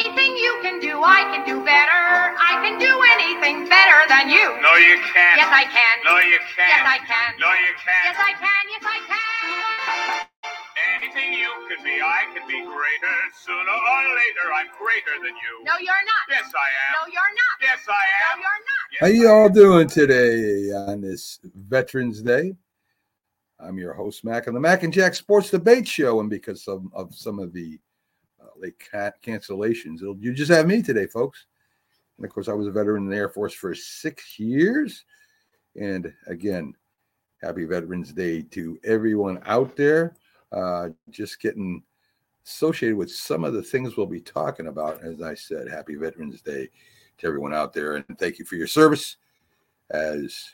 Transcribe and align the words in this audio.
Anything 0.00 0.32
you 0.32 0.56
can 0.64 0.80
do, 0.80 1.04
I 1.04 1.28
can 1.28 1.44
do 1.44 1.60
better. 1.60 2.32
I 2.40 2.56
can 2.64 2.80
do 2.80 2.88
anything 3.20 3.68
better 3.68 4.00
than 4.08 4.32
you. 4.32 4.48
No, 4.64 4.72
you 4.80 4.96
can't. 5.12 5.36
Yes, 5.36 5.52
I 5.52 5.68
can. 5.68 5.94
No, 6.08 6.16
you 6.24 6.40
can't. 6.56 6.72
Yes, 6.72 6.88
I 6.88 6.98
can. 7.04 7.36
No, 7.36 7.52
you 7.52 7.72
can't. 7.76 8.04
Yes, 8.08 8.16
I 8.16 8.32
can. 8.32 8.62
Yes, 8.72 8.80
I 8.80 8.98
can. 9.04 10.24
Anything 10.96 11.36
you 11.36 11.52
can 11.68 11.84
be, 11.84 12.00
I 12.00 12.24
can 12.32 12.48
be 12.48 12.64
greater. 12.64 13.16
Sooner 13.44 13.76
or 13.76 14.02
later, 14.16 14.46
I'm 14.56 14.72
greater 14.80 15.20
than 15.20 15.36
you. 15.36 15.52
No, 15.68 15.76
you're 15.76 15.92
not. 16.08 16.24
Yes, 16.32 16.48
I 16.48 16.68
am. 16.80 16.92
No, 16.96 17.02
you're 17.12 17.34
not. 17.36 17.56
Yes, 17.60 17.84
I 17.84 17.92
am. 17.92 18.40
No, 18.40 18.40
you're 18.40 18.64
not. 18.72 18.84
Yes, 18.88 19.00
How 19.04 19.12
you 19.12 19.28
all 19.28 19.52
doing 19.52 19.84
today 19.86 20.72
on 20.72 21.02
this 21.02 21.40
Veterans 21.44 22.22
Day? 22.22 22.56
I'm 23.60 23.76
your 23.76 23.92
host, 23.92 24.24
Mac, 24.24 24.48
on 24.48 24.54
the 24.54 24.60
Mac 24.60 24.82
and 24.82 24.94
Jack 24.94 25.14
Sports 25.14 25.50
Debate 25.50 25.86
Show. 25.86 26.20
And 26.20 26.30
because 26.30 26.66
of, 26.68 26.86
of 26.94 27.14
some 27.14 27.38
of 27.38 27.52
the 27.52 27.78
ca- 28.90 29.12
cancellations, 29.24 30.02
it'll, 30.02 30.16
you 30.18 30.32
just 30.32 30.50
have 30.50 30.66
me 30.66 30.82
today, 30.82 31.06
folks. 31.06 31.46
And 32.16 32.26
of 32.26 32.32
course, 32.32 32.48
I 32.48 32.52
was 32.52 32.66
a 32.66 32.72
veteran 32.72 33.04
in 33.04 33.10
the 33.10 33.16
Air 33.16 33.28
Force 33.28 33.54
for 33.54 33.74
six 33.74 34.38
years. 34.38 35.04
And 35.76 36.12
again, 36.26 36.74
happy 37.40 37.64
Veterans 37.64 38.12
Day 38.12 38.42
to 38.42 38.78
everyone 38.84 39.40
out 39.46 39.76
there. 39.76 40.14
Uh, 40.52 40.88
just 41.10 41.40
getting 41.40 41.82
associated 42.44 42.96
with 42.96 43.10
some 43.10 43.44
of 43.44 43.52
the 43.52 43.62
things 43.62 43.96
we'll 43.96 44.06
be 44.06 44.20
talking 44.20 44.66
about. 44.66 45.02
As 45.02 45.22
I 45.22 45.34
said, 45.34 45.68
happy 45.68 45.94
Veterans 45.94 46.42
Day 46.42 46.68
to 47.18 47.26
everyone 47.26 47.54
out 47.54 47.72
there. 47.72 47.96
And 47.96 48.18
thank 48.18 48.38
you 48.38 48.44
for 48.44 48.56
your 48.56 48.66
service 48.66 49.16
as 49.90 50.50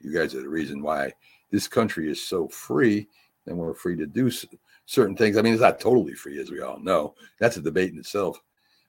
you 0.00 0.12
guys 0.12 0.34
are 0.34 0.42
the 0.42 0.48
reason 0.48 0.82
why 0.82 1.12
this 1.50 1.68
country 1.68 2.10
is 2.10 2.22
so 2.22 2.48
free 2.48 3.08
and 3.46 3.56
we're 3.56 3.74
free 3.74 3.96
to 3.96 4.06
do 4.06 4.28
s- 4.28 4.46
certain 4.88 5.14
things. 5.14 5.36
I 5.36 5.42
mean, 5.42 5.52
it's 5.52 5.60
not 5.60 5.78
totally 5.78 6.14
free, 6.14 6.40
as 6.40 6.50
we 6.50 6.62
all 6.62 6.80
know. 6.80 7.14
That's 7.38 7.58
a 7.58 7.60
debate 7.60 7.92
in 7.92 7.98
itself, 7.98 8.40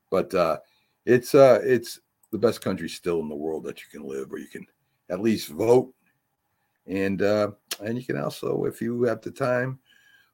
but 0.10 0.34
uh, 0.34 0.60
it's 1.06 1.36
uh, 1.36 1.60
it's 1.62 2.00
the 2.32 2.38
best 2.38 2.62
country 2.62 2.88
still 2.88 3.20
in 3.20 3.28
the 3.28 3.36
world 3.36 3.66
that 3.66 3.82
you 3.82 3.88
can 3.92 4.08
live, 4.08 4.32
where 4.32 4.40
you 4.40 4.48
can 4.48 4.66
at 5.10 5.22
least 5.22 5.50
vote, 5.50 5.94
and 6.88 7.22
uh, 7.22 7.52
and 7.84 7.98
you 7.98 8.06
can 8.06 8.18
also, 8.18 8.64
if 8.64 8.82
you 8.82 9.04
have 9.04 9.22
the 9.22 9.32
time 9.32 9.78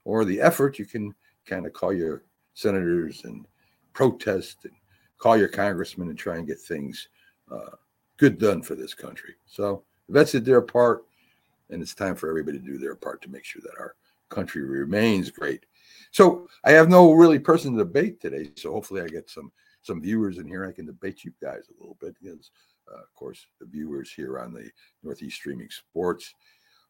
or 0.03 0.23
the 0.23 0.39
effort, 0.39 0.77
you 0.77 0.85
can 0.85 1.15
kind 1.47 1.65
of 1.65 1.73
call 1.73 1.91
your 1.91 2.23
senators 2.53 3.23
and 3.23 3.47
protest 3.93 4.65
and 4.65 4.73
call 5.17 5.35
your 5.35 5.47
congressman 5.47 6.09
and 6.09 6.17
try 6.17 6.37
and 6.37 6.47
get 6.47 6.59
things 6.59 7.09
uh, 7.51 7.71
good 8.17 8.37
done 8.37 8.61
for 8.61 8.75
this 8.75 8.93
country. 8.93 9.33
So 9.47 9.83
vets 10.09 10.33
did 10.33 10.45
their 10.45 10.61
part, 10.61 11.05
and 11.71 11.81
it's 11.81 11.95
time 11.95 12.15
for 12.15 12.29
everybody 12.29 12.59
to 12.59 12.65
do 12.65 12.77
their 12.77 12.95
part 12.95 13.23
to 13.23 13.31
make 13.31 13.45
sure 13.45 13.63
that 13.63 13.79
our 13.79 13.95
country 14.29 14.63
remains 14.63 15.29
great. 15.31 15.65
So 16.11 16.47
I 16.63 16.71
have 16.71 16.89
no 16.89 17.11
really 17.11 17.39
person 17.39 17.73
to 17.73 17.79
debate 17.79 18.21
today. 18.21 18.51
So 18.55 18.71
hopefully 18.71 19.01
I 19.01 19.07
get 19.07 19.29
some 19.29 19.51
some 19.81 20.01
viewers 20.01 20.39
in 20.39 20.47
here. 20.47 20.65
I 20.65 20.71
can 20.71 20.85
debate 20.85 21.23
you 21.23 21.31
guys 21.41 21.69
a 21.69 21.79
little 21.79 21.97
bit 22.01 22.15
because, 22.19 22.49
uh, 22.91 22.97
of 22.97 23.13
course, 23.13 23.45
the 23.59 23.67
viewers 23.67 24.11
here 24.11 24.39
on 24.39 24.51
the 24.51 24.69
Northeast 25.03 25.35
Streaming 25.35 25.69
Sports 25.69 26.33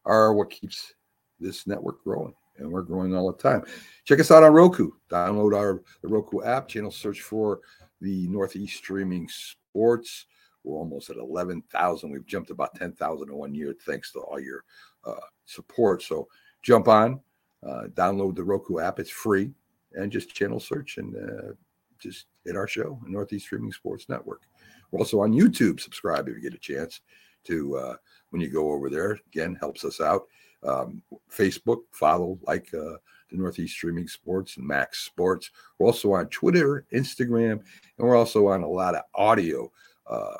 are 0.06 0.32
what 0.32 0.50
keeps 0.50 0.94
this 1.38 1.66
network 1.66 2.02
growing, 2.02 2.32
and 2.56 2.70
we're 2.70 2.80
growing 2.80 3.14
all 3.14 3.30
the 3.30 3.36
time. 3.36 3.62
Check 4.04 4.20
us 4.20 4.30
out 4.30 4.42
on 4.42 4.52
Roku. 4.52 4.92
Download 5.10 5.54
our 5.54 5.82
the 6.00 6.08
Roku 6.08 6.42
app. 6.42 6.68
Channel 6.68 6.90
search 6.90 7.20
for 7.20 7.60
the 8.00 8.26
Northeast 8.28 8.78
Streaming 8.78 9.28
Sports. 9.28 10.26
We're 10.64 10.78
almost 10.78 11.10
at 11.10 11.16
11,000. 11.16 12.10
We've 12.10 12.26
jumped 12.26 12.50
about 12.50 12.74
10,000 12.74 13.28
in 13.28 13.36
one 13.36 13.54
year 13.54 13.74
thanks 13.86 14.10
to 14.12 14.20
all 14.20 14.40
your 14.40 14.64
uh, 15.04 15.14
support. 15.44 16.02
So 16.02 16.28
jump 16.66 16.88
on, 16.88 17.20
uh, 17.64 17.84
download 17.94 18.34
the 18.34 18.42
Roku 18.42 18.80
app. 18.80 18.98
It's 18.98 19.10
free, 19.10 19.52
and 19.92 20.10
just 20.10 20.34
channel 20.34 20.58
search 20.58 20.98
and 20.98 21.14
uh, 21.14 21.52
just 22.00 22.26
hit 22.44 22.56
our 22.56 22.66
show, 22.66 23.00
Northeast 23.06 23.46
Streaming 23.46 23.72
Sports 23.72 24.08
Network. 24.08 24.42
We're 24.90 24.98
also 24.98 25.20
on 25.20 25.32
YouTube. 25.32 25.78
Subscribe 25.80 26.28
if 26.28 26.34
you 26.34 26.42
get 26.42 26.54
a 26.54 26.58
chance 26.58 27.00
to 27.44 27.76
uh, 27.76 27.96
when 28.30 28.42
you 28.42 28.50
go 28.50 28.72
over 28.72 28.90
there. 28.90 29.18
Again, 29.28 29.56
helps 29.60 29.84
us 29.84 30.00
out. 30.00 30.24
Um, 30.64 31.02
Facebook, 31.30 31.82
follow, 31.92 32.38
like 32.42 32.66
uh, 32.74 32.98
the 33.30 33.36
Northeast 33.36 33.74
Streaming 33.74 34.08
Sports 34.08 34.56
and 34.56 34.66
Max 34.66 35.04
Sports. 35.04 35.50
We're 35.78 35.86
also 35.86 36.14
on 36.14 36.26
Twitter, 36.28 36.84
Instagram, 36.92 37.52
and 37.52 38.08
we're 38.08 38.16
also 38.16 38.48
on 38.48 38.64
a 38.64 38.68
lot 38.68 38.96
of 38.96 39.02
audio 39.14 39.70
uh, 40.08 40.34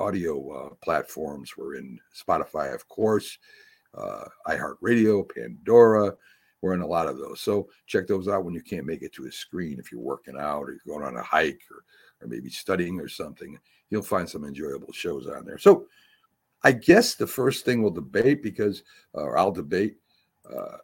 audio 0.00 0.50
uh, 0.50 0.74
platforms. 0.82 1.56
We're 1.56 1.76
in 1.76 2.00
Spotify, 2.14 2.74
of 2.74 2.88
course, 2.88 3.38
uh, 3.96 4.24
iHeartRadio, 4.46 5.28
Pandora. 5.34 6.14
We're 6.60 6.74
in 6.74 6.80
a 6.80 6.86
lot 6.86 7.06
of 7.06 7.18
those. 7.18 7.40
So 7.40 7.68
check 7.86 8.06
those 8.06 8.26
out 8.26 8.44
when 8.44 8.54
you 8.54 8.62
can't 8.62 8.86
make 8.86 9.02
it 9.02 9.12
to 9.14 9.26
a 9.26 9.32
screen. 9.32 9.78
If 9.78 9.92
you're 9.92 10.00
working 10.00 10.36
out 10.38 10.62
or 10.62 10.72
you're 10.72 10.98
going 10.98 11.06
on 11.06 11.16
a 11.16 11.22
hike 11.22 11.62
or, 11.70 11.84
or 12.20 12.28
maybe 12.28 12.50
studying 12.50 13.00
or 13.00 13.08
something, 13.08 13.58
you'll 13.90 14.02
find 14.02 14.28
some 14.28 14.44
enjoyable 14.44 14.92
shows 14.92 15.28
on 15.28 15.44
there. 15.44 15.58
So 15.58 15.86
I 16.64 16.72
guess 16.72 17.14
the 17.14 17.26
first 17.26 17.64
thing 17.64 17.80
we'll 17.80 17.92
debate 17.92 18.42
because, 18.42 18.82
or 19.12 19.38
I'll 19.38 19.52
debate, 19.52 19.96
uh, 20.52 20.78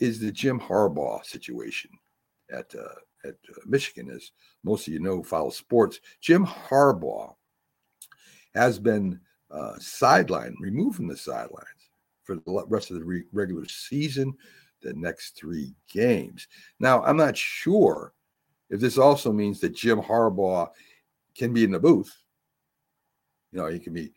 is 0.00 0.18
the 0.18 0.32
Jim 0.32 0.58
Harbaugh 0.58 1.24
situation 1.24 1.90
at 2.50 2.74
uh, 2.74 3.28
at 3.28 3.34
uh, 3.50 3.60
Michigan. 3.66 4.10
As 4.10 4.32
most 4.64 4.86
of 4.86 4.92
you 4.92 5.00
know, 5.00 5.22
follow 5.22 5.50
sports. 5.50 6.00
Jim 6.20 6.44
Harbaugh 6.44 7.34
has 8.54 8.78
been 8.78 9.20
uh, 9.50 9.74
sidelined, 9.78 10.54
removed 10.60 10.96
from 10.96 11.06
the 11.06 11.16
sidelines 11.16 11.77
for 12.28 12.34
the 12.34 12.64
rest 12.68 12.90
of 12.90 12.98
the 12.98 13.04
re- 13.04 13.24
regular 13.32 13.66
season, 13.66 14.34
the 14.82 14.92
next 14.92 15.34
three 15.34 15.74
games. 15.90 16.46
Now, 16.78 17.02
I'm 17.02 17.16
not 17.16 17.34
sure 17.34 18.12
if 18.68 18.80
this 18.80 18.98
also 18.98 19.32
means 19.32 19.60
that 19.60 19.74
Jim 19.74 19.98
Harbaugh 19.98 20.68
can 21.34 21.54
be 21.54 21.64
in 21.64 21.70
the 21.70 21.80
booth. 21.80 22.14
You 23.50 23.60
know, 23.60 23.68
he 23.68 23.78
can 23.78 23.94
be 23.94 24.12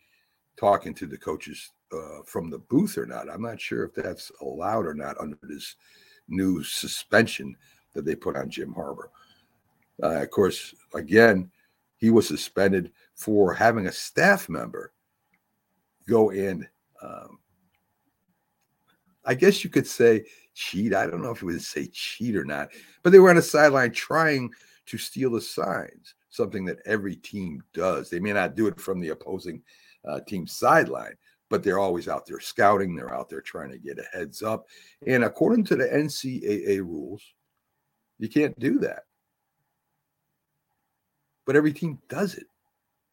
talking 0.58 0.92
to 0.92 1.06
the 1.06 1.16
coaches 1.16 1.70
uh, 1.90 2.22
from 2.26 2.50
the 2.50 2.58
booth 2.58 2.98
or 2.98 3.06
not. 3.06 3.30
I'm 3.30 3.40
not 3.40 3.58
sure 3.58 3.84
if 3.84 3.94
that's 3.94 4.30
allowed 4.42 4.84
or 4.84 4.92
not 4.92 5.18
under 5.18 5.38
this 5.42 5.76
new 6.28 6.62
suspension 6.62 7.56
that 7.94 8.04
they 8.04 8.14
put 8.14 8.36
on 8.36 8.50
Jim 8.50 8.74
Harbaugh. 8.74 9.08
Uh, 10.02 10.20
of 10.20 10.30
course, 10.30 10.74
again, 10.94 11.50
he 11.96 12.10
was 12.10 12.28
suspended 12.28 12.92
for 13.14 13.54
having 13.54 13.86
a 13.86 13.92
staff 13.92 14.50
member 14.50 14.92
go 16.06 16.30
in. 16.30 16.68
Um, 17.02 17.38
I 19.24 19.34
guess 19.34 19.62
you 19.62 19.70
could 19.70 19.86
say 19.86 20.24
cheat. 20.54 20.94
I 20.94 21.06
don't 21.06 21.22
know 21.22 21.30
if 21.30 21.42
you 21.42 21.46
would 21.46 21.62
say 21.62 21.86
cheat 21.86 22.36
or 22.36 22.44
not, 22.44 22.70
but 23.02 23.10
they 23.10 23.18
were 23.18 23.30
on 23.30 23.36
the 23.36 23.42
sideline 23.42 23.92
trying 23.92 24.50
to 24.86 24.98
steal 24.98 25.30
the 25.30 25.40
signs, 25.40 26.14
something 26.30 26.64
that 26.64 26.78
every 26.84 27.16
team 27.16 27.62
does. 27.72 28.10
They 28.10 28.20
may 28.20 28.32
not 28.32 28.56
do 28.56 28.66
it 28.66 28.80
from 28.80 29.00
the 29.00 29.10
opposing 29.10 29.62
uh, 30.06 30.20
team 30.20 30.46
sideline, 30.46 31.14
but 31.48 31.62
they're 31.62 31.78
always 31.78 32.08
out 32.08 32.26
there 32.26 32.40
scouting. 32.40 32.96
They're 32.96 33.14
out 33.14 33.28
there 33.28 33.40
trying 33.40 33.70
to 33.70 33.78
get 33.78 33.98
a 33.98 34.16
heads 34.16 34.42
up. 34.42 34.66
And 35.06 35.24
according 35.24 35.64
to 35.64 35.76
the 35.76 35.84
NCAA 35.84 36.78
rules, 36.80 37.22
you 38.18 38.28
can't 38.28 38.58
do 38.58 38.78
that. 38.80 39.04
But 41.44 41.56
every 41.56 41.72
team 41.72 41.98
does 42.08 42.34
it. 42.34 42.46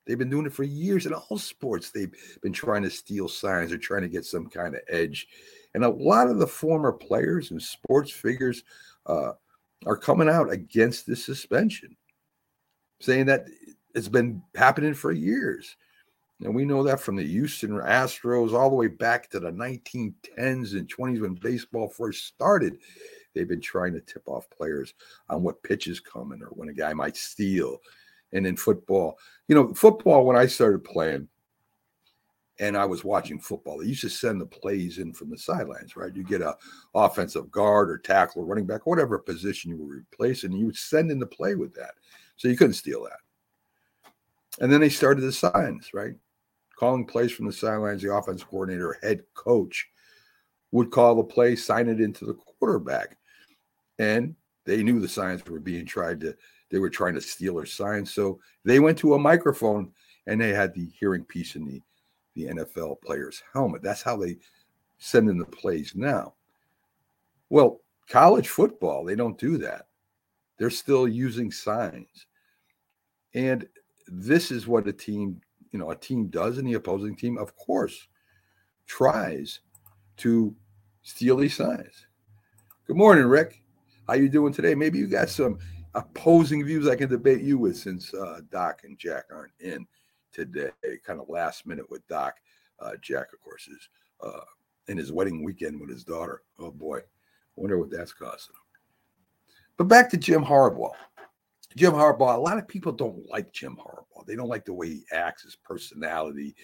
They've 0.06 0.18
been 0.18 0.30
doing 0.30 0.46
it 0.46 0.53
for 0.53 0.64
years 0.64 1.06
in 1.06 1.14
all 1.14 1.38
sports. 1.38 1.91
They've 1.91 2.14
been 2.41 2.53
trying 2.53 2.84
to 2.84 2.90
steal 2.90 3.28
signs 3.28 3.72
or 3.72 3.78
trying 3.78 4.02
to 4.02 4.09
get 4.09 4.26
some 4.26 4.47
kind 4.50 4.74
of 4.74 4.81
edge. 4.90 5.28
And 5.74 5.84
a 5.84 5.90
lot 5.90 6.30
of 6.30 6.40
the 6.40 6.47
former 6.47 6.91
players 6.91 7.52
and 7.52 7.62
sports 7.62 8.12
figures 8.12 8.63
uh, 9.06 9.34
are 9.85 9.97
coming 9.97 10.30
out 10.30 10.52
against 10.52 11.06
this 11.06 11.24
suspension, 11.24 11.96
saying 13.00 13.28
that 13.28 13.46
it's 13.96 14.08
been 14.08 14.41
happening 14.56 14.94
for 14.94 15.12
years. 15.12 15.75
And 16.41 16.56
we 16.56 16.66
know 16.66 16.84
that 16.84 17.02
from 17.02 17.18
the 17.18 17.24
Houston 17.24 17.72
Astros 17.72 18.53
all 18.53 18.69
the 18.69 18.75
way 18.75 18.88
back 18.88 19.29
to 19.29 19.40
the 19.40 19.52
1910s 19.52 20.73
and 20.73 20.88
20s 20.88 21.22
when 21.22 21.34
baseball 21.34 21.90
first 21.90 22.26
started. 22.26 22.78
They've 23.34 23.47
been 23.47 23.61
trying 23.61 23.94
to 23.94 24.02
tip 24.02 24.23
off 24.26 24.49
players 24.49 24.94
on 25.29 25.44
what 25.44 25.61
pitch 25.64 25.88
is 25.88 25.99
coming 25.99 26.41
or 26.41 26.47
when 26.47 26.70
a 26.70 26.73
guy 26.73 26.94
might 26.94 27.17
steal. 27.17 27.79
And 28.32 28.47
in 28.47 28.55
football, 28.55 29.17
you 29.47 29.55
know, 29.55 29.73
football, 29.73 30.26
when 30.26 30.38
I 30.38 30.46
started 30.46 30.84
playing 30.84 31.28
and 32.59 32.76
I 32.76 32.85
was 32.85 33.06
watching 33.06 33.40
football, 33.40 33.79
they 33.79 33.85
used 33.85 34.02
to 34.02 34.09
send 34.09 34.41
the 34.41 34.46
plays 34.46 34.97
in 34.97 35.14
from 35.14 35.29
the 35.29 35.38
sidelines, 35.38 35.96
right? 35.96 36.14
You 36.14 36.23
get 36.23 36.41
a 36.41 36.58
offensive 36.94 37.50
guard 37.52 37.90
or 37.90 37.97
tackle 37.97 38.41
or 38.41 38.46
running 38.46 38.66
back, 38.66 38.85
whatever 38.85 39.17
position 39.17 39.72
you 39.72 39.78
were 39.78 39.96
replacing, 39.96 40.52
you 40.52 40.66
would 40.66 40.78
send 40.78 41.09
in 41.09 41.20
the 41.20 41.26
play 41.26 41.56
with 41.56 41.73
that. 41.76 41.91
So 42.35 42.47
you 42.47 42.58
couldn't 42.58 42.73
steal 42.73 43.03
that. 43.03 43.20
And 44.61 44.72
then 44.72 44.82
they 44.82 44.90
started 44.90 45.22
the 45.22 45.32
signs, 45.32 45.91
right? 45.94 46.16
Calling 46.76 47.06
plays 47.06 47.32
from 47.32 47.46
the 47.46 47.53
sidelines, 47.53 48.02
the 48.02 48.14
offense 48.14 48.44
coordinator, 48.44 48.97
head 49.02 49.23
coach 49.35 49.88
would 50.72 50.91
call 50.91 51.16
the 51.16 51.23
play, 51.23 51.56
sign 51.56 51.88
it 51.88 52.02
into 52.02 52.26
the 52.26 52.34
quarterback. 52.34 53.17
And 54.00 54.35
they 54.66 54.84
knew 54.84 55.00
the 55.00 55.08
signs 55.08 55.46
were 55.46 55.59
being 55.59 55.85
tried 55.85 56.20
to, 56.22 56.35
they 56.70 56.79
were 56.79 56.90
trying 56.90 57.16
to 57.16 57.22
steal 57.22 57.56
their 57.56 57.66
signs. 57.66 58.14
So 58.14 58.40
they 58.66 58.79
went 58.79 58.97
to 59.00 59.14
a 59.14 59.20
microphone 59.20 59.91
and 60.28 60.40
they 60.40 60.50
had 60.50 60.73
the 60.73 60.90
hearing 61.00 61.23
piece 61.23 61.56
in 61.56 61.66
the, 61.66 61.82
the 62.35 62.46
NFL 62.46 63.02
player's 63.02 63.41
helmet. 63.53 63.81
That's 63.81 64.02
how 64.02 64.17
they 64.17 64.37
send 64.97 65.29
in 65.29 65.37
the 65.37 65.46
plays 65.46 65.93
now. 65.96 66.34
Well, 67.49 67.81
college 68.08 68.49
football, 68.49 69.03
they 69.03 69.16
don't 69.16 69.37
do 69.37 69.58
that. 69.59 69.87
They're 70.58 70.70
still 70.70 71.08
using 71.08 71.52
signs. 71.52 72.28
And 73.34 73.67
this 74.08 74.52
is 74.52 74.67
what 74.67 74.87
a 74.87 74.93
team, 74.93 75.41
you 75.72 75.79
know, 75.79 75.91
a 75.91 75.96
team 75.96 76.28
does 76.28 76.58
in 76.58 76.66
the 76.66 76.73
opposing 76.73 77.16
team, 77.16 77.37
of 77.37 77.55
course, 77.55 78.08
tries 78.85 79.59
to 80.17 80.53
steal 81.03 81.37
these 81.37 81.55
signs. 81.55 82.08
Good 82.85 82.97
morning, 82.97 83.25
Rick. 83.25 83.61
How 84.08 84.16
you 84.16 84.29
doing 84.29 84.52
today? 84.52 84.75
Maybe 84.75 84.97
you 84.97 85.08
got 85.08 85.29
some 85.29 85.59
opposing 85.93 86.66
views 86.66 86.87
I 86.87 86.96
can 86.96 87.09
debate 87.09 87.41
you 87.41 87.58
with 87.58 87.78
since 87.78 88.14
uh, 88.14 88.41
Doc 88.52 88.82
and 88.84 88.97
Jack 88.97 89.25
aren't 89.32 89.53
in 89.59 89.87
today. 90.31 90.72
Kind 91.05 91.20
of 91.20 91.29
last 91.29 91.66
minute 91.66 91.90
with 91.90 92.08
Doc. 92.08 92.35
Uh, 92.79 92.91
Jack, 93.02 93.34
of 93.34 93.41
course, 93.41 93.67
is 93.67 93.90
uh, 94.22 94.46
in 94.87 94.97
his 94.97 95.11
wedding 95.11 95.43
weekend 95.43 95.79
with 95.79 95.90
his 95.90 96.03
daughter. 96.03 96.43
Oh 96.59 96.72
boy, 96.72 97.02
wonder 97.55 97.78
what 97.78 97.91
that's 97.91 98.14
costing 98.14 98.55
him. 98.55 99.55
But 99.78 99.87
back 99.87 100.09
to 100.09 100.17
Jim 100.17 100.43
Harbaugh. 100.43 100.93
Jim 101.76 101.93
Harbaugh, 101.93 102.35
a 102.35 102.40
lot 102.40 102.58
of 102.58 102.67
people 102.67 102.91
don't 102.91 103.29
like 103.29 103.52
Jim 103.53 103.78
Harbaugh. 103.78 104.26
They 104.26 104.35
don't 104.35 104.49
like 104.49 104.66
the 104.66 104.73
way 104.73 104.87
he 104.87 105.03
acts, 105.11 105.43
his 105.43 105.55
personality. 105.55 106.55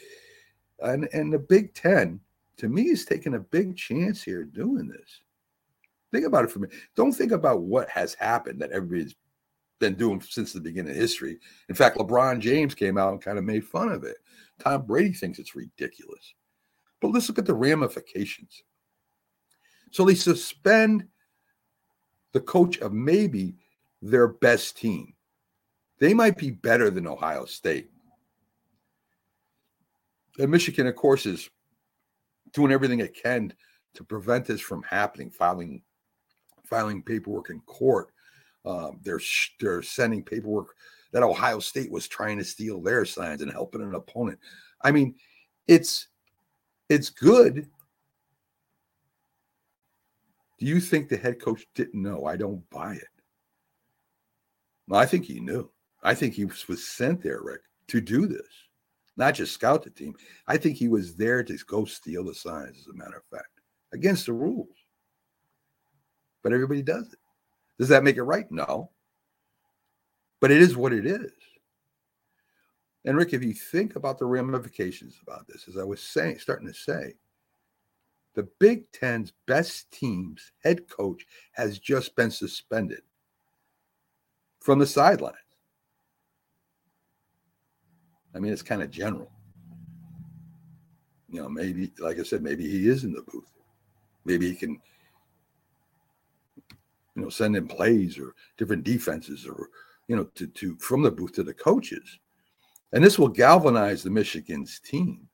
And 0.80 1.08
and 1.14 1.32
the 1.32 1.40
Big 1.40 1.74
Ten, 1.74 2.20
to 2.58 2.68
me, 2.68 2.84
is 2.84 3.06
taking 3.06 3.36
a 3.36 3.40
big 3.40 3.78
chance 3.78 4.24
here 4.24 4.44
doing 4.44 4.88
this. 4.88 5.22
Think 6.12 6.26
about 6.26 6.46
it 6.46 6.52
for 6.52 6.60
me. 6.60 6.70
Don't 6.96 7.12
think 7.12 7.32
about 7.32 7.62
what 7.62 7.90
has 7.90 8.14
happened 8.14 8.62
that 8.62 8.72
everybody's 8.72 9.16
been 9.80 9.96
doing 9.96 10.22
since 10.22 10.54
the 10.54 10.62
beginning 10.62 10.92
of 10.92 10.98
history. 10.98 11.40
In 11.70 11.76
fact, 11.76 11.98
LeBron 11.98 12.40
James 12.40 12.76
came 12.76 12.98
out 12.98 13.14
and 13.14 13.22
kind 13.22 13.38
of 13.38 13.44
made 13.44 13.66
fun 13.66 13.92
of 13.92 14.04
it. 14.04 14.18
Tom 14.60 14.86
Brady 14.86 15.14
thinks 15.14 15.40
it's 15.40 15.56
ridiculous. 15.56 16.34
But 17.02 17.12
let's 17.12 17.28
look 17.28 17.40
at 17.40 17.46
the 17.46 17.54
ramifications. 17.54 18.64
So 19.92 20.06
they 20.06 20.16
suspend 20.16 21.08
the 22.32 22.42
coach 22.42 22.78
of 22.80 22.94
maybe 22.94 23.56
their 24.02 24.28
best 24.28 24.78
team. 24.78 25.14
They 26.00 26.14
might 26.14 26.38
be 26.38 26.52
better 26.52 26.90
than 26.90 27.08
Ohio 27.08 27.46
State. 27.46 27.90
And 30.38 30.52
Michigan, 30.52 30.88
of 30.88 30.96
course, 30.96 31.26
is 31.26 31.50
doing 32.54 32.72
everything 32.72 33.00
it 33.00 33.16
can 33.16 33.54
to 33.94 34.04
prevent 34.04 34.46
this 34.46 34.62
from 34.62 34.84
happening, 34.84 35.30
filing 35.30 35.82
filing 36.66 37.02
paperwork 37.02 37.50
in 37.50 37.60
court. 37.62 38.12
Um, 38.66 39.00
they're 39.04 39.22
they're 39.60 39.82
sending 39.82 40.24
paperwork 40.24 40.76
that 41.12 41.24
Ohio 41.24 41.60
State 41.60 41.92
was 41.92 42.08
trying 42.08 42.38
to 42.38 42.44
steal 42.44 42.82
their 42.82 43.06
signs 43.06 43.42
and 43.42 43.52
helping 43.52 43.82
an 43.82 43.96
opponent. 43.96 44.40
I 44.82 44.92
mean, 44.92 45.16
it's 45.68 46.08
it's 46.90 47.10
good. 47.10 47.70
Do 50.58 50.66
you 50.66 50.80
think 50.80 51.10
the 51.10 51.18
head 51.18 51.42
coach 51.42 51.66
didn't 51.76 52.02
know? 52.02 52.26
I 52.26 52.38
don't 52.38 52.68
buy 52.70 52.94
it. 52.94 53.08
I 54.92 55.06
think 55.06 55.26
he 55.26 55.40
knew. 55.40 55.70
I 56.04 56.14
think 56.14 56.34
he 56.34 56.46
was 56.46 56.88
sent 56.88 57.22
there, 57.22 57.42
Rick, 57.42 57.62
to 57.88 58.00
do 58.00 58.28
this, 58.28 58.48
not 59.18 59.34
just 59.34 59.54
scout 59.54 59.84
the 59.84 59.90
team. 59.90 60.16
I 60.48 60.58
think 60.58 60.78
he 60.78 60.88
was 60.88 61.16
there 61.16 61.44
to 61.44 61.58
go 61.66 61.86
steal 61.86 62.24
the 62.24 62.36
signs, 62.36 62.78
as 62.80 62.88
a 62.88 62.94
matter 62.94 63.18
of 63.18 63.38
fact, 63.38 63.50
against 63.92 64.28
the 64.28 64.34
rules. 64.34 64.76
But 66.44 66.54
everybody 66.54 66.84
does 66.84 67.12
it. 67.12 67.20
Does 67.78 67.90
that 67.90 68.04
make 68.04 68.18
it 68.18 68.24
right? 68.24 68.50
No. 68.52 68.92
But 70.40 70.52
it 70.52 70.62
is 70.62 70.76
what 70.76 70.94
it 70.94 71.06
is. 71.06 71.32
And 73.06 73.18
Rick, 73.18 73.34
if 73.34 73.44
you 73.44 73.54
think 73.54 73.96
about 73.96 74.18
the 74.18 74.26
ramifications 74.26 75.20
about 75.22 75.48
this, 75.48 75.68
as 75.68 75.78
I 75.78 75.84
was 75.84 76.02
saying, 76.02 76.40
starting 76.40 76.68
to 76.68 76.74
say, 76.74 77.14
the 78.34 78.48
Big 78.60 78.92
Ten's 78.92 79.32
best 79.46 79.92
team's 79.92 80.52
head 80.64 80.90
coach 80.90 81.26
has 81.54 81.80
just 81.80 82.16
been 82.16 82.32
suspended 82.32 83.02
from 84.60 84.80
the 84.80 84.88
sidelines. 84.88 85.38
I 88.34 88.40
mean, 88.40 88.52
it's 88.52 88.62
kind 88.62 88.82
of 88.82 88.92
general. 88.92 89.32
You 91.30 91.44
know, 91.44 91.50
maybe, 91.50 91.92
like 92.00 92.20
I 92.20 92.24
said, 92.24 92.42
maybe 92.42 92.70
he 92.70 92.90
is 92.90 93.04
in 93.04 93.14
the 93.14 93.22
booth. 93.22 93.52
Maybe 94.26 94.50
he 94.50 94.56
can, 94.56 94.82
you 97.16 97.22
know, 97.22 97.30
send 97.30 97.56
in 97.56 97.68
plays 97.68 98.18
or 98.18 98.36
different 98.58 98.84
defenses 98.84 99.46
or, 99.48 99.70
you 100.08 100.16
know, 100.16 100.26
to, 100.36 100.48
to 100.48 100.76
from 100.78 101.02
the 101.02 101.12
booth 101.12 101.34
to 101.34 101.44
the 101.44 101.54
coaches. 101.54 102.20
And 102.94 103.04
this 103.04 103.18
will 103.18 103.30
galvanize 103.30 104.04
the 104.04 104.10
Michigan's 104.10 104.80
team. 104.80 105.28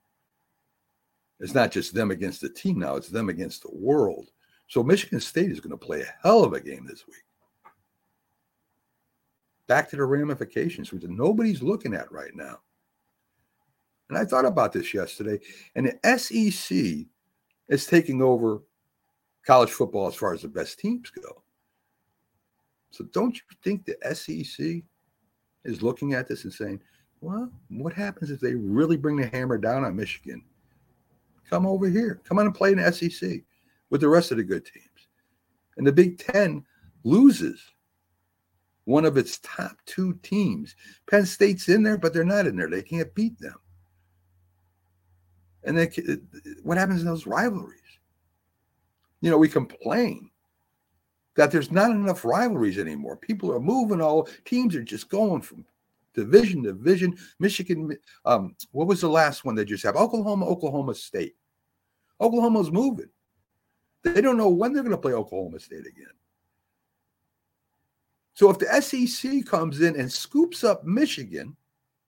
It's 1.40 1.56
not 1.56 1.72
just 1.72 1.94
them 1.94 2.12
against 2.12 2.42
the 2.42 2.50
team 2.50 2.80
now, 2.80 2.96
it's 2.96 3.10
them 3.10 3.30
against 3.30 3.64
the 3.64 3.72
world. 3.74 4.30
So 4.68 4.84
Michigan 4.84 5.20
State 5.20 5.52
is 5.52 5.60
going 5.60 5.72
to 5.72 5.78
play 5.78 6.02
a 6.02 6.14
hell 6.24 6.44
of 6.44 6.54
a 6.54 6.62
game 6.62 6.86
this 6.88 7.06
week. 7.08 7.26
Back 9.68 9.90
to 9.90 9.96
the 9.96 10.06
ramifications, 10.06 10.92
which 10.92 11.04
nobody's 11.04 11.64
looking 11.64 11.94
at 11.94 12.12
right 12.12 12.36
now. 12.36 12.60
And 14.10 14.18
I 14.18 14.26
thought 14.26 14.46
about 14.46 14.74
this 14.74 14.94
yesterday, 14.94 15.40
and 15.76 15.88
the 15.88 16.18
SEC 16.18 17.08
is 17.70 17.86
taking 17.86 18.22
over 18.22 18.62
college 19.46 19.72
football 19.72 20.08
as 20.08 20.16
far 20.16 20.34
as 20.34 20.42
the 20.42 20.48
best 20.48 20.80
teams 20.80 21.10
go. 21.10 21.41
So 22.92 23.06
don't 23.06 23.36
you 23.36 23.42
think 23.64 23.86
the 23.86 23.98
SEC 24.14 24.84
is 25.64 25.82
looking 25.82 26.14
at 26.14 26.28
this 26.28 26.44
and 26.44 26.54
saying, 26.54 26.82
well, 27.22 27.52
what 27.70 27.94
happens 27.94 28.32
if 28.32 28.40
they 28.40 28.56
really 28.56 28.98
bring 28.98 29.16
the 29.16 29.28
hammer 29.28 29.58
down 29.58 29.84
on 29.84 29.96
Michigan? 29.96 30.44
Come 31.50 31.66
over 31.66 31.88
here. 31.88 32.22
Come 32.24 32.40
on 32.40 32.46
and 32.46 32.56
play 32.56 32.72
in 32.72 32.78
the 32.78 32.92
SEC 32.92 33.42
with 33.90 34.02
the 34.02 34.10
rest 34.10 34.32
of 34.32 34.38
the 34.38 34.44
good 34.44 34.66
teams. 34.66 35.08
And 35.78 35.86
the 35.86 35.92
Big 35.92 36.18
Ten 36.18 36.64
loses 37.04 37.62
one 38.86 39.06
of 39.06 39.18
its 39.18 39.40
top 39.40 39.78
two 39.86 40.14
teams. 40.24 40.76
Penn 41.10 41.26
State's 41.26 41.70
in 41.70 41.84
there, 41.84 41.98
but 41.98 42.14
they're 42.14 42.24
not 42.24 42.48
in 42.48 42.56
there. 42.56 42.70
They 42.70 42.82
can't 42.82 43.14
beat 43.14 43.40
them. 43.40 43.56
And 45.64 45.78
then 45.78 45.92
what 46.64 46.78
happens 46.78 47.02
in 47.02 47.08
those 47.08 47.28
rivalries? 47.28 47.80
You 49.22 49.30
know, 49.30 49.38
we 49.38 49.48
complain 49.48 50.31
that 51.36 51.52
there's 51.52 51.72
not 51.72 51.92
enough 51.92 52.26
rivalries 52.26 52.78
anymore. 52.78 53.16
People 53.16 53.52
are 53.54 53.60
moving 53.60 54.02
all 54.02 54.28
teams 54.46 54.76
are 54.76 54.84
just 54.84 55.10
going 55.10 55.42
from 55.42 55.66
division 56.14 56.64
to 56.64 56.74
division. 56.74 57.18
Michigan, 57.40 57.96
um, 58.26 58.56
what 58.72 58.88
was 58.88 59.02
the 59.02 59.10
last 59.10 59.46
one 59.46 59.56
they 59.56 59.66
just 59.66 59.84
have? 59.84 59.96
Oklahoma, 59.96 60.46
Oklahoma 60.46 60.94
State. 60.94 61.36
Oklahoma's 62.20 62.72
moving. 62.72 63.10
They 64.04 64.22
don't 64.22 64.38
know 64.38 64.50
when 64.50 64.74
they're 64.74 64.84
going 64.84 64.96
to 64.96 65.02
play 65.02 65.14
Oklahoma 65.14 65.60
State 65.60 65.88
again. 65.88 66.14
So 68.34 68.50
if 68.50 68.60
the 68.60 68.82
SEC 68.82 69.46
comes 69.46 69.82
in 69.82 70.00
and 70.00 70.12
scoops 70.12 70.64
up 70.64 70.84
Michigan, 70.84 71.56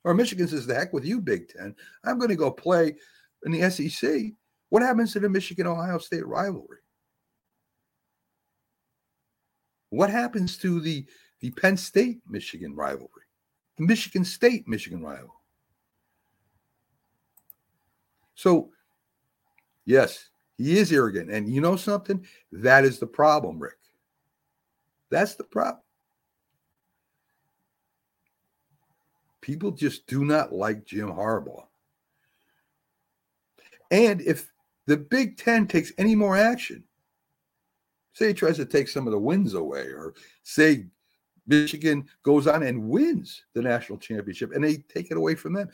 or 0.03 0.13
Michigan 0.13 0.47
says, 0.47 0.65
the 0.65 0.75
heck 0.75 0.93
with 0.93 1.05
you, 1.05 1.21
Big 1.21 1.49
Ten, 1.49 1.75
I'm 2.03 2.17
going 2.17 2.29
to 2.29 2.35
go 2.35 2.51
play 2.51 2.95
in 3.45 3.51
the 3.51 3.69
SEC, 3.69 4.33
what 4.69 4.81
happens 4.81 5.13
to 5.13 5.19
the 5.19 5.29
Michigan 5.29 5.67
Ohio 5.67 5.97
State 5.97 6.25
rivalry? 6.25 6.79
What 9.93 10.09
happens 10.09 10.57
to 10.57 10.81
the, 10.81 11.05
the 11.39 11.51
Penn 11.51 11.77
State 11.77 12.21
Michigan 12.27 12.75
rivalry? 12.75 13.27
The 13.77 13.85
Michigan 13.85 14.25
State 14.25 14.67
Michigan 14.67 15.03
rivalry? 15.03 15.29
So, 18.33 18.71
yes, 19.85 20.29
he 20.57 20.79
is 20.79 20.91
arrogant. 20.91 21.29
And 21.29 21.47
you 21.47 21.61
know 21.61 21.75
something? 21.75 22.25
That 22.51 22.85
is 22.85 22.97
the 22.97 23.05
problem, 23.05 23.59
Rick. 23.59 23.77
That's 25.11 25.35
the 25.35 25.43
problem. 25.43 25.83
People 29.41 29.69
just 29.73 30.07
do 30.07 30.25
not 30.25 30.51
like 30.51 30.85
Jim 30.85 31.09
Harbaugh. 31.09 31.67
And 33.91 34.21
if 34.21 34.51
the 34.87 34.97
Big 34.97 35.37
Ten 35.37 35.67
takes 35.67 35.91
any 35.99 36.15
more 36.15 36.35
action, 36.35 36.83
say 38.13 38.27
he 38.27 38.33
tries 38.33 38.57
to 38.57 38.65
take 38.65 38.87
some 38.87 39.07
of 39.07 39.11
the 39.11 39.19
wins 39.19 39.53
away, 39.53 39.87
or 39.87 40.13
say 40.43 40.85
Michigan 41.47 42.05
goes 42.23 42.47
on 42.47 42.63
and 42.63 42.87
wins 42.87 43.43
the 43.53 43.61
national 43.61 43.97
championship 43.97 44.53
and 44.53 44.63
they 44.63 44.77
take 44.77 45.11
it 45.11 45.17
away 45.17 45.35
from 45.35 45.53
them, 45.53 45.69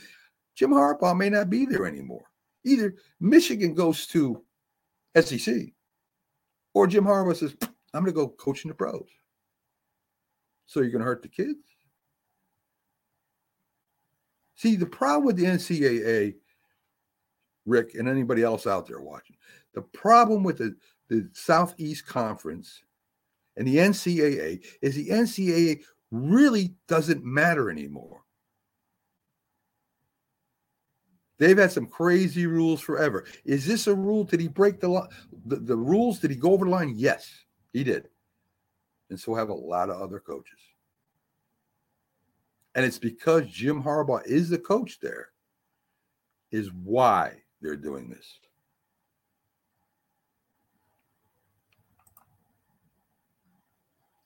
Jim 0.55 0.71
Harbaugh 0.71 1.17
may 1.17 1.29
not 1.29 1.49
be 1.49 1.65
there 1.65 1.85
anymore. 1.85 2.25
Either 2.65 2.95
Michigan 3.19 3.73
goes 3.73 4.07
to 4.07 4.43
SEC 5.19 5.55
or 6.73 6.87
Jim 6.87 7.05
Harbaugh 7.05 7.35
says, 7.35 7.55
I'm 7.93 8.03
going 8.03 8.05
to 8.05 8.11
go 8.11 8.27
coaching 8.27 8.69
the 8.69 8.75
pros. 8.75 9.07
So 10.65 10.81
you're 10.81 10.91
going 10.91 10.99
to 10.99 11.05
hurt 11.05 11.21
the 11.21 11.29
kids? 11.29 11.59
See, 14.55 14.75
the 14.75 14.85
problem 14.85 15.25
with 15.25 15.37
the 15.37 15.45
NCAA, 15.45 16.35
Rick, 17.65 17.95
and 17.95 18.07
anybody 18.07 18.43
else 18.43 18.67
out 18.67 18.87
there 18.87 18.99
watching, 18.99 19.37
the 19.73 19.81
problem 19.81 20.43
with 20.43 20.57
the, 20.57 20.75
the 21.09 21.29
Southeast 21.33 22.05
Conference 22.05 22.83
and 23.57 23.67
the 23.67 23.77
NCAA 23.77 24.63
is 24.81 24.95
the 24.95 25.09
NCAA 25.09 25.81
really 26.11 26.73
doesn't 26.87 27.25
matter 27.25 27.69
anymore. 27.69 28.21
They've 31.39 31.57
had 31.57 31.71
some 31.71 31.87
crazy 31.87 32.47
rules 32.47 32.81
forever. 32.81 33.25
Is 33.45 33.65
this 33.65 33.87
a 33.87 33.95
rule? 33.95 34.23
Did 34.23 34.41
he 34.41 34.47
break 34.47 34.79
the, 34.79 35.07
the, 35.45 35.55
the 35.57 35.77
rules? 35.77 36.19
Did 36.19 36.31
he 36.31 36.37
go 36.37 36.51
over 36.51 36.65
the 36.65 36.71
line? 36.71 36.93
Yes, 36.95 37.45
he 37.71 37.83
did. 37.83 38.09
and 39.09 39.19
so 39.19 39.33
have 39.33 39.49
a 39.49 39.53
lot 39.53 39.89
of 39.89 40.01
other 40.01 40.19
coaches. 40.19 40.59
And 42.75 42.85
it's 42.85 42.99
because 42.99 43.47
Jim 43.47 43.81
Harbaugh 43.81 44.25
is 44.25 44.49
the 44.49 44.57
coach 44.59 44.99
there, 45.01 45.29
is 46.51 46.71
why 46.71 47.41
they're 47.61 47.75
doing 47.75 48.09
this. 48.09 48.39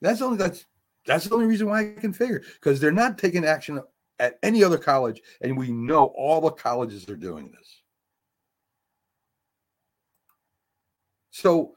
That's 0.03 0.21
only 0.21 0.37
that's 0.37 0.65
that's 1.05 1.25
the 1.25 1.33
only 1.33 1.47
reason 1.47 1.67
why 1.67 1.79
I 1.79 1.93
can 1.99 2.11
figure 2.11 2.43
because 2.55 2.79
they're 2.79 2.91
not 2.91 3.17
taking 3.17 3.45
action 3.45 3.81
at 4.19 4.37
any 4.43 4.63
other 4.63 4.77
college, 4.77 5.21
and 5.41 5.57
we 5.57 5.71
know 5.71 6.13
all 6.17 6.41
the 6.41 6.51
colleges 6.51 7.09
are 7.09 7.15
doing 7.15 7.51
this. 7.51 7.81
So 11.31 11.75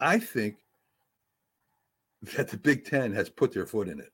I 0.00 0.18
think 0.18 0.56
that 2.34 2.48
the 2.48 2.58
Big 2.58 2.84
Ten 2.84 3.12
has 3.12 3.30
put 3.30 3.52
their 3.52 3.66
foot 3.66 3.88
in 3.88 4.00
it. 4.00 4.12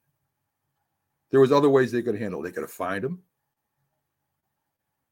There 1.31 1.41
was 1.41 1.51
other 1.51 1.71
ways 1.71 1.91
they 1.91 2.03
could 2.03 2.19
handle. 2.19 2.41
It. 2.41 2.45
They 2.45 2.53
could 2.53 2.63
have 2.63 2.71
fined 2.71 3.05
them. 3.05 3.23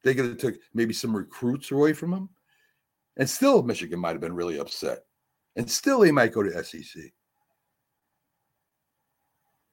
They 0.02 0.14
could 0.14 0.26
have 0.26 0.38
took 0.38 0.56
maybe 0.74 0.92
some 0.92 1.16
recruits 1.16 1.70
away 1.70 1.94
from 1.94 2.10
them, 2.10 2.28
and 3.16 3.28
still 3.28 3.62
Michigan 3.62 3.98
might 3.98 4.12
have 4.12 4.20
been 4.20 4.36
really 4.36 4.58
upset, 4.58 5.06
and 5.56 5.70
still 5.70 6.00
they 6.00 6.12
might 6.12 6.32
go 6.32 6.42
to 6.42 6.64
SEC. 6.64 7.02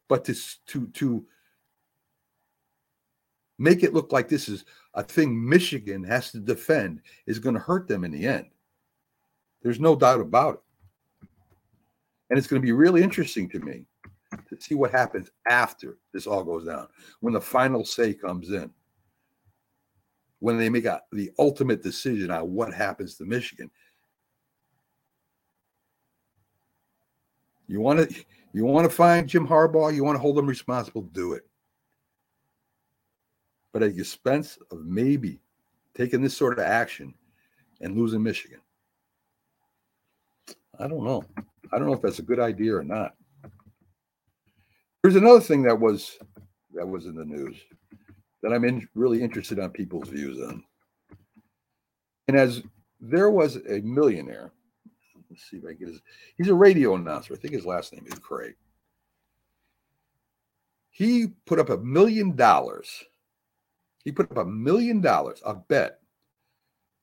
But 0.08 0.26
to 0.26 0.36
to 0.68 0.88
to 0.88 1.26
make 3.58 3.84
it 3.84 3.94
look 3.94 4.12
like 4.12 4.28
this 4.28 4.50
is 4.50 4.66
a 4.96 5.04
thing 5.04 5.48
Michigan 5.48 6.04
has 6.04 6.32
to 6.32 6.40
defend 6.40 7.02
is 7.28 7.40
going 7.40 7.56
to 7.56 7.62
hurt 7.62 7.88
them 7.88 8.04
in 8.04 8.12
the 8.12 8.26
end. 8.26 8.48
There's 9.62 9.80
no 9.80 9.96
doubt 9.96 10.20
about 10.20 10.56
it. 10.56 11.28
And 12.30 12.38
it's 12.38 12.48
going 12.48 12.62
to 12.62 12.66
be 12.66 12.72
really 12.72 13.04
interesting 13.04 13.48
to 13.50 13.60
me 13.60 13.86
to 14.50 14.60
see 14.60 14.74
what 14.74 14.92
happens 14.92 15.30
after 15.48 15.98
this 16.14 16.26
all 16.26 16.44
goes 16.44 16.66
down, 16.66 16.88
when 17.20 17.34
the 17.34 17.42
final 17.42 17.86
say 17.86 18.14
comes 18.14 18.50
in, 18.50 18.72
when 20.40 20.58
they 20.58 20.70
make 20.70 20.86
a, 20.86 21.02
the 21.12 21.30
ultimate 21.38 21.84
decision 21.84 22.32
on 22.32 22.52
what 22.54 22.74
happens 22.74 23.16
to 23.16 23.26
Michigan. 23.26 23.70
You 27.72 27.80
want 27.80 28.10
to 28.10 28.26
you 28.52 28.66
want 28.66 28.84
to 28.84 28.94
find 28.94 29.30
Jim 29.30 29.48
Harbaugh, 29.48 29.96
you 29.96 30.04
want 30.04 30.18
to 30.18 30.22
hold 30.22 30.38
him 30.38 30.46
responsible, 30.46 31.04
do 31.04 31.32
it. 31.34 31.48
But 33.72 33.82
at 33.82 33.96
the 33.96 34.02
expense 34.02 34.60
of 34.72 34.84
maybe 34.84 35.40
taking 35.96 36.22
this 36.22 36.36
sort 36.36 36.60
of 36.60 36.66
action 36.66 37.14
and 37.80 37.98
losing 37.98 38.22
Michigan. 38.22 38.60
I 40.78 40.90
don't 40.90 41.06
know. 41.06 41.24
I 41.72 41.78
don't 41.78 41.88
know 41.88 41.94
if 41.94 42.02
that's 42.02 42.20
a 42.20 42.24
good 42.24 42.42
idea 42.42 42.76
or 42.76 42.84
not. 42.84 43.16
There's 45.02 45.16
another 45.16 45.40
thing 45.40 45.62
that 45.64 45.80
was 45.80 46.20
that 46.74 46.86
was 46.86 47.06
in 47.06 47.16
the 47.16 47.24
news 47.24 47.56
that 48.44 48.52
I'm 48.52 48.66
in, 48.66 48.86
really 48.96 49.24
interested 49.24 49.60
on 49.60 49.70
people's 49.70 50.10
views 50.10 50.42
on. 50.42 50.62
And 52.28 52.36
as 52.36 52.64
there 53.00 53.32
was 53.32 53.56
a 53.70 53.80
millionaire, 53.80 54.52
let's 55.32 55.50
see 55.50 55.58
if 55.58 55.64
I 55.66 55.74
get 55.74 55.88
his, 55.88 56.02
he's 56.38 56.50
a 56.50 56.54
radio 56.54 56.96
announcer. 56.96 57.34
I 57.34 57.38
think 57.38 57.54
his 57.54 57.66
last 57.66 57.94
name 57.94 58.06
is 58.06 58.20
Craig. 58.20 58.56
He 60.92 61.28
put 61.46 61.60
up 61.60 61.70
a 61.70 61.78
million 61.78 62.36
dollars. 62.36 63.04
He 64.04 64.12
put 64.12 64.30
up 64.32 64.38
a 64.38 64.46
million 64.46 65.00
dollars, 65.00 65.42
a 65.46 65.56
bet 65.56 66.00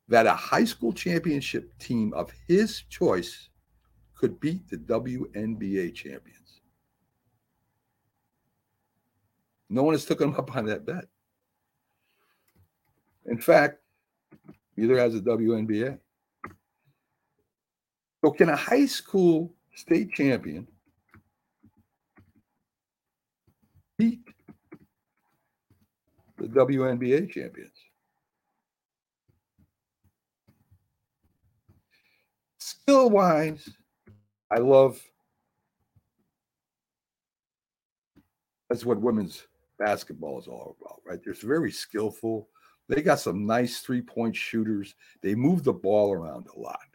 that 0.09 0.27
a 0.27 0.35
high 0.35 0.65
school 0.65 0.93
championship 0.93 1.77
team 1.79 2.13
of 2.15 2.31
his 2.47 2.83
choice 2.91 3.49
could 4.15 4.39
beat 4.41 4.69
the 4.69 4.77
WNBA 4.77 5.95
champions. 5.95 6.61
No 9.71 9.83
one 9.83 9.95
has 9.95 10.05
taken 10.05 10.31
him 10.31 10.37
up 10.37 10.55
on 10.57 10.67
that 10.67 10.85
bet. 10.85 11.05
In 13.27 13.39
fact, 13.39 13.81
neither 14.77 14.99
has 14.99 15.13
the 15.15 15.21
WNBA. 15.21 15.99
So, 18.25 18.31
can 18.33 18.49
a 18.49 18.57
high 18.57 18.87
school 18.87 19.55
state 19.75 20.13
champion 20.13 20.67
beat 23.97 24.21
the 26.37 26.49
WNBA 26.49 27.31
champions? 27.31 27.73
Skill 32.59 33.11
wise, 33.11 33.69
I 34.51 34.59
love 34.59 35.01
that's 38.69 38.85
what 38.85 39.01
women's 39.01 39.47
basketball 39.79 40.39
is 40.39 40.47
all 40.47 40.77
about, 40.81 41.01
right? 41.07 41.21
They're 41.25 41.35
very 41.35 41.73
skillful. 41.73 42.49
They 42.89 43.03
got 43.03 43.21
some 43.21 43.47
nice 43.47 43.81
three 43.81 44.03
point 44.03 44.37
shooters. 44.37 44.95
They 45.23 45.35
move 45.35 45.65
the 45.65 45.73
ball 45.73 46.13
around 46.13 46.47
a 46.55 46.59
lot. 46.59 46.88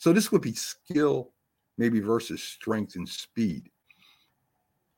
So 0.00 0.14
this 0.14 0.32
would 0.32 0.40
be 0.40 0.54
skill, 0.54 1.34
maybe 1.76 2.00
versus 2.00 2.42
strength 2.42 2.96
and 2.96 3.06
speed. 3.06 3.68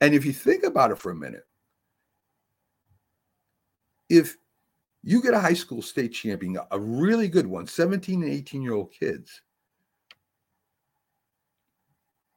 And 0.01 0.15
if 0.15 0.25
you 0.25 0.33
think 0.33 0.63
about 0.63 0.93
it 0.93 0.99
for 0.99 1.11
a 1.11 1.17
minute, 1.17 1.43
if 4.09 4.37
you 5.03 5.21
get 5.21 5.35
a 5.35 5.41
high 5.41 5.55
school 5.55 5.83
state 5.83 6.13
champion, 6.13 6.57
a 6.71 6.79
really 6.79 7.27
good 7.27 7.49
one, 7.49 7.67
17 7.67 8.23
and 8.23 8.33
18 8.33 8.63
year 8.63 8.75
old 8.75 8.93
kids, 8.93 9.43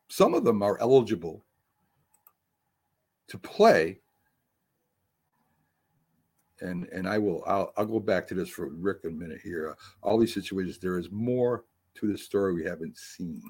some 0.10 0.34
of 0.34 0.44
them 0.44 0.64
are 0.64 0.82
eligible 0.82 1.46
to 3.28 3.38
play 3.38 4.00
and 6.62 6.86
and 6.86 7.08
I 7.08 7.20
will 7.20 7.44
I'll, 7.46 7.74
I'll 7.78 7.86
go 7.86 8.00
back 8.00 8.28
to 8.30 8.34
this 8.34 8.50
for 8.50 8.70
Rick 8.70 9.04
a 9.06 9.10
minute 9.10 9.42
here. 9.44 9.76
All 10.02 10.18
these 10.18 10.34
situations, 10.34 10.80
there 10.80 10.98
is 10.98 11.12
more 11.12 11.66
to 11.96 12.12
the 12.12 12.18
story 12.18 12.54
we 12.54 12.64
haven't 12.64 12.98
seen. 12.98 13.42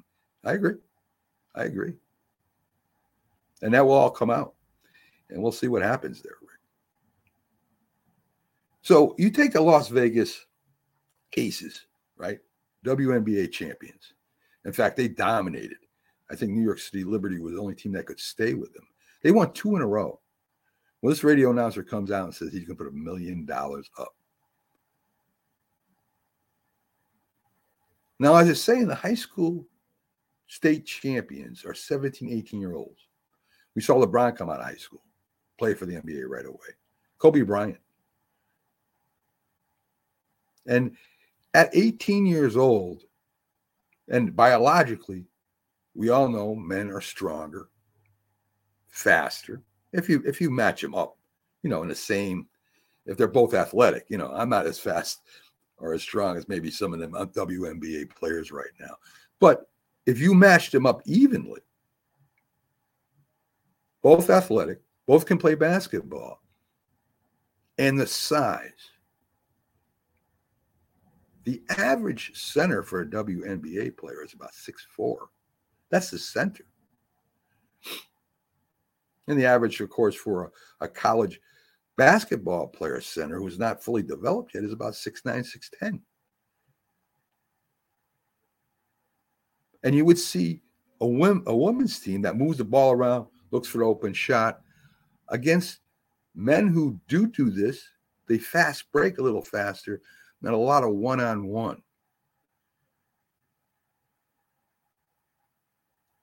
I 0.43 0.53
agree. 0.53 0.75
I 1.55 1.63
agree. 1.63 1.93
And 3.61 3.73
that 3.73 3.85
will 3.85 3.93
all 3.93 4.11
come 4.11 4.29
out, 4.29 4.53
and 5.29 5.41
we'll 5.41 5.51
see 5.51 5.67
what 5.67 5.81
happens 5.81 6.21
there, 6.21 6.35
Rick. 6.41 6.59
So 8.81 9.15
you 9.17 9.31
take 9.31 9.53
the 9.53 9.61
Las 9.61 9.87
Vegas 9.87 10.45
Aces, 11.37 11.85
right? 12.17 12.39
WNBA 12.85 13.51
champions. 13.51 14.13
In 14.65 14.73
fact, 14.73 14.97
they 14.97 15.07
dominated. 15.07 15.77
I 16.29 16.35
think 16.35 16.51
New 16.51 16.63
York 16.63 16.79
City 16.79 17.03
Liberty 17.03 17.39
was 17.39 17.53
the 17.53 17.61
only 17.61 17.75
team 17.75 17.93
that 17.93 18.05
could 18.05 18.19
stay 18.19 18.53
with 18.53 18.73
them. 18.73 18.87
They 19.21 19.31
won 19.31 19.53
two 19.53 19.75
in 19.75 19.81
a 19.81 19.87
row. 19.87 20.19
Well, 21.01 21.09
this 21.11 21.23
radio 21.23 21.51
announcer 21.51 21.83
comes 21.83 22.11
out 22.11 22.25
and 22.25 22.33
says 22.33 22.51
he's 22.51 22.65
going 22.65 22.77
to 22.77 22.83
put 22.83 22.91
a 22.91 22.95
million 22.95 23.45
dollars 23.45 23.89
up. 23.99 24.14
Now, 28.19 28.35
as 28.35 28.49
I 28.49 28.53
say, 28.53 28.79
in 28.79 28.87
the 28.87 28.95
high 28.95 29.15
school 29.15 29.65
state 30.47 30.85
champions 30.85 31.65
are 31.65 31.73
17, 31.73 32.31
18 32.31 32.59
year 32.59 32.75
olds. 32.75 33.07
We 33.75 33.81
saw 33.81 33.95
LeBron 33.95 34.37
come 34.37 34.49
out 34.49 34.59
of 34.59 34.65
high 34.65 34.75
school, 34.75 35.03
play 35.59 35.73
for 35.73 35.85
the 35.85 35.95
NBA 35.95 36.27
right 36.27 36.45
away. 36.45 36.75
Kobe 37.17 37.41
Bryant. 37.41 37.77
And 40.67 40.95
at 41.53 41.75
18 41.75 42.25
years 42.25 42.57
old, 42.57 43.03
and 44.07 44.35
biologically, 44.35 45.25
we 45.93 46.09
all 46.09 46.29
know 46.29 46.55
men 46.55 46.89
are 46.89 47.01
stronger, 47.01 47.69
faster, 48.87 49.61
if 49.93 50.09
you 50.09 50.21
if 50.25 50.41
you 50.41 50.49
match 50.49 50.81
them 50.81 50.95
up, 50.95 51.17
you 51.63 51.69
know, 51.69 51.81
in 51.81 51.89
the 51.89 51.95
same, 51.95 52.47
if 53.05 53.17
they're 53.17 53.27
both 53.27 53.53
athletic, 53.53 54.05
you 54.09 54.17
know, 54.17 54.31
I'm 54.33 54.49
not 54.49 54.67
as 54.67 54.79
fast 54.79 55.21
or 55.77 55.93
as 55.93 56.01
strong 56.01 56.37
as 56.37 56.47
maybe 56.47 56.71
some 56.71 56.93
of 56.93 56.99
them 56.99 57.15
uh, 57.15 57.25
WNBA 57.25 58.09
players 58.15 58.51
right 58.51 58.71
now, 58.79 58.95
but 59.39 59.69
if 60.05 60.19
you 60.19 60.33
match 60.33 60.71
them 60.71 60.85
up 60.85 61.01
evenly, 61.05 61.61
both 64.01 64.29
athletic, 64.29 64.81
both 65.07 65.25
can 65.25 65.37
play 65.37 65.55
basketball, 65.55 66.41
and 67.77 67.99
the 67.99 68.07
size. 68.07 68.91
The 71.43 71.61
average 71.77 72.31
center 72.35 72.81
for 72.81 73.01
a 73.01 73.05
WNBA 73.05 73.97
player 73.97 74.23
is 74.23 74.33
about 74.33 74.53
six 74.53 74.85
four. 74.95 75.29
That's 75.89 76.09
the 76.09 76.17
center. 76.17 76.65
And 79.27 79.39
the 79.39 79.45
average, 79.45 79.79
of 79.81 79.89
course, 79.89 80.15
for 80.15 80.51
a, 80.79 80.85
a 80.85 80.87
college 80.87 81.39
basketball 81.97 82.67
player 82.67 83.01
center 83.01 83.39
who's 83.39 83.59
not 83.59 83.83
fully 83.83 84.03
developed 84.03 84.53
yet 84.53 84.63
is 84.63 84.73
about 84.73 84.93
6'9, 84.93 85.23
6'10. 85.23 85.99
And 89.83 89.95
you 89.95 90.03
would 90.05 90.17
see 90.17 90.61
a, 90.99 91.05
wom- 91.05 91.43
a 91.45 91.55
women's 91.55 91.99
team 91.99 92.21
that 92.23 92.37
moves 92.37 92.57
the 92.57 92.65
ball 92.65 92.91
around, 92.91 93.27
looks 93.51 93.67
for 93.67 93.79
the 93.79 93.85
open 93.85 94.13
shot 94.13 94.61
against 95.29 95.79
men 96.33 96.67
who 96.67 96.99
do 97.07 97.27
do 97.27 97.49
this. 97.49 97.87
They 98.27 98.37
fast 98.37 98.91
break 98.91 99.17
a 99.17 99.21
little 99.21 99.43
faster 99.43 100.01
than 100.41 100.53
a 100.53 100.57
lot 100.57 100.83
of 100.83 100.89
one 100.89 101.19
on 101.19 101.47
one. 101.47 101.81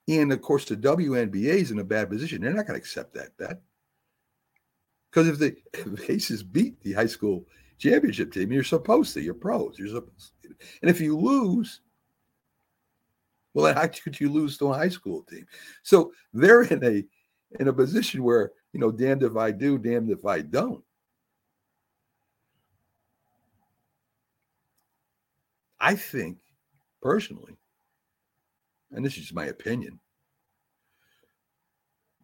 And 0.09 0.33
of 0.33 0.43
course, 0.43 0.65
the 0.65 0.77
WNBA 0.77 1.55
is 1.55 1.71
in 1.71 1.79
a 1.79 1.85
bad 1.85 2.11
position. 2.11 2.43
They're 2.43 2.53
not 2.53 2.67
going 2.67 2.79
to 2.79 2.85
accept 2.85 3.15
that 3.15 3.37
bet. 3.39 3.61
Because 5.13 5.29
if 5.29 5.39
the 5.39 5.57
if 5.75 6.11
Aces 6.11 6.43
beat 6.43 6.81
the 6.81 6.95
high 6.95 7.07
school 7.07 7.45
championship 7.79 8.33
team, 8.33 8.53
you're 8.53 8.65
supposed 8.65 9.15
to. 9.15 9.21
You're 9.21 9.35
pros. 9.35 9.79
You're 9.79 9.89
supposed 9.89 10.33
to. 10.43 10.55
And 10.81 10.91
if 10.91 11.01
you 11.01 11.17
lose, 11.17 11.81
well, 13.55 13.75
how 13.75 13.87
could 13.87 14.19
you 14.19 14.31
lose 14.31 14.57
to 14.59 14.73
a 14.73 14.75
high 14.75 14.89
school 14.89 15.23
team? 15.23 15.47
So 15.83 16.13
they're 16.33 16.63
in 16.63 16.85
a 16.85 17.05
in 17.61 17.69
a 17.69 17.73
position 17.73 18.23
where 18.23 18.53
you 18.73 18.81
know, 18.81 18.91
damned 18.91 19.23
if 19.23 19.37
I 19.37 19.51
do, 19.51 19.79
damned 19.79 20.11
if 20.11 20.25
I 20.25 20.41
don't. 20.41 20.83
I 25.79 25.95
think 25.95 26.39
personally, 27.03 27.57
and 28.93 29.05
this 29.05 29.15
is 29.15 29.23
just 29.23 29.35
my 29.35 29.47
opinion, 29.47 29.99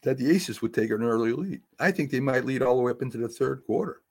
that 0.02 0.18
the 0.18 0.30
Aces 0.30 0.62
would 0.62 0.74
take 0.74 0.90
an 0.90 1.02
early 1.02 1.32
lead. 1.32 1.60
I 1.78 1.90
think 1.90 2.10
they 2.10 2.20
might 2.20 2.44
lead 2.44 2.62
all 2.62 2.76
the 2.76 2.82
way 2.82 2.90
up 2.90 3.02
into 3.02 3.18
the 3.18 3.28
third 3.28 3.64
quarter. 3.66 4.02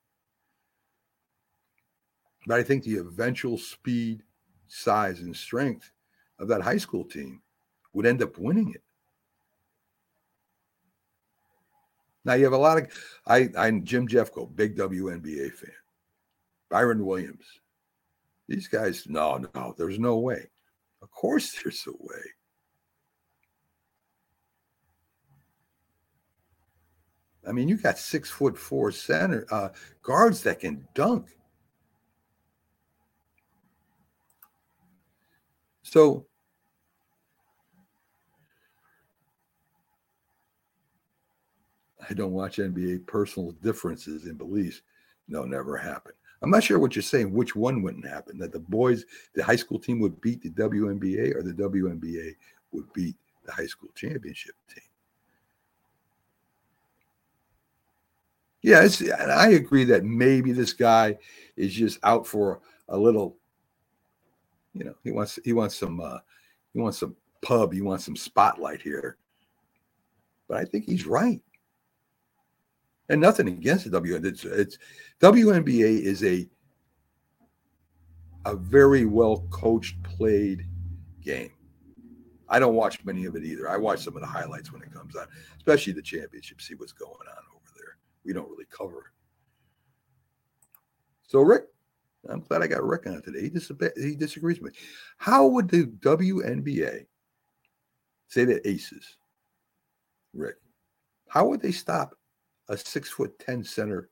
But 2.45 2.59
I 2.59 2.63
think 2.63 2.83
the 2.83 2.97
eventual 2.97 3.57
speed, 3.57 4.23
size, 4.67 5.21
and 5.21 5.35
strength 5.35 5.91
of 6.39 6.47
that 6.47 6.61
high 6.61 6.77
school 6.77 7.03
team 7.03 7.41
would 7.93 8.05
end 8.05 8.21
up 8.21 8.37
winning 8.37 8.73
it. 8.73 8.83
Now 12.23 12.33
you 12.33 12.43
have 12.43 12.53
a 12.53 12.57
lot 12.57 12.77
of 12.77 12.87
I 13.25 13.49
I'm 13.57 13.85
Jim 13.85 14.07
Jeffco, 14.07 14.53
big 14.53 14.75
WNBA 14.75 15.53
fan. 15.53 15.71
Byron 16.69 17.05
Williams. 17.05 17.45
These 18.47 18.67
guys, 18.67 19.05
no, 19.07 19.45
no, 19.55 19.73
there's 19.77 19.99
no 19.99 20.17
way. 20.17 20.49
Of 21.01 21.11
course 21.11 21.57
there's 21.63 21.85
a 21.87 21.91
way. 21.91 22.21
I 27.47 27.51
mean, 27.51 27.67
you 27.67 27.77
got 27.77 27.97
six 27.97 28.29
foot 28.29 28.57
four 28.57 28.91
center 28.91 29.45
uh, 29.51 29.69
guards 30.03 30.43
that 30.43 30.59
can 30.59 30.85
dunk. 30.93 31.27
So 35.83 36.25
I 42.09 42.13
don't 42.13 42.33
watch 42.33 42.57
NBA 42.57 43.07
personal 43.07 43.51
differences 43.63 44.25
in 44.25 44.35
beliefs. 44.35 44.81
No, 45.27 45.43
never 45.43 45.77
happened. 45.77 46.15
I'm 46.41 46.49
not 46.49 46.63
sure 46.63 46.77
what 46.77 46.95
you're 46.95 47.03
saying, 47.03 47.33
which 47.33 47.55
one 47.55 47.81
wouldn't 47.81 48.07
happen. 48.07 48.37
That 48.37 48.51
the 48.51 48.59
boys, 48.59 49.05
the 49.33 49.43
high 49.43 49.55
school 49.55 49.79
team 49.79 49.99
would 49.99 50.19
beat 50.21 50.41
the 50.41 50.51
WNBA 50.51 51.35
or 51.35 51.41
the 51.41 51.53
WNBA 51.53 52.35
would 52.71 52.91
beat 52.93 53.15
the 53.45 53.51
high 53.51 53.65
school 53.65 53.89
championship 53.95 54.55
team. 54.73 54.86
Yeah, 58.61 58.87
I 59.29 59.49
agree 59.49 59.83
that 59.85 60.03
maybe 60.03 60.51
this 60.51 60.73
guy 60.73 61.17
is 61.55 61.73
just 61.73 61.99
out 62.03 62.25
for 62.25 62.59
a 62.89 62.97
little, 62.97 63.37
you 64.73 64.83
know, 64.83 64.95
he 65.03 65.11
wants 65.11 65.39
he 65.43 65.53
wants 65.53 65.75
some 65.75 65.99
uh 65.99 66.19
he 66.73 66.79
wants 66.79 66.97
some 66.97 67.15
pub, 67.41 67.71
he 67.71 67.81
wants 67.81 68.05
some 68.05 68.15
spotlight 68.15 68.81
here. 68.81 69.17
But 70.47 70.57
I 70.57 70.65
think 70.65 70.85
he's 70.85 71.05
right 71.05 71.41
and 73.09 73.21
nothing 73.21 73.47
against 73.47 73.89
the 73.89 74.01
WNBA. 74.01 74.25
It's, 74.25 74.45
it's 74.45 74.77
WNBA 75.21 76.01
is 76.01 76.23
a 76.23 76.47
a 78.45 78.55
very 78.55 79.05
well 79.05 79.45
coached, 79.49 80.01
played 80.03 80.65
game. 81.21 81.51
I 82.47 82.59
don't 82.59 82.75
watch 82.75 83.03
many 83.03 83.25
of 83.25 83.35
it 83.35 83.43
either. 83.43 83.69
I 83.69 83.75
watch 83.75 83.99
some 83.99 84.15
of 84.15 84.21
the 84.21 84.27
highlights 84.27 84.71
when 84.71 84.81
it 84.81 84.93
comes 84.93 85.17
on, 85.17 85.27
especially 85.57 85.91
the 85.93 86.01
championship. 86.01 86.61
See 86.61 86.75
what's 86.75 86.93
going 86.93 87.11
on. 87.11 87.56
We 88.27 88.33
don't 88.33 88.49
really 88.49 88.65
cover. 88.69 89.13
So 91.27 91.39
Rick, 91.39 91.63
I'm 92.29 92.41
glad 92.41 92.61
I 92.61 92.67
got 92.67 92.83
Rick 92.83 93.07
on 93.07 93.21
today. 93.21 93.43
He, 93.43 93.49
dis- 93.49 93.71
he 93.95 94.15
disagrees 94.15 94.59
with 94.59 94.73
me. 94.73 94.79
How 95.17 95.47
would 95.47 95.69
the 95.69 95.85
WNBA 95.85 97.05
say 98.27 98.43
the 98.43 98.67
Aces, 98.67 99.15
Rick? 100.33 100.57
How 101.29 101.47
would 101.47 101.61
they 101.61 101.71
stop 101.71 102.15
a 102.67 102.77
six 102.77 103.09
foot 103.09 103.39
10 103.39 103.63
center 103.63 104.09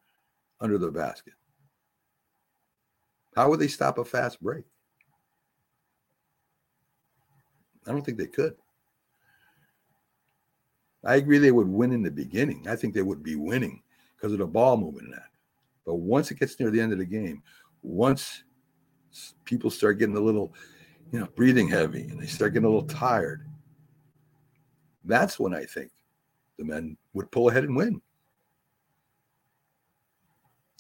under 0.62 0.78
the 0.78 0.92
basket? 0.92 1.34
How 3.36 3.50
would 3.50 3.60
they 3.60 3.68
stop 3.68 3.98
a 3.98 4.06
fast 4.06 4.42
break? 4.42 4.64
I 7.86 7.92
don't 7.92 8.06
think 8.06 8.18
they 8.18 8.28
could. 8.28 8.56
I 11.04 11.16
agree 11.16 11.38
they 11.38 11.52
would 11.52 11.68
win 11.68 11.92
in 11.92 12.02
the 12.02 12.10
beginning. 12.10 12.66
I 12.70 12.78
think 12.78 12.94
they 12.94 13.02
would 13.02 13.22
be 13.22 13.36
winning 13.36 13.84
because 14.26 14.34
of 14.34 14.40
the 14.40 14.48
ball 14.48 14.76
movement 14.76 15.06
in 15.06 15.12
that. 15.12 15.30
But 15.86 15.98
once 15.98 16.32
it 16.32 16.40
gets 16.40 16.60
near 16.60 16.72
the 16.72 16.82
end 16.82 16.92
of 16.92 16.98
the 16.98 17.06
game, 17.06 17.44
once 17.84 18.44
people 19.44 19.70
start 19.70 20.00
getting 20.00 20.18
a 20.18 20.20
little, 20.20 20.52
you 21.12 21.20
know, 21.20 21.28
breathing 21.36 21.68
heavy 21.68 22.06
and 22.06 22.20
they 22.20 22.26
start 22.26 22.54
getting 22.54 22.66
a 22.66 22.70
little 22.70 22.88
tired, 22.88 23.48
that's 25.04 25.38
when 25.40 25.54
I 25.54 25.64
think 25.64 25.92
the 26.58 26.66
men 26.66 26.98
would 27.14 27.30
pull 27.30 27.50
ahead 27.50 27.66
and 27.66 27.76
win. 27.76 28.02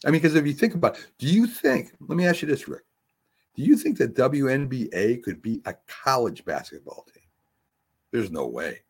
I 0.07 0.09
mean, 0.09 0.23
because 0.23 0.33
if 0.33 0.47
you 0.47 0.53
think 0.53 0.73
about 0.73 0.97
do 1.19 1.27
you 1.27 1.45
think, 1.45 1.91
let 1.99 2.17
me 2.17 2.25
ask 2.25 2.41
you 2.41 2.47
this, 2.47 2.67
Rick, 2.67 2.85
do 3.55 3.61
you 3.61 3.77
think 3.77 3.99
that 3.99 4.15
WNBA 4.15 5.21
could 5.21 5.43
be 5.43 5.61
a 5.65 5.75
college 5.85 6.43
basketball 6.45 7.05
team? 7.13 7.23
There's 8.11 8.31
no 8.31 8.47
way. 8.47 8.81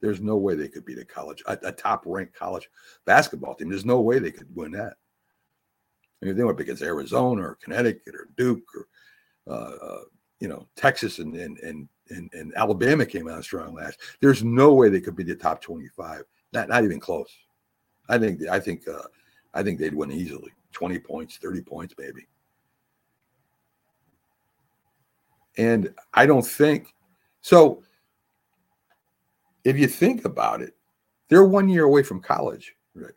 There's 0.00 0.20
no 0.20 0.36
way 0.36 0.54
they 0.54 0.68
could 0.68 0.84
beat 0.84 0.98
a 0.98 1.04
college, 1.04 1.42
a, 1.46 1.58
a 1.62 1.72
top 1.72 2.04
ranked 2.06 2.34
college 2.34 2.70
basketball 3.04 3.54
team. 3.54 3.68
There's 3.68 3.84
no 3.84 4.00
way 4.00 4.18
they 4.18 4.30
could 4.30 4.54
win 4.54 4.72
that. 4.72 4.94
I 6.22 6.26
mean, 6.26 6.36
they 6.36 6.44
went 6.44 6.60
against 6.60 6.82
Arizona 6.82 7.42
or 7.42 7.58
Connecticut 7.62 8.14
or 8.14 8.28
Duke 8.36 8.64
or, 8.74 8.86
uh, 9.48 9.76
uh, 9.84 10.00
you 10.40 10.48
know, 10.48 10.66
Texas 10.76 11.18
and, 11.18 11.34
and, 11.34 11.58
and, 11.58 11.88
and, 12.10 12.30
and 12.32 12.52
Alabama 12.56 13.06
came 13.06 13.28
out 13.28 13.44
strong 13.44 13.74
last. 13.74 13.98
There's 14.20 14.44
no 14.44 14.72
way 14.74 14.88
they 14.88 15.00
could 15.00 15.16
be 15.16 15.24
the 15.24 15.34
top 15.34 15.60
25. 15.60 16.22
Not, 16.52 16.68
not 16.68 16.84
even 16.84 17.00
close. 17.00 17.30
I 18.08 18.18
think, 18.18 18.46
I 18.48 18.58
think, 18.58 18.86
uh, 18.88 19.02
I 19.54 19.62
think 19.62 19.78
they'd 19.78 19.94
win 19.94 20.12
easily 20.12 20.52
20 20.72 20.98
points, 21.00 21.36
30 21.38 21.60
points, 21.62 21.94
maybe. 21.98 22.26
And 25.56 25.92
I 26.14 26.26
don't 26.26 26.46
think 26.46 26.94
so. 27.40 27.82
If 29.68 29.78
you 29.78 29.86
think 29.86 30.24
about 30.24 30.62
it, 30.62 30.74
they're 31.28 31.44
one 31.44 31.68
year 31.68 31.84
away 31.84 32.02
from 32.02 32.22
college, 32.22 32.74
Rick. 32.94 33.16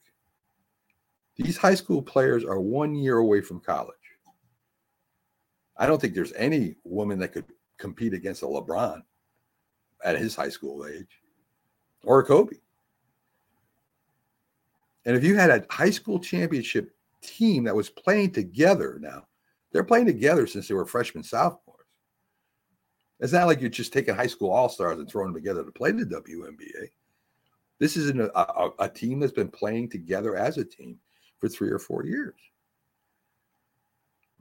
These 1.38 1.56
high 1.56 1.76
school 1.76 2.02
players 2.02 2.44
are 2.44 2.60
one 2.60 2.94
year 2.94 3.20
away 3.20 3.40
from 3.40 3.62
college. 3.62 3.96
I 5.78 5.88
don't 5.88 6.02
think 6.02 6.14
there's 6.14 6.34
any 6.34 6.76
woman 6.84 7.20
that 7.20 7.32
could 7.32 7.46
compete 7.78 8.14
against 8.14 8.42
a 8.42 8.48
LeBron 8.48 9.02
at 10.04 10.20
his 10.20 10.36
high 10.36 10.50
school 10.50 10.86
age 10.86 11.22
or 12.04 12.20
a 12.20 12.26
Kobe. 12.26 12.58
And 15.06 15.16
if 15.16 15.24
you 15.24 15.38
had 15.38 15.52
a 15.52 15.66
high 15.70 15.90
school 15.90 16.20
championship 16.20 16.94
team 17.22 17.64
that 17.64 17.76
was 17.78 17.90
playing 17.90 18.32
together 18.32 19.00
now, 19.00 19.26
they're 19.72 19.86
playing 19.86 20.08
together 20.08 20.46
since 20.48 20.68
they 20.68 20.74
were 20.74 20.86
freshmen, 20.86 21.24
sophomores. 21.24 21.71
It's 23.22 23.34
not 23.34 23.46
like 23.46 23.62
you're 23.62 23.70
just 23.70 23.94
taking 23.94 24.16
high 24.16 24.28
school 24.28 24.50
all 24.50 24.68
stars 24.68 24.98
and 24.98 25.08
throwing 25.08 25.32
them 25.32 25.42
together 25.42 25.64
to 25.64 25.72
play 25.72 25.92
the 25.92 26.06
WNBA. 26.06 26.90
This 27.78 27.96
is 27.96 28.10
a, 28.10 28.32
a, 28.36 28.72
a, 28.80 28.90
team 28.90 29.20
that's 29.20 29.32
been 29.32 29.48
playing 29.48 29.90
together 29.90 30.36
as 30.36 30.58
a 30.58 30.66
team 30.66 30.98
for 31.40 31.48
three 31.48 31.70
or 31.70 31.80
four 31.80 32.06
years. 32.06 32.36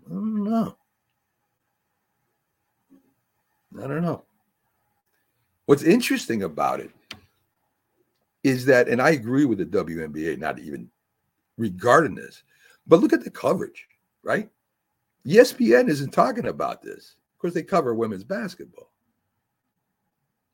I 0.06 0.10
don't 0.10 0.44
know. 0.44 0.76
I 3.78 3.86
don't 3.86 4.02
know. 4.02 4.24
What's 5.66 5.82
interesting 5.82 6.42
about 6.42 6.80
it 6.80 6.90
is 8.42 8.64
that, 8.64 8.88
and 8.88 9.00
I 9.00 9.10
agree 9.10 9.44
with 9.44 9.58
the 9.58 9.66
WNBA, 9.66 10.38
not 10.38 10.58
even 10.58 10.90
regarding 11.56 12.14
this, 12.14 12.42
but 12.86 13.00
look 13.00 13.12
at 13.12 13.24
the 13.24 13.30
coverage, 13.30 13.86
right? 14.22 14.50
ESPN 15.26 15.88
isn't 15.88 16.12
talking 16.12 16.46
about 16.46 16.82
this. 16.82 17.16
Course, 17.40 17.54
they 17.54 17.62
cover 17.62 17.94
women's 17.94 18.24
basketball. 18.24 18.90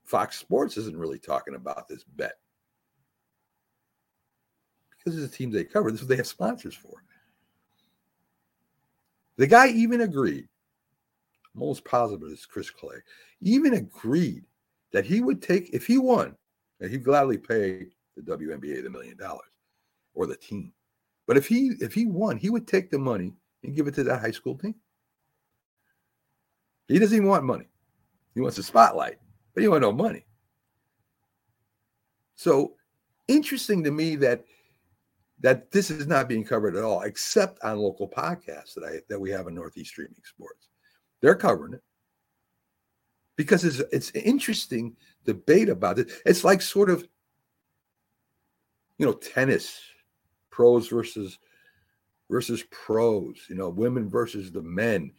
Fox 0.05 0.39
Sports 0.39 0.77
isn't 0.77 0.97
really 0.97 1.19
talking 1.19 1.57
about 1.57 1.89
this 1.89 2.05
bet 2.05 2.39
because 4.91 5.21
it's 5.21 5.31
the 5.31 5.37
teams 5.37 5.53
they 5.53 5.65
cover. 5.65 5.91
This 5.91 6.01
is 6.01 6.05
what 6.05 6.11
they 6.11 6.17
have 6.17 6.29
sponsors 6.29 6.77
for. 6.77 7.03
The 9.37 9.49
guy 9.49 9.69
even 9.69 10.03
agreed, 10.03 10.49
I'm 11.61 11.75
positive 11.85 12.29
is 12.29 12.47
Chris 12.47 12.71
Clay, 12.71 12.97
even 13.41 13.75
agreed 13.75 14.45
that 14.93 15.05
he 15.05 15.21
would 15.21 15.43
take, 15.43 15.71
if 15.75 15.87
he 15.87 15.99
won, 15.99 16.37
and 16.81 16.91
he'd 16.91 17.05
gladly 17.05 17.37
pay 17.37 17.87
the 18.17 18.23
WNBA 18.23 18.85
the 18.85 18.91
million 18.91 19.17
dollars 19.17 19.51
or 20.15 20.27
the 20.27 20.37
team. 20.37 20.73
But 21.27 21.37
if 21.37 21.49
he 21.49 21.73
if 21.81 21.93
he 21.93 22.07
won, 22.07 22.37
he 22.37 22.51
would 22.51 22.69
take 22.69 22.91
the 22.91 22.99
money 22.99 23.35
and 23.65 23.75
give 23.75 23.89
it 23.89 23.95
to 23.97 24.05
that 24.05 24.21
high 24.21 24.31
school 24.31 24.57
team. 24.57 24.77
He 26.89 26.99
doesn't 26.99 27.17
even 27.17 27.29
want 27.29 27.45
money. 27.45 27.69
He 28.35 28.41
wants 28.41 28.59
a 28.59 28.63
spotlight, 28.63 29.19
but 29.55 29.63
he 29.63 29.69
want 29.69 29.83
no 29.83 29.93
money. 29.93 30.27
So 32.35 32.75
interesting 33.29 33.83
to 33.85 33.91
me 33.91 34.17
that 34.17 34.45
that 35.41 35.71
this 35.71 35.91
is 35.91 36.07
not 36.07 36.29
being 36.29 36.45
covered 36.45 36.77
at 36.77 36.85
all, 36.85 37.03
except 37.03 37.63
on 37.63 37.79
local 37.79 38.09
podcasts 38.09 38.75
that 38.75 38.85
I 38.85 39.01
that 39.09 39.21
we 39.21 39.31
have 39.31 39.47
in 39.47 39.55
Northeast 39.55 39.91
Streaming 39.91 40.15
Sports. 40.25 40.69
They're 41.21 41.35
covering 41.35 41.75
it 41.75 41.83
because 43.37 43.65
it's 43.65 43.81
it's 43.93 44.11
interesting 44.11 44.97
debate 45.25 45.69
about 45.69 45.99
it. 45.99 46.11
It's 46.25 46.45
like 46.45 46.63
sort 46.63 46.91
of 46.91 47.07
you 48.99 49.07
know 49.07 49.13
tennis, 49.13 49.81
pros 50.51 50.89
versus 50.89 51.39
versus 52.31 52.65
pros. 52.71 53.47
You 53.49 53.57
know, 53.57 53.69
women 53.69 54.09
versus 54.09 54.53
the 54.53 54.63
men. 54.63 55.13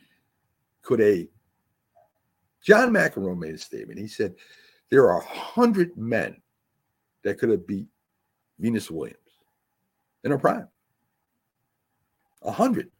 Could 0.83 1.01
a 1.01 1.27
John 2.67 2.91
McEnroe 2.91 3.39
made 3.39 3.55
a 3.55 3.57
statement. 3.57 3.97
He 3.97 4.09
said 4.09 4.35
there 4.91 5.09
are 5.09 5.21
a 5.21 5.25
hundred 5.25 5.95
men 5.95 6.35
that 7.23 7.39
could 7.39 7.47
have 7.47 7.65
beat 7.65 7.87
Venus 8.59 8.91
Williams 8.91 9.17
in 10.25 10.31
her 10.31 10.37
prime. 10.37 10.67
A 12.41 12.51
hundred. 12.51 12.91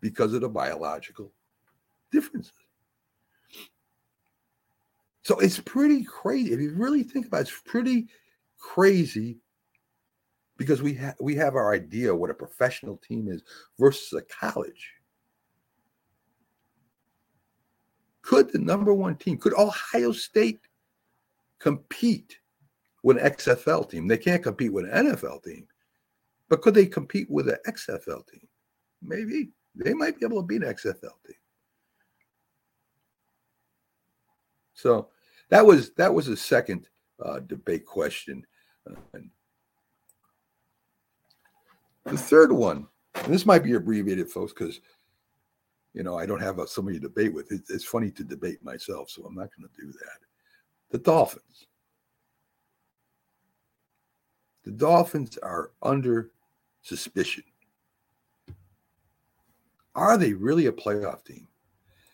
Because 0.00 0.32
of 0.32 0.40
the 0.40 0.48
biological 0.48 1.30
differences. 2.10 2.54
So 5.20 5.38
it's 5.38 5.60
pretty 5.60 6.02
crazy. 6.02 6.54
If 6.54 6.60
you 6.60 6.72
really 6.72 7.02
think 7.02 7.26
about 7.26 7.38
it, 7.38 7.48
it's 7.48 7.62
pretty 7.66 8.08
crazy 8.58 9.36
because 10.56 10.80
we 10.80 10.94
have 10.94 11.16
we 11.20 11.34
have 11.34 11.56
our 11.56 11.74
idea 11.74 12.14
what 12.14 12.30
a 12.30 12.34
professional 12.34 12.96
team 13.06 13.28
is 13.28 13.42
versus 13.78 14.14
a 14.14 14.22
college. 14.22 14.95
Could 18.26 18.52
the 18.52 18.58
number 18.58 18.92
one 18.92 19.14
team, 19.14 19.38
could 19.38 19.54
Ohio 19.54 20.10
State 20.10 20.58
compete 21.60 22.38
with 23.04 23.18
an 23.18 23.30
XFL 23.30 23.88
team. 23.88 24.08
They 24.08 24.18
can't 24.18 24.42
compete 24.42 24.72
with 24.72 24.84
an 24.86 25.06
NFL 25.06 25.44
team, 25.44 25.68
but 26.48 26.60
could 26.60 26.74
they 26.74 26.86
compete 26.86 27.30
with 27.30 27.48
an 27.48 27.58
XFL 27.68 28.26
team? 28.26 28.48
Maybe 29.00 29.50
they 29.76 29.94
might 29.94 30.18
be 30.18 30.26
able 30.26 30.42
to 30.42 30.46
beat 30.46 30.64
an 30.64 30.74
XFL 30.74 31.14
team. 31.24 31.36
So 34.74 35.08
that 35.50 35.64
was 35.64 35.92
that 35.92 36.12
was 36.12 36.26
a 36.26 36.36
second 36.36 36.88
uh, 37.24 37.38
debate 37.38 37.86
question. 37.86 38.44
Uh, 38.90 39.20
the 42.04 42.18
third 42.18 42.50
one, 42.50 42.88
and 43.14 43.32
this 43.32 43.46
might 43.46 43.62
be 43.62 43.74
abbreviated, 43.74 44.28
folks, 44.28 44.52
because 44.52 44.80
you 45.96 46.02
know 46.02 46.18
I 46.18 46.26
don't 46.26 46.42
have 46.42 46.58
a, 46.58 46.68
somebody 46.68 46.98
to 46.98 47.08
debate 47.08 47.32
with. 47.32 47.50
It, 47.50 47.62
it's 47.70 47.84
funny 47.84 48.10
to 48.12 48.22
debate 48.22 48.62
myself, 48.62 49.08
so 49.10 49.24
I'm 49.24 49.34
not 49.34 49.48
going 49.56 49.68
to 49.68 49.80
do 49.80 49.90
that. 49.92 50.18
The 50.90 50.98
Dolphins. 50.98 51.66
The 54.64 54.72
Dolphins 54.72 55.38
are 55.38 55.70
under 55.82 56.30
suspicion. 56.82 57.44
Are 59.94 60.18
they 60.18 60.34
really 60.34 60.66
a 60.66 60.72
playoff 60.72 61.24
team? 61.24 61.48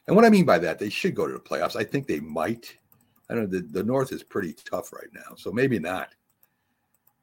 And 0.07 0.15
what 0.15 0.25
I 0.25 0.31
mean 0.31 0.45
by 0.45 0.61
that, 0.61 0.79
they 0.79 0.89
should 0.89 1.17
go 1.17 1.27
to 1.27 1.33
the 1.33 1.41
playoffs. 1.41 1.75
I 1.75 1.83
think 1.83 2.07
they 2.07 2.21
might. 2.21 2.77
I 3.29 3.35
don't 3.35 3.51
know. 3.51 3.59
The, 3.59 3.67
the 3.67 3.85
North 3.85 4.13
is 4.13 4.23
pretty 4.23 4.55
tough 4.65 4.93
right 4.93 5.11
now, 5.13 5.35
so 5.37 5.51
maybe 5.51 5.81
not. 5.81 6.11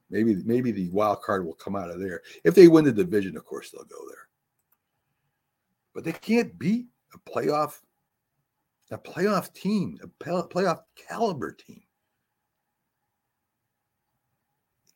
Maybe 0.09 0.35
maybe 0.43 0.71
the 0.71 0.89
wild 0.89 1.21
card 1.21 1.45
will 1.45 1.53
come 1.53 1.77
out 1.77 1.91
of 1.91 2.01
there. 2.01 2.21
If 2.43 2.53
they 2.53 2.67
win 2.67 2.83
the 2.83 2.91
division, 2.91 3.37
of 3.37 3.45
course 3.45 3.69
they'll 3.69 3.83
go 3.85 4.03
there. 4.09 4.28
But 5.93 6.03
they 6.03 6.11
can't 6.11 6.57
beat 6.57 6.87
a 7.13 7.29
playoff, 7.29 7.79
a 8.91 8.97
playoff 8.97 9.53
team, 9.53 9.99
a 10.03 10.07
playoff 10.07 10.81
caliber 10.95 11.51
team. 11.51 11.81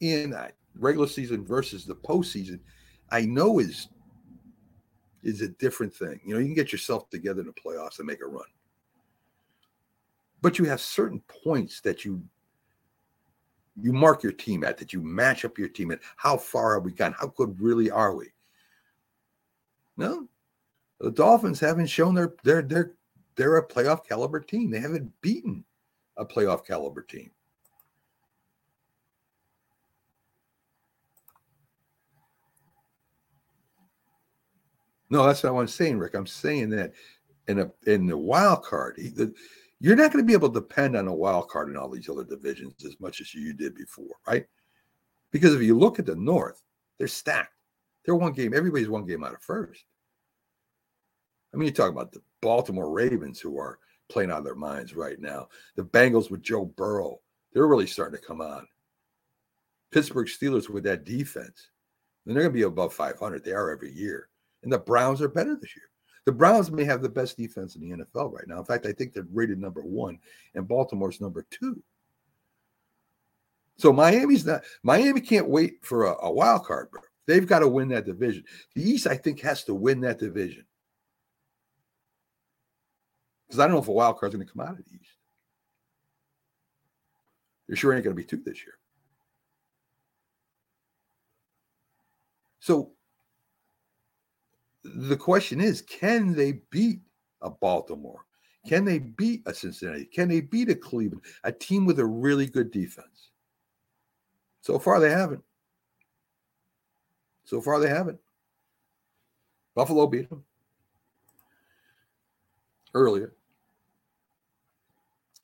in 0.03 0.35
regular 0.75 1.07
season 1.07 1.45
versus 1.45 1.85
the 1.85 1.95
postseason, 1.95 2.59
I 3.09 3.21
know 3.21 3.59
is 3.59 3.87
is 5.23 5.41
a 5.41 5.47
different 5.47 5.93
thing. 5.93 6.19
You 6.25 6.33
know, 6.33 6.39
you 6.39 6.47
can 6.47 6.55
get 6.55 6.73
yourself 6.73 7.09
together 7.09 7.39
in 7.39 7.47
the 7.47 7.53
playoffs 7.53 7.99
and 7.99 8.07
make 8.07 8.21
a 8.21 8.25
run. 8.25 8.43
But 10.41 10.59
you 10.59 10.65
have 10.65 10.81
certain 10.81 11.21
points 11.43 11.79
that 11.81 12.03
you 12.03 12.21
you 13.81 13.93
mark 13.93 14.21
your 14.21 14.33
team 14.33 14.63
at, 14.63 14.77
that 14.77 14.93
you 14.93 15.01
match 15.01 15.45
up 15.45 15.57
your 15.57 15.69
team 15.69 15.91
at. 15.91 15.99
How 16.17 16.37
far 16.37 16.75
have 16.75 16.83
we 16.83 16.91
gone? 16.91 17.15
How 17.17 17.27
good 17.27 17.59
really 17.59 17.89
are 17.89 18.13
we? 18.13 18.27
No, 19.95 20.27
the 21.03 21.11
Dolphins 21.11 21.59
haven't 21.59 21.87
shown 21.87 22.15
their 22.15 22.33
they're 22.43 22.61
they're 22.61 22.93
they're 23.35 23.57
a 23.57 23.67
playoff 23.67 24.07
caliber 24.07 24.39
team. 24.39 24.71
They 24.71 24.79
haven't 24.79 25.11
beaten 25.21 25.65
a 26.15 26.25
playoff 26.25 26.65
caliber 26.65 27.01
team. 27.01 27.29
No, 35.09 35.27
that's 35.27 35.43
not 35.43 35.53
what 35.53 35.61
I'm 35.61 35.67
saying, 35.67 35.99
Rick. 35.99 36.13
I'm 36.15 36.25
saying 36.25 36.69
that 36.69 36.93
in 37.49 37.59
a 37.59 37.71
in 37.85 38.07
the 38.07 38.17
wild 38.17 38.63
card, 38.63 38.97
you're 39.81 39.97
not 39.97 40.13
going 40.13 40.23
to 40.23 40.27
be 40.27 40.33
able 40.33 40.49
to 40.49 40.61
depend 40.61 40.95
on 40.95 41.09
a 41.09 41.13
wild 41.13 41.49
card 41.49 41.67
in 41.67 41.75
all 41.75 41.89
these 41.89 42.07
other 42.07 42.23
divisions 42.23 42.85
as 42.85 42.97
much 43.01 43.19
as 43.19 43.33
you 43.33 43.53
did 43.53 43.75
before, 43.75 44.15
right? 44.25 44.45
Because 45.31 45.53
if 45.53 45.61
you 45.61 45.77
look 45.77 45.99
at 45.99 46.05
the 46.05 46.15
North, 46.15 46.63
they're 46.97 47.09
stacked. 47.09 47.51
They're 48.05 48.15
one 48.15 48.31
game. 48.31 48.53
Everybody's 48.53 48.89
one 48.89 49.05
game 49.05 49.25
out 49.25 49.33
of 49.33 49.41
first. 49.41 49.83
I 51.53 51.57
mean, 51.57 51.67
you 51.67 51.73
talk 51.73 51.91
about 51.91 52.11
the 52.11 52.21
Baltimore 52.41 52.91
Ravens 52.91 53.39
who 53.39 53.57
are 53.57 53.79
playing 54.09 54.31
out 54.31 54.39
of 54.39 54.45
their 54.45 54.55
minds 54.55 54.95
right 54.95 55.19
now. 55.19 55.47
The 55.75 55.83
Bengals 55.83 56.31
with 56.31 56.41
Joe 56.41 56.65
Burrow, 56.65 57.19
they're 57.53 57.67
really 57.67 57.87
starting 57.87 58.19
to 58.19 58.25
come 58.25 58.41
on. 58.41 58.67
Pittsburgh 59.91 60.27
Steelers 60.27 60.69
with 60.69 60.83
that 60.85 61.05
defense, 61.05 61.69
then 62.25 62.33
they're 62.33 62.43
going 62.43 62.53
to 62.53 62.57
be 62.57 62.63
above 62.63 62.93
500. 62.93 63.43
They 63.43 63.51
are 63.51 63.69
every 63.69 63.91
year 63.91 64.29
and 64.63 64.71
the 64.71 64.79
Browns 64.79 65.21
are 65.21 65.27
better 65.27 65.55
this 65.55 65.75
year. 65.75 65.85
The 66.25 66.31
Browns 66.31 66.71
may 66.71 66.85
have 66.85 67.01
the 67.01 67.09
best 67.09 67.37
defense 67.37 67.75
in 67.75 67.81
the 67.81 67.97
NFL 67.97 68.31
right 68.31 68.47
now. 68.47 68.59
In 68.59 68.65
fact, 68.65 68.85
I 68.85 68.93
think 68.93 69.13
they're 69.13 69.27
rated 69.31 69.59
number 69.59 69.81
one, 69.81 70.17
and 70.55 70.67
Baltimore's 70.67 71.19
number 71.19 71.45
two. 71.49 71.83
So 73.77 73.91
Miami's 73.91 74.45
not. 74.45 74.63
Miami 74.83 75.19
can't 75.19 75.49
wait 75.49 75.83
for 75.83 76.05
a, 76.05 76.15
a 76.25 76.31
wild 76.31 76.63
card, 76.63 76.89
bro. 76.91 77.01
They've 77.27 77.47
got 77.47 77.59
to 77.59 77.67
win 77.67 77.89
that 77.89 78.05
division. 78.05 78.43
The 78.75 78.89
East, 78.89 79.07
I 79.07 79.17
think, 79.17 79.41
has 79.41 79.63
to 79.65 79.73
win 79.73 79.99
that 80.01 80.19
division 80.19 80.65
because 83.47 83.59
I 83.59 83.65
don't 83.65 83.75
know 83.75 83.81
if 83.81 83.87
a 83.87 83.91
wild 83.91 84.17
card's 84.17 84.35
going 84.35 84.45
to 84.45 84.51
come 84.51 84.65
out 84.65 84.71
of 84.71 84.77
the 84.77 84.83
East. 84.93 85.17
There 87.67 87.75
sure 87.75 87.93
ain't 87.93 88.03
going 88.03 88.15
to 88.15 88.21
be 88.21 88.27
two 88.27 88.41
this 88.43 88.63
year. 88.63 88.75
So 92.59 92.91
the 94.83 95.17
question 95.17 95.59
is 95.61 95.81
can 95.81 96.33
they 96.33 96.61
beat 96.69 96.99
a 97.41 97.49
Baltimore? 97.49 98.25
Can 98.67 98.85
they 98.85 98.99
beat 98.99 99.43
a 99.45 99.53
Cincinnati? 99.53 100.05
Can 100.05 100.29
they 100.29 100.39
beat 100.41 100.69
a 100.69 100.75
Cleveland? 100.75 101.23
A 101.43 101.51
team 101.51 101.85
with 101.85 101.99
a 101.99 102.05
really 102.05 102.45
good 102.45 102.71
defense. 102.71 103.31
So 104.61 104.79
far, 104.79 105.01
they 105.01 105.09
haven't. 105.09 105.43
So 107.43 107.59
far, 107.59 107.81
they 107.81 107.89
haven't. 107.89 108.19
Buffalo 109.75 110.07
beat 110.07 110.29
them 110.29 110.45
earlier. 112.93 113.33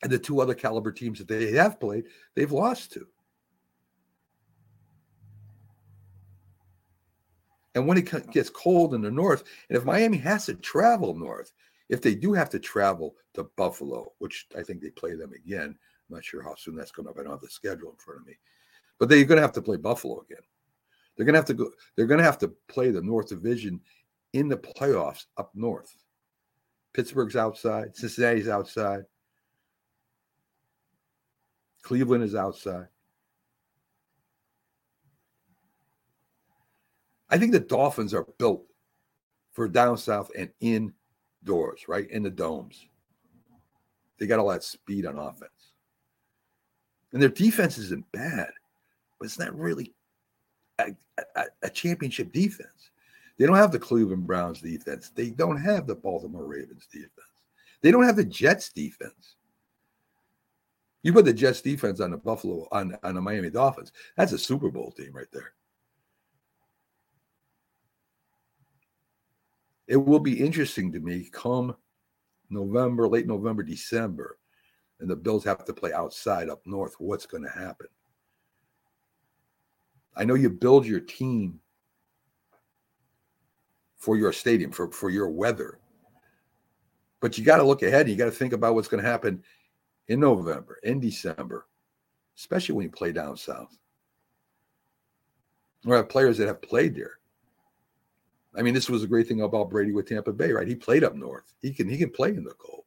And 0.01 0.11
the 0.11 0.19
two 0.19 0.39
other 0.39 0.53
caliber 0.53 0.91
teams 0.91 1.19
that 1.19 1.27
they 1.27 1.51
have 1.53 1.79
played, 1.79 2.05
they've 2.35 2.51
lost 2.51 2.93
to. 2.93 3.05
And 7.75 7.87
when 7.87 7.97
it 7.97 8.31
gets 8.31 8.49
cold 8.49 8.93
in 8.93 9.01
the 9.01 9.11
north, 9.11 9.43
and 9.69 9.77
if 9.77 9.85
Miami 9.85 10.17
has 10.17 10.45
to 10.47 10.55
travel 10.55 11.13
north, 11.13 11.51
if 11.89 12.01
they 12.01 12.15
do 12.15 12.33
have 12.33 12.49
to 12.51 12.59
travel 12.59 13.15
to 13.33 13.43
Buffalo, 13.55 14.13
which 14.19 14.47
I 14.57 14.63
think 14.63 14.81
they 14.81 14.89
play 14.89 15.15
them 15.15 15.33
again, 15.33 15.77
I'm 16.09 16.15
not 16.15 16.25
sure 16.25 16.41
how 16.41 16.55
soon 16.55 16.75
that's 16.75 16.91
going 16.91 17.07
up. 17.07 17.17
I 17.19 17.23
don't 17.23 17.31
have 17.31 17.41
the 17.41 17.49
schedule 17.49 17.91
in 17.91 17.97
front 17.97 18.21
of 18.21 18.27
me, 18.27 18.37
but 18.99 19.09
they're 19.09 19.23
going 19.25 19.37
to 19.37 19.43
have 19.43 19.53
to 19.53 19.61
play 19.61 19.77
Buffalo 19.77 20.21
again. 20.21 20.43
They're 21.15 21.25
going 21.25 21.33
to 21.33 21.39
have 21.39 21.45
to 21.45 21.53
go. 21.53 21.71
They're 21.95 22.07
going 22.07 22.19
to 22.19 22.23
have 22.23 22.37
to 22.39 22.47
play 22.67 22.91
the 22.91 23.01
North 23.01 23.29
Division 23.29 23.81
in 24.33 24.47
the 24.47 24.57
playoffs 24.57 25.25
up 25.37 25.51
north. 25.53 25.95
Pittsburgh's 26.93 27.35
outside. 27.35 27.95
Cincinnati's 27.95 28.47
outside. 28.47 29.03
Cleveland 31.83 32.23
is 32.23 32.35
outside. 32.35 32.87
I 37.29 37.37
think 37.37 37.51
the 37.51 37.59
Dolphins 37.59 38.13
are 38.13 38.25
built 38.37 38.63
for 39.51 39.67
down 39.67 39.97
south 39.97 40.31
and 40.37 40.49
indoors, 40.61 41.87
right? 41.87 42.09
In 42.09 42.23
the 42.23 42.29
domes. 42.29 42.87
They 44.17 44.27
got 44.27 44.39
all 44.39 44.49
that 44.49 44.63
speed 44.63 45.05
on 45.05 45.17
offense. 45.17 45.73
And 47.13 47.21
their 47.21 47.29
defense 47.29 47.77
isn't 47.77 48.11
bad, 48.11 48.49
but 49.17 49.25
it's 49.25 49.39
not 49.39 49.57
really 49.57 49.93
a, 50.79 50.95
a, 51.35 51.45
a 51.63 51.69
championship 51.69 52.31
defense. 52.31 52.88
They 53.39 53.45
don't 53.45 53.55
have 53.55 53.71
the 53.71 53.79
Cleveland 53.79 54.27
Browns 54.27 54.59
defense. 54.59 55.11
They 55.15 55.29
don't 55.29 55.57
have 55.61 55.87
the 55.87 55.95
Baltimore 55.95 56.45
Ravens 56.45 56.87
defense. 56.91 57.13
They 57.81 57.89
don't 57.89 58.03
have 58.03 58.17
the 58.17 58.25
Jets 58.25 58.69
defense. 58.69 59.37
You 61.03 61.13
put 61.13 61.23
the 61.23 61.33
Jets 61.33 61.61
defense 61.61 62.01
on 62.01 62.11
the 62.11 62.17
Buffalo 62.17 62.67
on, 62.73 62.97
on 63.01 63.15
the 63.15 63.21
Miami 63.21 63.49
Dolphins. 63.49 63.93
That's 64.17 64.33
a 64.33 64.37
Super 64.37 64.69
Bowl 64.69 64.91
team 64.91 65.13
right 65.13 65.31
there. 65.31 65.53
It 69.87 69.95
will 69.95 70.19
be 70.19 70.37
interesting 70.45 70.91
to 70.91 70.99
me 70.99 71.29
come 71.31 71.75
November, 72.49 73.07
late 73.07 73.25
November, 73.25 73.63
December, 73.63 74.37
and 74.99 75.09
the 75.09 75.15
Bills 75.15 75.45
have 75.45 75.63
to 75.63 75.73
play 75.73 75.93
outside 75.93 76.49
up 76.49 76.61
north. 76.65 76.95
What's 76.99 77.25
going 77.25 77.43
to 77.43 77.49
happen? 77.49 77.87
I 80.17 80.25
know 80.25 80.35
you 80.35 80.49
build 80.49 80.85
your 80.85 80.99
team 80.99 81.61
for 83.99 84.17
your 84.17 84.33
stadium, 84.33 84.71
for, 84.71 84.89
for 84.91 85.09
your 85.09 85.29
weather. 85.29 85.77
But 87.19 87.37
you 87.37 87.43
got 87.43 87.57
to 87.57 87.63
look 87.63 87.83
ahead 87.83 88.01
and 88.01 88.09
you 88.09 88.15
got 88.15 88.25
to 88.25 88.31
think 88.31 88.53
about 88.53 88.73
what's 88.73 88.87
going 88.87 89.03
to 89.03 89.09
happen 89.09 89.43
in 90.07 90.21
November, 90.21 90.79
in 90.83 90.99
December, 90.99 91.67
especially 92.37 92.75
when 92.75 92.85
you 92.85 92.91
play 92.91 93.11
down 93.11 93.37
south. 93.37 93.77
Or 95.85 95.97
have 95.97 96.09
players 96.09 96.37
that 96.37 96.47
have 96.47 96.61
played 96.61 96.95
there. 96.95 97.19
I 98.57 98.61
mean, 98.61 98.73
this 98.73 98.89
was 98.89 99.03
a 99.03 99.07
great 99.07 99.27
thing 99.27 99.41
about 99.41 99.69
Brady 99.69 99.91
with 99.91 100.07
Tampa 100.07 100.33
Bay, 100.33 100.51
right? 100.51 100.67
He 100.67 100.75
played 100.75 101.03
up 101.03 101.15
north. 101.15 101.53
He 101.61 101.71
can 101.71 101.87
he 101.87 101.97
can 101.97 102.09
play 102.09 102.29
in 102.29 102.43
the 102.43 102.53
cold. 102.57 102.83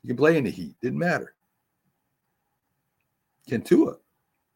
He 0.00 0.08
can 0.08 0.16
play 0.16 0.36
in 0.36 0.44
the 0.44 0.50
heat. 0.50 0.74
Didn't 0.80 0.98
matter. 0.98 1.34
Can? 3.48 3.62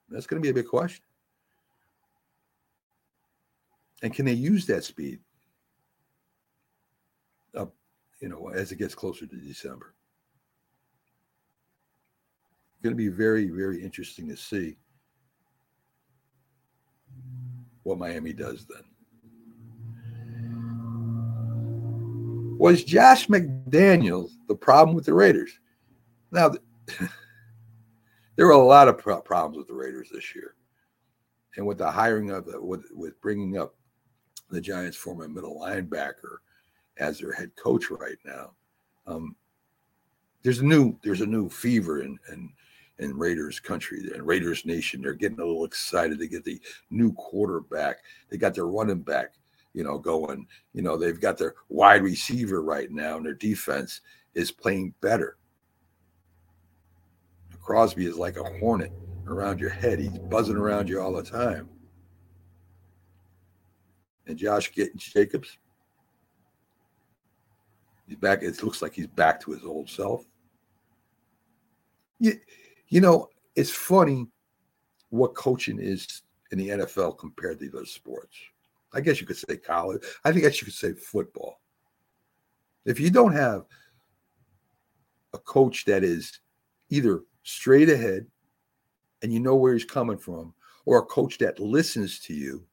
That's 0.09 0.27
going 0.27 0.41
to 0.41 0.45
be 0.45 0.49
a 0.49 0.55
big 0.55 0.69
question. 0.69 1.05
And 4.03 4.13
can 4.13 4.27
they 4.27 4.33
use 4.33 4.67
that 4.67 4.85
speed 4.85 5.21
up, 7.57 7.75
you 8.21 8.29
know, 8.29 8.49
as 8.49 8.73
it 8.73 8.77
gets 8.77 8.95
closer 8.95 9.27
to 9.27 9.37
December? 9.37 9.95
Going 12.83 12.95
to 12.95 12.97
be 12.97 13.09
very, 13.09 13.49
very 13.49 13.83
interesting 13.83 14.29
to 14.29 14.37
see 14.37 14.77
what 17.83 17.99
Miami 17.99 18.33
does 18.33 18.67
then. 18.67 18.83
Was 22.59 22.85
Josh 22.85 23.29
McDaniels 23.29 24.31
the 24.49 24.55
problem 24.55 24.95
with 24.95 25.05
the 25.05 25.15
Raiders? 25.15 25.59
Now, 26.31 26.53
there 28.37 28.47
were 28.47 28.53
a 28.53 28.59
lot 28.59 28.89
of 28.89 28.99
problems 28.99 29.57
with 29.57 29.67
the 29.69 29.75
Raiders 29.75 30.09
this 30.13 30.35
year, 30.35 30.55
and 31.57 31.67
with 31.67 31.79
the 31.79 31.91
hiring 31.91 32.31
of 32.31 32.47
with 32.47 32.85
with 32.93 33.21
bringing 33.21 33.59
up 33.59 33.75
the 34.51 34.61
Giants' 34.61 34.97
former 34.97 35.29
middle 35.29 35.61
linebacker 35.61 36.39
as 36.99 37.19
their 37.19 37.33
head 37.33 37.51
coach 37.57 37.91
right 37.91 38.19
now. 38.25 38.53
Um, 39.07 39.37
there's 40.43 40.61
a 40.61 40.65
new 40.65 40.97
there's 41.03 41.21
a 41.21 41.27
new 41.27 41.49
fever 41.49 42.03
in 42.03 42.19
in, 42.33 42.53
in 42.99 43.17
Raiders 43.17 43.61
country 43.61 44.11
and 44.15 44.27
Raiders 44.27 44.65
nation. 44.65 45.03
They're 45.03 45.15
getting 45.15 45.41
a 45.41 45.45
little 45.45 45.65
excited 45.65 46.19
to 46.19 46.29
get 46.29 46.45
the 46.45 46.61
new 46.91 47.13
quarterback. 47.15 47.99
They 48.29 48.37
got 48.37 48.55
their 48.55 48.67
running 48.67 49.01
back, 49.01 49.35
you 49.75 49.85
know, 49.85 49.99
going. 49.99 50.47
You 50.73 50.83
know, 50.83 50.97
they've 50.97 51.21
got 51.21 51.39
their 51.39 51.55
wide 51.69 52.03
receiver 52.03 52.63
right 52.63 52.91
now, 52.91 53.17
and 53.17 53.27
their 53.27 53.35
defense 53.35 54.01
is 54.35 54.51
playing 54.51 54.95
better. 55.01 55.37
Crosby 57.61 58.07
is 58.07 58.17
like 58.17 58.37
a 58.37 58.59
hornet 58.61 58.93
around 59.27 59.59
your 59.59 59.71
head. 59.71 59.99
He's 59.99 60.17
buzzing 60.17 60.57
around 60.57 60.89
you 60.89 61.01
all 61.01 61.13
the 61.13 61.23
time 61.25 61.69
and 64.27 64.37
Josh 64.37 64.71
Jacobs. 64.97 65.59
He's 68.07 68.17
back. 68.17 68.43
It 68.43 68.62
looks 68.62 68.83
like 68.83 68.95
he's 68.95 69.07
back 69.07 69.41
to 69.43 69.53
his 69.53 69.65
old 69.65 69.89
self. 69.89 70.25
You, 72.19 72.39
you 72.89 73.01
know, 73.01 73.29
it's 73.55 73.71
funny 73.71 74.29
what 75.11 75.35
coaching 75.35 75.79
is 75.81 76.23
in 76.53 76.59
the 76.59 76.69
NFL 76.69 77.19
compared 77.19 77.59
to 77.61 77.69
those 77.69 77.91
sports. 77.91 78.37
I 78.93 79.01
guess 79.01 79.21
you 79.21 79.27
could 79.27 79.37
say 79.37 79.57
college. 79.57 80.03
I 80.25 80.33
think 80.33 80.45
I 80.45 80.49
you 80.49 80.65
could 80.65 80.73
say 80.73 80.93
football. 80.93 81.61
If 82.85 83.01
you 83.01 83.11
don't 83.11 83.33
have 83.33 83.65
a 85.35 85.39
coach 85.39 85.85
that 85.87 86.05
is 86.05 86.39
either 86.89 87.23
straight 87.43 87.91
ahead 87.91 88.27
and 89.23 89.33
you 89.33 89.41
know 89.41 89.57
where 89.57 89.73
he's 89.73 89.85
coming 89.85 90.19
from, 90.19 90.55
or 90.85 90.99
a 90.99 91.03
coach 91.03 91.39
that 91.39 91.59
listens 91.59 92.21
to 92.21 92.33
you 92.33 92.65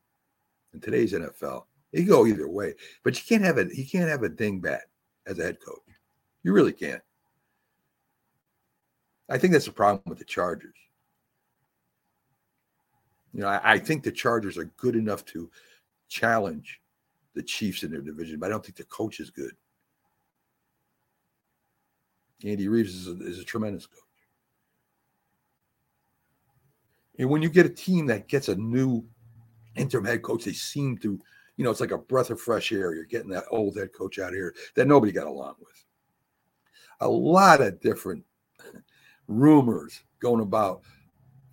in 0.73 0.79
today's 0.79 1.13
NFL. 1.13 1.65
You 1.91 2.05
go 2.05 2.25
either 2.25 2.49
way, 2.49 2.73
but 3.03 3.15
you 3.15 3.23
can't 3.27 3.43
have 3.43 3.59
a 3.59 3.67
you 3.75 3.85
can't 3.85 4.09
have 4.09 4.23
a 4.23 4.29
dingbat 4.29 4.79
as 5.27 5.37
a 5.39 5.43
head 5.43 5.57
coach. 5.63 5.77
You 6.43 6.53
really 6.53 6.73
can't. 6.73 7.01
I 9.29 9.37
think 9.37 9.53
that's 9.53 9.65
the 9.65 9.71
problem 9.71 10.01
with 10.07 10.17
the 10.17 10.25
Chargers. 10.25 10.75
You 13.33 13.41
know, 13.41 13.47
I, 13.47 13.73
I 13.73 13.79
think 13.79 14.03
the 14.03 14.11
Chargers 14.11 14.57
are 14.57 14.65
good 14.77 14.95
enough 14.95 15.23
to 15.25 15.49
challenge 16.09 16.81
the 17.35 17.43
Chiefs 17.43 17.83
in 17.83 17.91
their 17.91 18.01
division, 18.01 18.39
but 18.39 18.47
I 18.47 18.49
don't 18.49 18.63
think 18.63 18.77
the 18.77 18.83
coach 18.85 19.19
is 19.19 19.29
good. 19.29 19.53
Andy 22.43 22.67
Reeves 22.67 22.93
is 22.93 23.07
a, 23.07 23.25
is 23.25 23.39
a 23.39 23.43
tremendous 23.43 23.85
coach. 23.85 23.99
And 27.17 27.29
when 27.29 27.41
you 27.41 27.49
get 27.49 27.65
a 27.65 27.69
team 27.69 28.07
that 28.07 28.27
gets 28.27 28.49
a 28.49 28.55
new 28.55 29.05
interim 29.75 30.05
head 30.05 30.21
coach, 30.21 30.45
they 30.45 30.53
seem 30.53 30.97
to, 30.99 31.19
you 31.57 31.63
know, 31.63 31.71
it's 31.71 31.79
like 31.79 31.91
a 31.91 31.97
breath 31.97 32.29
of 32.29 32.41
fresh 32.41 32.71
air. 32.71 32.93
You're 32.93 33.05
getting 33.05 33.29
that 33.31 33.45
old 33.51 33.77
head 33.77 33.93
coach 33.93 34.19
out 34.19 34.33
here 34.33 34.53
that 34.75 34.87
nobody 34.87 35.11
got 35.11 35.27
along 35.27 35.55
with. 35.59 35.85
A 37.01 37.07
lot 37.07 37.61
of 37.61 37.81
different 37.81 38.23
rumors 39.27 40.03
going 40.19 40.41
about, 40.41 40.81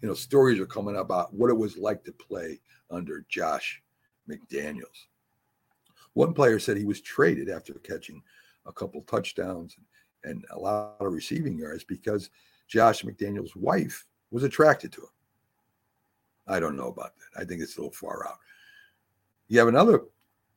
you 0.02 0.08
know, 0.08 0.14
stories 0.14 0.60
are 0.60 0.66
coming 0.66 0.96
about 0.96 1.34
what 1.34 1.50
it 1.50 1.56
was 1.56 1.76
like 1.76 2.04
to 2.04 2.12
play 2.12 2.60
under 2.90 3.24
Josh 3.28 3.82
McDaniels. 4.28 5.06
One 6.14 6.34
player 6.34 6.58
said 6.58 6.76
he 6.76 6.84
was 6.84 7.00
traded 7.00 7.48
after 7.48 7.74
catching 7.74 8.22
a 8.66 8.72
couple 8.72 9.02
touchdowns 9.02 9.76
and 10.24 10.44
a 10.50 10.58
lot 10.58 10.96
of 11.00 11.12
receiving 11.12 11.58
yards 11.58 11.84
because 11.84 12.30
Josh 12.68 13.02
McDaniels' 13.02 13.56
wife 13.56 14.06
was 14.30 14.44
attracted 14.44 14.92
to 14.92 15.02
him. 15.02 15.08
I 16.50 16.60
don't 16.60 16.76
know 16.76 16.88
about 16.88 17.12
that. 17.16 17.40
I 17.40 17.44
think 17.44 17.62
it's 17.62 17.76
a 17.76 17.80
little 17.80 17.92
far 17.92 18.26
out. 18.26 18.38
You 19.48 19.58
have 19.58 19.68
another 19.68 20.02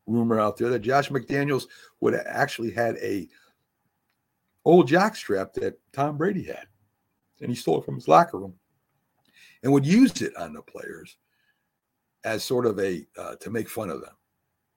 rumor 0.08 0.40
out 0.40 0.58
there 0.58 0.70
that 0.70 0.80
Josh 0.80 1.10
McDaniels 1.10 1.68
would 2.02 2.14
have 2.14 2.26
actually 2.28 2.72
had 2.72 2.98
a 2.98 3.28
old 4.66 4.88
jock 4.88 5.16
strap 5.16 5.54
that 5.54 5.80
Tom 5.92 6.18
Brady 6.18 6.44
had, 6.44 6.68
and 7.42 7.50
he 7.50 7.56
stole 7.56 7.80
it 7.80 7.86
from 7.86 7.96
his 7.96 8.08
locker 8.08 8.40
room, 8.40 8.56
and 9.62 9.72
would 9.72 9.86
use 9.86 10.22
it 10.22 10.36
on 10.36 10.54
the 10.54 10.62
players 10.62 11.18
as 12.24 12.44
sort 12.44 12.66
of 12.66 12.80
a 12.80 13.06
uh, 13.18 13.36
to 13.36 13.50
make 13.50 13.70
fun 13.70 13.90
of 13.90 14.02
them 14.02 14.16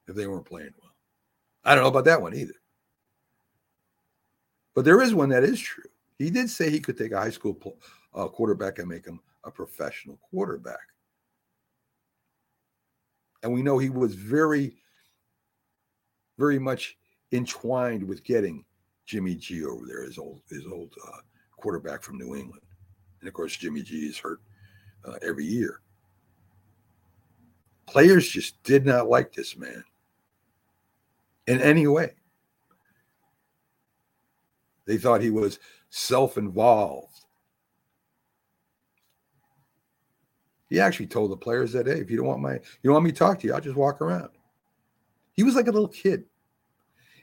if 0.07 0.15
they 0.15 0.27
weren't 0.27 0.45
playing 0.45 0.73
well. 0.81 0.93
I 1.63 1.75
don't 1.75 1.83
know 1.83 1.89
about 1.89 2.05
that 2.05 2.21
one 2.21 2.35
either. 2.35 2.53
But 4.75 4.85
there 4.85 5.01
is 5.01 5.13
one 5.13 5.29
that 5.29 5.43
is 5.43 5.59
true. 5.59 5.89
He 6.19 6.29
did 6.29 6.49
say 6.49 6.69
he 6.69 6.79
could 6.79 6.97
take 6.97 7.11
a 7.11 7.19
high 7.19 7.31
school 7.31 7.57
uh, 8.13 8.27
quarterback 8.27 8.79
and 8.79 8.87
make 8.87 9.05
him 9.05 9.19
a 9.43 9.51
professional 9.51 10.19
quarterback. 10.29 10.79
And 13.43 13.53
we 13.53 13.61
know 13.61 13.77
he 13.77 13.89
was 13.89 14.15
very, 14.15 14.75
very 16.37 16.59
much 16.59 16.97
entwined 17.31 18.03
with 18.03 18.23
getting 18.23 18.65
Jimmy 19.05 19.35
G 19.35 19.63
over 19.65 19.85
there, 19.85 20.03
his 20.03 20.17
old 20.17 20.41
his 20.49 20.65
old 20.65 20.93
uh, 21.07 21.17
quarterback 21.57 22.03
from 22.03 22.17
New 22.17 22.35
England. 22.35 22.63
And 23.19 23.27
of 23.27 23.33
course, 23.33 23.55
Jimmy 23.55 23.81
G 23.81 24.07
is 24.07 24.17
hurt 24.17 24.41
uh, 25.05 25.15
every 25.21 25.45
year. 25.45 25.81
Players 27.85 28.27
just 28.27 28.61
did 28.63 28.85
not 28.85 29.09
like 29.09 29.33
this 29.33 29.57
man 29.57 29.83
in 31.47 31.61
any 31.61 31.87
way. 31.87 32.11
They 34.85 34.97
thought 34.97 35.21
he 35.21 35.29
was 35.29 35.59
self 35.89 36.37
involved. 36.37 37.25
He 40.69 40.79
actually 40.79 41.07
told 41.07 41.31
the 41.31 41.37
players 41.37 41.71
that, 41.73 41.87
hey, 41.87 41.99
if 41.99 42.11
you 42.11 42.17
don't 42.17 42.27
want 42.27 42.41
my, 42.41 42.53
you 42.53 42.61
don't 42.83 42.93
want 42.93 43.05
me 43.05 43.11
to 43.11 43.17
talk 43.17 43.39
to 43.39 43.47
you, 43.47 43.53
I'll 43.53 43.61
just 43.61 43.77
walk 43.77 44.01
around. 44.01 44.29
He 45.33 45.43
was 45.43 45.55
like 45.55 45.67
a 45.67 45.71
little 45.71 45.87
kid. 45.87 46.25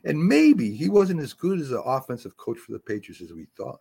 And 0.04 0.22
maybe 0.22 0.74
he 0.74 0.88
wasn't 0.88 1.20
as 1.20 1.33
good 1.33 1.61
as 1.61 1.70
an 1.70 1.83
offensive 1.85 2.37
coach 2.37 2.59
for 2.59 2.72
the 2.72 2.78
Patriots 2.78 3.22
as 3.22 3.33
we 3.33 3.46
thought. 3.57 3.80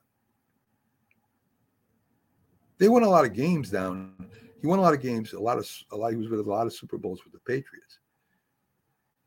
They 2.77 2.87
won 2.87 3.03
a 3.03 3.09
lot 3.09 3.25
of 3.25 3.33
games 3.33 3.69
down. 3.69 4.13
He 4.61 4.67
won 4.67 4.79
a 4.79 4.81
lot 4.81 4.93
of 4.93 5.01
games, 5.01 5.33
a 5.33 5.39
lot 5.39 5.57
of 5.57 5.69
a 5.91 5.95
lot. 5.95 6.11
He 6.11 6.17
was 6.17 6.29
with 6.29 6.39
a 6.39 6.43
lot 6.43 6.65
of 6.65 6.73
Super 6.73 6.97
Bowls 6.97 7.23
with 7.23 7.33
the 7.33 7.39
Patriots. 7.39 7.99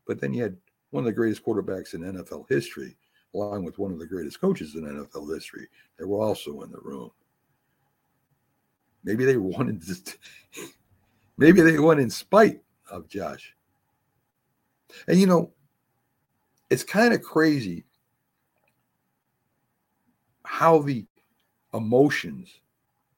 But 0.05 0.19
then 0.19 0.33
you 0.33 0.41
had 0.41 0.57
one 0.89 1.01
of 1.01 1.05
the 1.05 1.13
greatest 1.13 1.43
quarterbacks 1.43 1.93
in 1.93 2.01
NFL 2.01 2.49
history, 2.49 2.97
along 3.35 3.63
with 3.63 3.77
one 3.77 3.91
of 3.91 3.99
the 3.99 4.07
greatest 4.07 4.41
coaches 4.41 4.75
in 4.75 4.83
NFL 4.83 5.33
history. 5.33 5.67
They 5.97 6.05
were 6.05 6.21
also 6.21 6.61
in 6.61 6.71
the 6.71 6.79
room. 6.81 7.11
Maybe 9.07 9.23
they 9.23 9.37
won 9.37 9.81
maybe 11.37 11.61
they 11.61 11.79
won 11.79 11.97
in 11.97 12.09
spite 12.09 12.59
of 12.91 13.07
Josh. 13.07 13.55
And 15.07 15.17
you 15.17 15.25
know, 15.25 15.53
it's 16.69 16.83
kind 16.83 17.13
of 17.13 17.21
crazy 17.21 17.85
how 20.43 20.79
the 20.79 21.05
emotions 21.73 22.59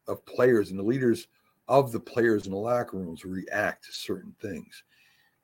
of 0.08 0.24
players 0.28 0.70
and 0.70 0.78
the 0.78 0.84
leaders 0.84 1.28
of 1.68 1.92
the 1.92 2.00
players 2.00 2.46
in 2.46 2.52
the 2.52 2.58
locker 2.58 2.98
rooms 2.98 3.26
react 3.26 3.86
to 3.86 3.92
certain 3.92 4.36
things. 4.40 4.84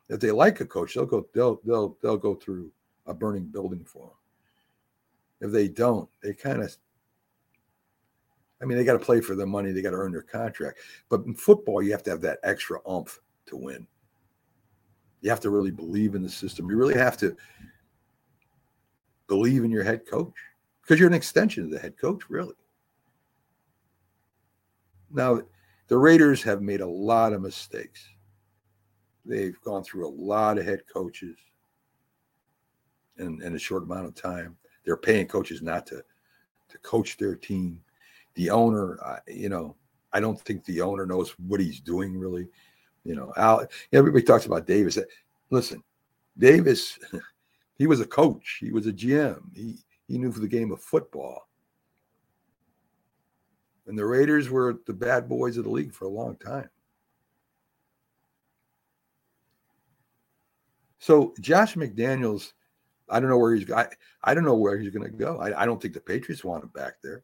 If 0.10 0.20
they 0.20 0.30
like 0.30 0.60
a 0.60 0.66
coach, 0.68 0.94
they'll 0.94 1.08
go 1.08 1.26
they'll 1.34 1.60
they'll 1.66 1.98
they'll 2.04 2.18
go 2.18 2.36
through 2.36 2.72
a 3.08 3.16
burning 3.16 3.46
building 3.46 3.84
for 3.84 4.12
them. 5.42 5.48
If 5.48 5.52
they 5.52 5.70
don't, 5.70 6.08
they 6.22 6.34
kind 6.36 6.62
of 6.62 6.78
I 8.66 8.68
mean, 8.68 8.80
they 8.80 8.84
got 8.84 8.94
to 8.94 9.06
play 9.06 9.22
for 9.22 9.36
their 9.36 9.46
money, 9.46 9.72
they 9.72 9.84
got 9.84 9.92
to 9.92 9.98
earn 9.98 10.12
their 10.12 10.24
contract. 10.24 10.80
But 11.08 11.22
in 11.26 11.36
football, 11.36 11.84
you 11.84 11.92
have 11.92 12.02
to 12.04 12.10
have 12.10 12.22
that 12.22 12.40
extra 12.44 12.80
umph 12.88 13.20
to 13.46 13.56
win. 13.56 13.86
You 15.22 15.30
have 15.30 15.40
to 15.42 15.52
really 15.52 15.70
believe 15.70 16.16
in 16.16 16.24
the 16.24 16.30
system. 16.30 16.68
You 16.68 16.76
really 16.76 16.96
have 16.96 17.16
to 17.18 17.38
believe 19.28 19.64
in 19.64 19.70
your 19.70 19.84
head 19.84 20.08
coach 20.08 20.34
because 20.82 21.00
you're 21.00 21.08
an 21.10 21.14
extension 21.14 21.66
of 21.66 21.70
the 21.70 21.78
head 21.78 21.96
coach, 21.96 22.24
really. 22.28 22.56
Now, 25.12 25.42
the 25.88 25.98
Raiders 25.98 26.42
have 26.42 26.64
made 26.64 26.82
a 26.82 26.88
lot 26.88 27.34
of 27.34 27.42
mistakes. 27.44 28.10
They've 29.26 29.60
gone 29.62 29.84
through 29.84 30.08
a 30.08 30.10
lot 30.10 30.58
of 30.58 30.66
head 30.66 30.82
coaches 30.92 31.38
in, 33.20 33.44
in 33.44 33.56
a 33.56 33.60
short 33.60 33.84
amount 33.84 34.08
of 34.08 34.16
time. 34.16 34.58
They're 34.84 34.98
paying 34.98 35.28
coaches 35.28 35.62
not 35.62 35.86
to 35.88 36.04
to 36.70 36.78
coach 36.80 37.18
their 37.18 37.36
team. 37.36 37.80
The 38.36 38.50
owner, 38.50 39.00
uh, 39.04 39.20
you 39.28 39.50
know, 39.50 39.76
I 40.14 40.20
don't 40.20 40.40
think 40.40 40.64
the 40.66 40.82
owner 40.82 41.06
knows 41.06 41.32
what 41.32 41.60
he's 41.60 41.80
doing 41.80 42.18
really. 42.18 42.48
You 43.04 43.16
know, 43.16 43.34
Al, 43.38 43.68
everybody 43.92 44.24
talks 44.24 44.46
about 44.46 44.66
Davis. 44.66 44.98
Listen, 45.50 45.84
Davis, 46.38 46.98
he 47.78 47.88
was 47.88 48.00
a 48.00 48.06
coach. 48.06 48.58
He 48.60 48.72
was 48.72 48.88
a 48.88 48.94
GM. 48.94 49.42
He 49.56 49.78
he 50.08 50.18
knew 50.18 50.32
for 50.32 50.40
the 50.40 50.48
game 50.48 50.72
of 50.72 50.82
football. 50.82 51.48
And 53.88 53.98
the 53.98 54.06
Raiders 54.06 54.50
were 54.50 54.80
the 54.86 54.94
bad 54.94 55.30
boys 55.30 55.58
of 55.58 55.64
the 55.64 55.70
league 55.70 55.94
for 55.94 56.06
a 56.06 56.10
long 56.10 56.36
time. 56.38 56.70
So 61.00 61.36
Josh 61.40 61.76
McDaniels, 61.76 62.54
I 63.10 63.20
don't 63.20 63.30
know 63.30 63.38
where 63.38 63.54
he's 63.54 63.70
I, 63.72 63.88
I 64.24 64.34
don't 64.34 64.46
know 64.46 64.56
where 64.56 64.80
he's 64.80 64.90
going 64.92 65.10
to 65.10 65.16
go. 65.16 65.40
I, 65.40 65.62
I 65.62 65.66
don't 65.66 65.80
think 65.80 65.94
the 65.94 66.00
Patriots 66.00 66.44
want 66.44 66.64
him 66.64 66.72
back 66.74 66.96
there. 67.04 67.24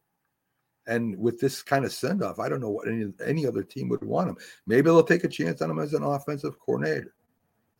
And 0.86 1.16
with 1.16 1.38
this 1.38 1.62
kind 1.62 1.84
of 1.84 1.92
send 1.92 2.22
off, 2.22 2.40
I 2.40 2.48
don't 2.48 2.60
know 2.60 2.70
what 2.70 2.88
any 2.88 3.12
any 3.24 3.46
other 3.46 3.62
team 3.62 3.88
would 3.88 4.02
want 4.02 4.28
him. 4.28 4.36
Maybe 4.66 4.82
they'll 4.82 5.04
take 5.04 5.24
a 5.24 5.28
chance 5.28 5.62
on 5.62 5.70
him 5.70 5.78
as 5.78 5.94
an 5.94 6.02
offensive 6.02 6.58
coordinator. 6.58 7.14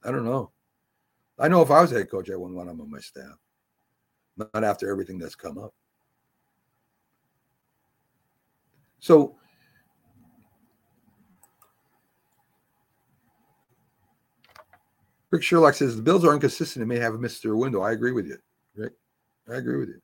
I 0.04 0.12
don't 0.12 0.24
know. 0.24 0.52
I 1.38 1.48
know 1.48 1.62
if 1.62 1.70
I 1.70 1.80
was 1.80 1.90
head 1.90 2.10
coach, 2.10 2.30
I 2.30 2.36
wouldn't 2.36 2.56
want 2.56 2.70
him 2.70 2.80
on 2.80 2.90
my 2.90 3.00
staff. 3.00 3.36
Not 4.36 4.64
after 4.64 4.90
everything 4.90 5.18
that's 5.18 5.34
come 5.34 5.58
up. 5.58 5.74
So 9.00 9.36
Rick 15.30 15.42
Sherlock 15.42 15.74
says 15.74 15.96
the 15.96 16.02
Bills 16.02 16.24
are 16.24 16.34
inconsistent 16.34 16.82
and 16.82 16.88
may 16.88 16.98
have 16.98 17.18
missed 17.18 17.42
their 17.42 17.56
window. 17.56 17.80
I 17.80 17.92
agree 17.92 18.12
with 18.12 18.26
you, 18.26 18.38
Rick. 18.76 18.92
I 19.50 19.56
agree 19.56 19.78
with 19.78 19.88
you. 19.88 20.00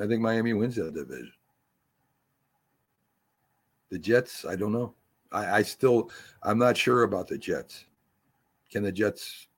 I 0.00 0.06
think 0.06 0.20
Miami 0.20 0.52
wins 0.52 0.76
that 0.76 0.94
division. 0.94 1.32
The 3.92 3.98
Jets, 3.98 4.46
I 4.46 4.56
don't 4.56 4.72
know. 4.72 4.94
I, 5.32 5.58
I 5.58 5.62
still, 5.62 6.10
I'm 6.42 6.58
not 6.58 6.78
sure 6.78 7.02
about 7.02 7.28
the 7.28 7.36
Jets. 7.36 7.84
Can 8.70 8.82
the 8.82 8.90
Jets 8.90 9.48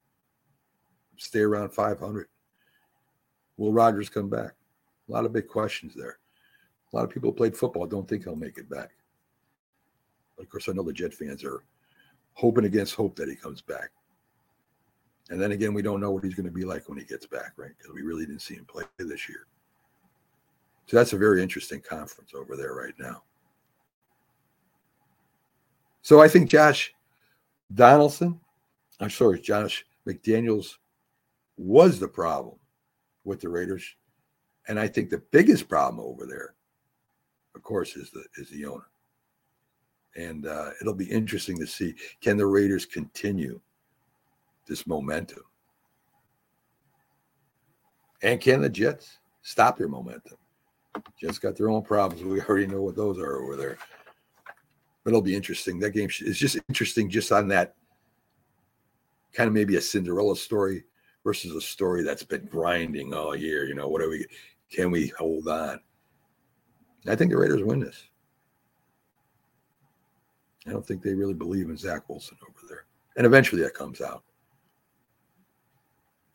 stay 1.16 1.38
around 1.38 1.70
500? 1.70 2.26
Will 3.58 3.72
Rodgers 3.72 4.08
come 4.08 4.28
back? 4.28 4.54
A 5.08 5.12
lot 5.12 5.24
of 5.24 5.32
big 5.32 5.46
questions 5.46 5.94
there. 5.94 6.18
A 6.92 6.96
lot 6.96 7.04
of 7.04 7.10
people 7.10 7.30
who 7.30 7.36
played 7.36 7.56
football 7.56 7.86
don't 7.86 8.08
think 8.08 8.24
he'll 8.24 8.34
make 8.34 8.58
it 8.58 8.68
back. 8.68 8.90
But 10.36 10.42
of 10.42 10.50
course, 10.50 10.68
I 10.68 10.72
know 10.72 10.82
the 10.82 10.92
Jet 10.92 11.14
fans 11.14 11.44
are 11.44 11.62
hoping 12.32 12.64
against 12.64 12.96
hope 12.96 13.14
that 13.14 13.28
he 13.28 13.36
comes 13.36 13.62
back. 13.62 13.90
And 15.30 15.40
then 15.40 15.52
again, 15.52 15.74
we 15.74 15.82
don't 15.82 16.00
know 16.00 16.10
what 16.10 16.24
he's 16.24 16.34
going 16.34 16.46
to 16.46 16.52
be 16.52 16.64
like 16.64 16.88
when 16.88 16.98
he 16.98 17.04
gets 17.04 17.24
back, 17.24 17.52
right? 17.56 17.70
Because 17.78 17.94
we 17.94 18.02
really 18.02 18.26
didn't 18.26 18.42
see 18.42 18.54
him 18.54 18.64
play 18.64 18.82
this 18.98 19.28
year. 19.28 19.46
So 20.86 20.96
that's 20.96 21.12
a 21.12 21.18
very 21.18 21.40
interesting 21.40 21.80
conference 21.88 22.32
over 22.34 22.56
there 22.56 22.74
right 22.74 22.94
now. 22.98 23.22
So 26.04 26.20
I 26.20 26.28
think 26.28 26.50
Josh 26.50 26.92
Donaldson, 27.74 28.38
I'm 29.00 29.08
sorry, 29.08 29.40
Josh 29.40 29.86
McDaniels 30.06 30.74
was 31.56 31.98
the 31.98 32.06
problem 32.06 32.56
with 33.24 33.40
the 33.40 33.48
Raiders. 33.48 33.82
And 34.68 34.78
I 34.78 34.86
think 34.86 35.08
the 35.08 35.22
biggest 35.30 35.66
problem 35.66 36.04
over 36.06 36.26
there, 36.26 36.56
of 37.54 37.62
course, 37.62 37.96
is 37.96 38.10
the 38.10 38.22
is 38.36 38.50
the 38.50 38.66
owner. 38.66 38.84
And 40.14 40.46
uh, 40.46 40.70
it'll 40.78 40.92
be 40.92 41.10
interesting 41.10 41.58
to 41.58 41.66
see 41.66 41.94
can 42.20 42.36
the 42.36 42.46
Raiders 42.46 42.84
continue 42.84 43.58
this 44.68 44.86
momentum, 44.86 45.44
and 48.22 48.42
can 48.42 48.60
the 48.60 48.68
Jets 48.68 49.20
stop 49.40 49.78
their 49.78 49.88
momentum? 49.88 50.36
Jets 51.18 51.38
got 51.38 51.56
their 51.56 51.70
own 51.70 51.82
problems. 51.82 52.22
We 52.22 52.42
already 52.42 52.66
know 52.66 52.82
what 52.82 52.94
those 52.94 53.18
are 53.18 53.42
over 53.42 53.56
there. 53.56 53.78
But 55.04 55.10
it'll 55.10 55.22
be 55.22 55.36
interesting. 55.36 55.78
That 55.78 55.90
game 55.90 56.08
is 56.20 56.38
just 56.38 56.56
interesting, 56.68 57.10
just 57.10 57.30
on 57.30 57.46
that 57.48 57.74
kind 59.34 59.48
of 59.48 59.54
maybe 59.54 59.76
a 59.76 59.80
Cinderella 59.80 60.34
story 60.34 60.84
versus 61.22 61.54
a 61.54 61.60
story 61.60 62.02
that's 62.02 62.22
been 62.22 62.46
grinding 62.46 63.12
all 63.12 63.36
year. 63.36 63.66
You 63.66 63.74
know, 63.74 63.88
what 63.88 64.00
are 64.00 64.08
we? 64.08 64.26
Can 64.70 64.90
we 64.90 65.08
hold 65.18 65.46
on? 65.48 65.80
I 67.06 67.14
think 67.14 67.30
the 67.30 67.36
Raiders 67.36 67.62
win 67.62 67.80
this. 67.80 68.08
I 70.66 70.70
don't 70.70 70.86
think 70.86 71.02
they 71.02 71.14
really 71.14 71.34
believe 71.34 71.68
in 71.68 71.76
Zach 71.76 72.08
Wilson 72.08 72.38
over 72.42 72.66
there. 72.68 72.86
And 73.16 73.26
eventually 73.26 73.62
that 73.62 73.74
comes 73.74 74.00
out. 74.00 74.22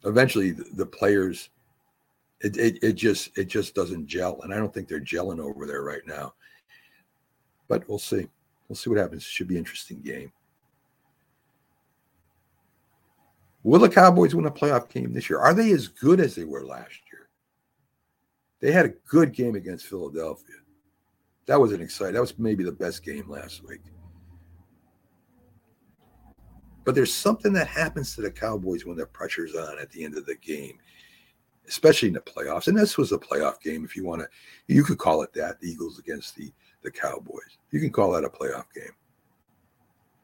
Eventually 0.06 0.52
the, 0.52 0.66
the 0.74 0.86
players, 0.86 1.50
it, 2.42 2.56
it, 2.58 2.78
it 2.84 2.94
just 2.94 3.36
it 3.38 3.46
just 3.46 3.74
doesn't 3.74 4.06
gel. 4.06 4.40
And 4.44 4.54
I 4.54 4.58
don't 4.58 4.74
think 4.74 4.88
they're 4.88 5.02
gelling 5.02 5.40
over 5.40 5.66
there 5.66 5.82
right 5.82 6.06
now. 6.06 6.34
But 7.68 7.90
we'll 7.90 8.00
see. 8.00 8.28
We'll 8.70 8.76
see 8.76 8.90
what 8.90 9.00
happens. 9.00 9.24
Should 9.24 9.48
be 9.48 9.56
an 9.56 9.60
interesting 9.60 10.00
game. 10.02 10.32
Will 13.64 13.80
the 13.80 13.90
Cowboys 13.90 14.34
win 14.34 14.46
a 14.46 14.52
playoff 14.52 14.90
game 14.90 15.12
this 15.12 15.30
year? 15.30 15.40
Are 15.40 15.54
they 15.54 15.72
as 15.72 15.88
good 15.88 16.20
as 16.20 16.36
they 16.36 16.46
were 16.46 16.64
last 16.64 17.02
year? 17.12 17.30
They 18.62 18.72
had 18.72 18.86
a 18.86 18.94
good 19.10 19.34
game 19.34 19.56
against 19.56 19.88
Philadelphia. 19.88 20.56
That 21.48 21.60
was 21.60 21.72
an 21.72 21.82
exciting. 21.82 22.14
That 22.14 22.22
was 22.22 22.38
maybe 22.38 22.64
the 22.64 22.72
best 22.72 23.04
game 23.04 23.28
last 23.28 23.68
week. 23.68 23.82
But 26.86 26.96
there's 26.96 27.14
something 27.14 27.54
that 27.54 27.68
happens 27.68 28.16
to 28.16 28.22
the 28.22 28.32
Cowboys 28.32 28.86
when 28.86 28.98
the 28.98 29.06
pressure's 29.06 29.56
on 29.56 29.80
at 29.80 29.92
the 29.92 30.04
end 30.04 30.18
of 30.18 30.26
the 30.26 30.36
game, 30.36 30.78
especially 31.68 32.08
in 32.08 32.14
the 32.14 32.22
playoffs. 32.22 32.68
And 32.68 32.78
this 32.78 32.98
was 32.98 33.12
a 33.12 33.18
playoff 33.18 33.62
game, 33.62 33.84
if 33.84 33.96
you 33.96 34.06
want 34.06 34.22
to. 34.22 34.28
You 34.74 34.84
could 34.84 34.98
call 34.98 35.22
it 35.24 35.34
that. 35.34 35.60
The 35.60 35.70
Eagles 35.70 36.00
against 36.00 36.36
the 36.36 36.52
the 36.84 36.92
Cowboys. 36.92 37.58
You 37.72 37.80
can 37.80 37.92
call 37.92 38.12
that 38.12 38.24
a 38.24 38.30
playoff 38.30 38.66
game. 38.74 38.94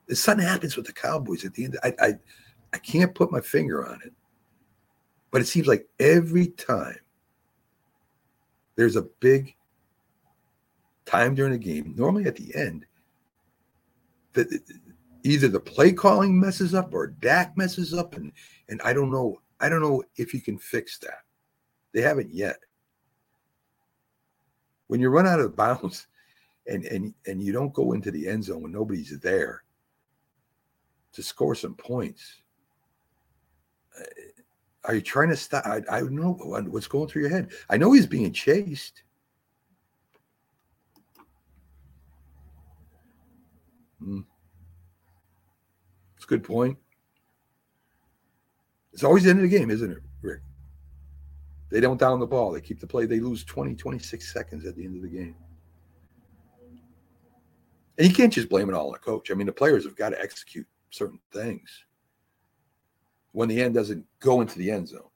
If 0.08 0.18
Something 0.18 0.48
happens 0.48 0.76
with 0.76 0.86
the 0.86 0.94
Cowboys 0.94 1.46
at 1.46 1.54
the 1.54 1.66
end. 1.66 1.80
I, 1.84 1.94
I 2.00 2.14
I 2.74 2.78
can't 2.78 3.16
put 3.16 3.32
my 3.32 3.40
finger 3.40 3.88
on 3.88 4.00
it, 4.06 4.14
but 5.32 5.42
it 5.42 5.46
seems 5.46 5.68
like 5.68 5.88
every 6.00 6.48
time 6.48 7.00
there's 8.76 8.98
a 8.98 9.08
big 9.22 9.56
time 11.06 11.36
during 11.36 11.54
a 11.54 11.58
game, 11.58 11.94
normally 11.96 12.26
at 12.26 12.36
the 12.36 12.54
end, 12.54 12.86
that 14.34 14.48
either 15.24 15.48
the 15.48 15.60
play 15.60 15.92
calling 15.94 16.38
messes 16.38 16.74
up 16.74 16.94
or 16.94 17.08
Dak 17.08 17.56
messes 17.58 17.94
up, 17.94 18.16
and 18.16 18.32
and 18.70 18.82
I 18.84 18.94
don't 18.94 19.12
know. 19.12 19.42
I 19.60 19.70
don't 19.70 19.82
know 19.82 20.04
if 20.18 20.34
you 20.34 20.42
can 20.42 20.58
fix 20.58 21.00
that. 21.00 21.24
They 21.94 22.02
haven't 22.02 22.34
yet. 22.34 22.58
When 24.88 25.00
you 25.00 25.10
run 25.10 25.26
out 25.26 25.40
of 25.40 25.56
bounds 25.56 26.08
and 26.68 26.86
and 26.86 27.14
and 27.28 27.42
you 27.42 27.52
don't 27.52 27.74
go 27.74 27.94
into 27.94 28.12
the 28.12 28.28
end 28.28 28.44
zone 28.44 28.64
when 28.64 28.72
nobody's 28.72 29.18
there 29.20 29.64
to 31.14 31.24
score 31.24 31.56
some 31.56 31.76
points, 31.76 32.42
are 34.84 34.96
you 34.96 35.02
trying 35.02 35.30
to 35.30 35.36
stop? 35.36 35.66
I, 35.66 35.82
I 35.90 36.00
don't 36.02 36.12
know 36.12 36.34
what's 36.34 36.88
going 36.88 37.08
through 37.08 37.24
your 37.24 37.32
head. 37.32 37.50
I 37.70 37.78
know 37.78 37.92
he's 37.92 38.06
being 38.06 38.32
chased. 38.32 39.04
Hmm. 44.00 44.22
It's 46.16 46.26
a 46.26 46.28
good 46.28 46.44
point. 46.44 46.78
It's 48.94 49.04
always 49.04 49.24
the 49.24 49.32
end 49.32 49.40
of 49.40 49.50
the 49.50 49.58
game, 49.58 49.72
isn't 49.72 49.92
it, 49.92 50.00
Rick? 50.22 50.42
They 51.70 51.80
don't 51.80 52.00
down 52.00 52.20
the 52.20 52.28
ball. 52.28 52.52
They 52.52 52.62
keep 52.62 52.80
the 52.80 52.88
play. 52.88 53.06
They 53.06 53.20
lose 53.20 53.44
20, 53.44 53.76
26 53.76 54.32
seconds 54.32 54.66
at 54.66 54.76
the 54.76 54.86
end 54.86 54.96
of 54.96 55.02
the 55.02 55.10
game. 55.10 55.36
And 57.98 58.08
you 58.08 58.14
can't 58.14 58.34
just 58.34 58.50
blame 58.50 58.70
it 58.70 58.76
all 58.76 58.88
on 58.88 58.94
the 58.94 59.00
coach. 59.00 59.32
I 59.32 59.34
mean, 59.36 59.48
the 59.48 59.54
players 59.54 59.86
have 59.86 59.96
got 59.96 60.10
to 60.10 60.22
execute 60.22 60.68
certain 60.90 61.20
things 61.32 61.86
when 63.32 63.50
the 63.50 63.62
end 63.62 63.74
doesn't 63.74 64.06
go 64.20 64.42
into 64.42 64.58
the 64.58 64.72
end 64.72 64.88
zone 64.88 65.10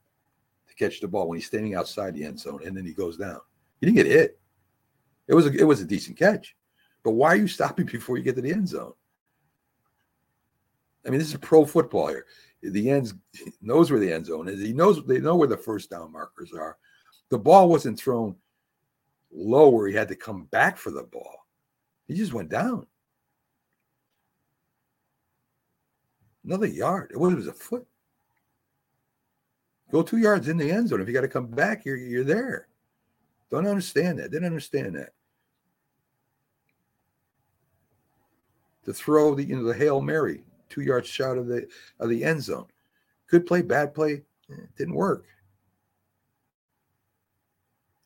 to 0.68 0.74
catch 0.74 1.00
the 1.00 1.08
ball 1.08 1.28
when 1.28 1.38
he's 1.38 1.46
standing 1.46 1.74
outside 1.74 2.14
the 2.14 2.24
end 2.24 2.38
zone 2.38 2.60
and 2.64 2.76
then 2.76 2.84
he 2.84 2.92
goes 2.92 3.16
down. 3.16 3.40
He 3.80 3.86
didn't 3.86 3.96
get 3.96 4.06
hit. 4.06 4.38
It 5.26 5.34
was 5.34 5.46
a, 5.46 5.52
it 5.52 5.64
was 5.64 5.80
a 5.80 5.86
decent 5.86 6.18
catch, 6.18 6.56
but 7.02 7.12
why 7.12 7.28
are 7.28 7.36
you 7.36 7.48
stopping 7.48 7.86
before 7.92 8.16
you 8.16 8.22
get 8.22 8.36
to 8.36 8.42
the 8.42 8.52
end 8.52 8.68
zone? 8.68 8.92
I 11.06 11.10
mean, 11.10 11.18
this 11.18 11.30
is 11.30 11.36
pro 11.38 11.64
football 11.64 12.08
here. 12.08 12.26
The 12.62 12.90
ends 12.90 13.14
knows 13.62 13.90
where 13.90 14.00
the 14.00 14.12
end 14.12 14.26
zone 14.26 14.48
is. 14.48 14.60
He 14.60 14.74
knows 14.74 15.02
they 15.06 15.18
know 15.18 15.36
where 15.36 15.48
the 15.48 15.56
first 15.56 15.88
down 15.88 16.12
markers 16.12 16.52
are. 16.52 16.76
The 17.30 17.38
ball 17.38 17.70
wasn't 17.70 17.98
thrown 17.98 18.36
low 19.32 19.70
where 19.70 19.88
he 19.88 19.94
had 19.94 20.08
to 20.08 20.16
come 20.16 20.44
back 20.46 20.76
for 20.76 20.90
the 20.90 21.04
ball. 21.04 21.39
He 22.10 22.16
just 22.16 22.32
went 22.32 22.48
down. 22.48 22.88
Another 26.44 26.66
yard. 26.66 27.12
It 27.12 27.16
was 27.16 27.46
a 27.46 27.52
foot. 27.52 27.86
Go 29.92 30.02
two 30.02 30.16
yards 30.16 30.48
in 30.48 30.56
the 30.56 30.72
end 30.72 30.88
zone. 30.88 31.00
If 31.00 31.06
you 31.06 31.14
got 31.14 31.20
to 31.20 31.28
come 31.28 31.46
back, 31.46 31.84
you're 31.84 31.96
you're 31.96 32.24
there. 32.24 32.66
Don't 33.48 33.64
understand 33.64 34.18
that. 34.18 34.32
Didn't 34.32 34.46
understand 34.46 34.96
that. 34.96 35.10
To 38.86 38.92
throw 38.92 39.36
the 39.36 39.44
you 39.44 39.54
know 39.54 39.62
the 39.62 39.74
hail 39.74 40.00
mary 40.00 40.42
two 40.68 40.80
yards 40.80 41.08
shot 41.08 41.38
of 41.38 41.46
the 41.46 41.68
of 42.00 42.08
the 42.08 42.24
end 42.24 42.42
zone. 42.42 42.66
Good 43.28 43.46
play, 43.46 43.62
bad 43.62 43.94
play, 43.94 44.22
eh, 44.50 44.66
didn't 44.76 44.94
work. 44.94 45.26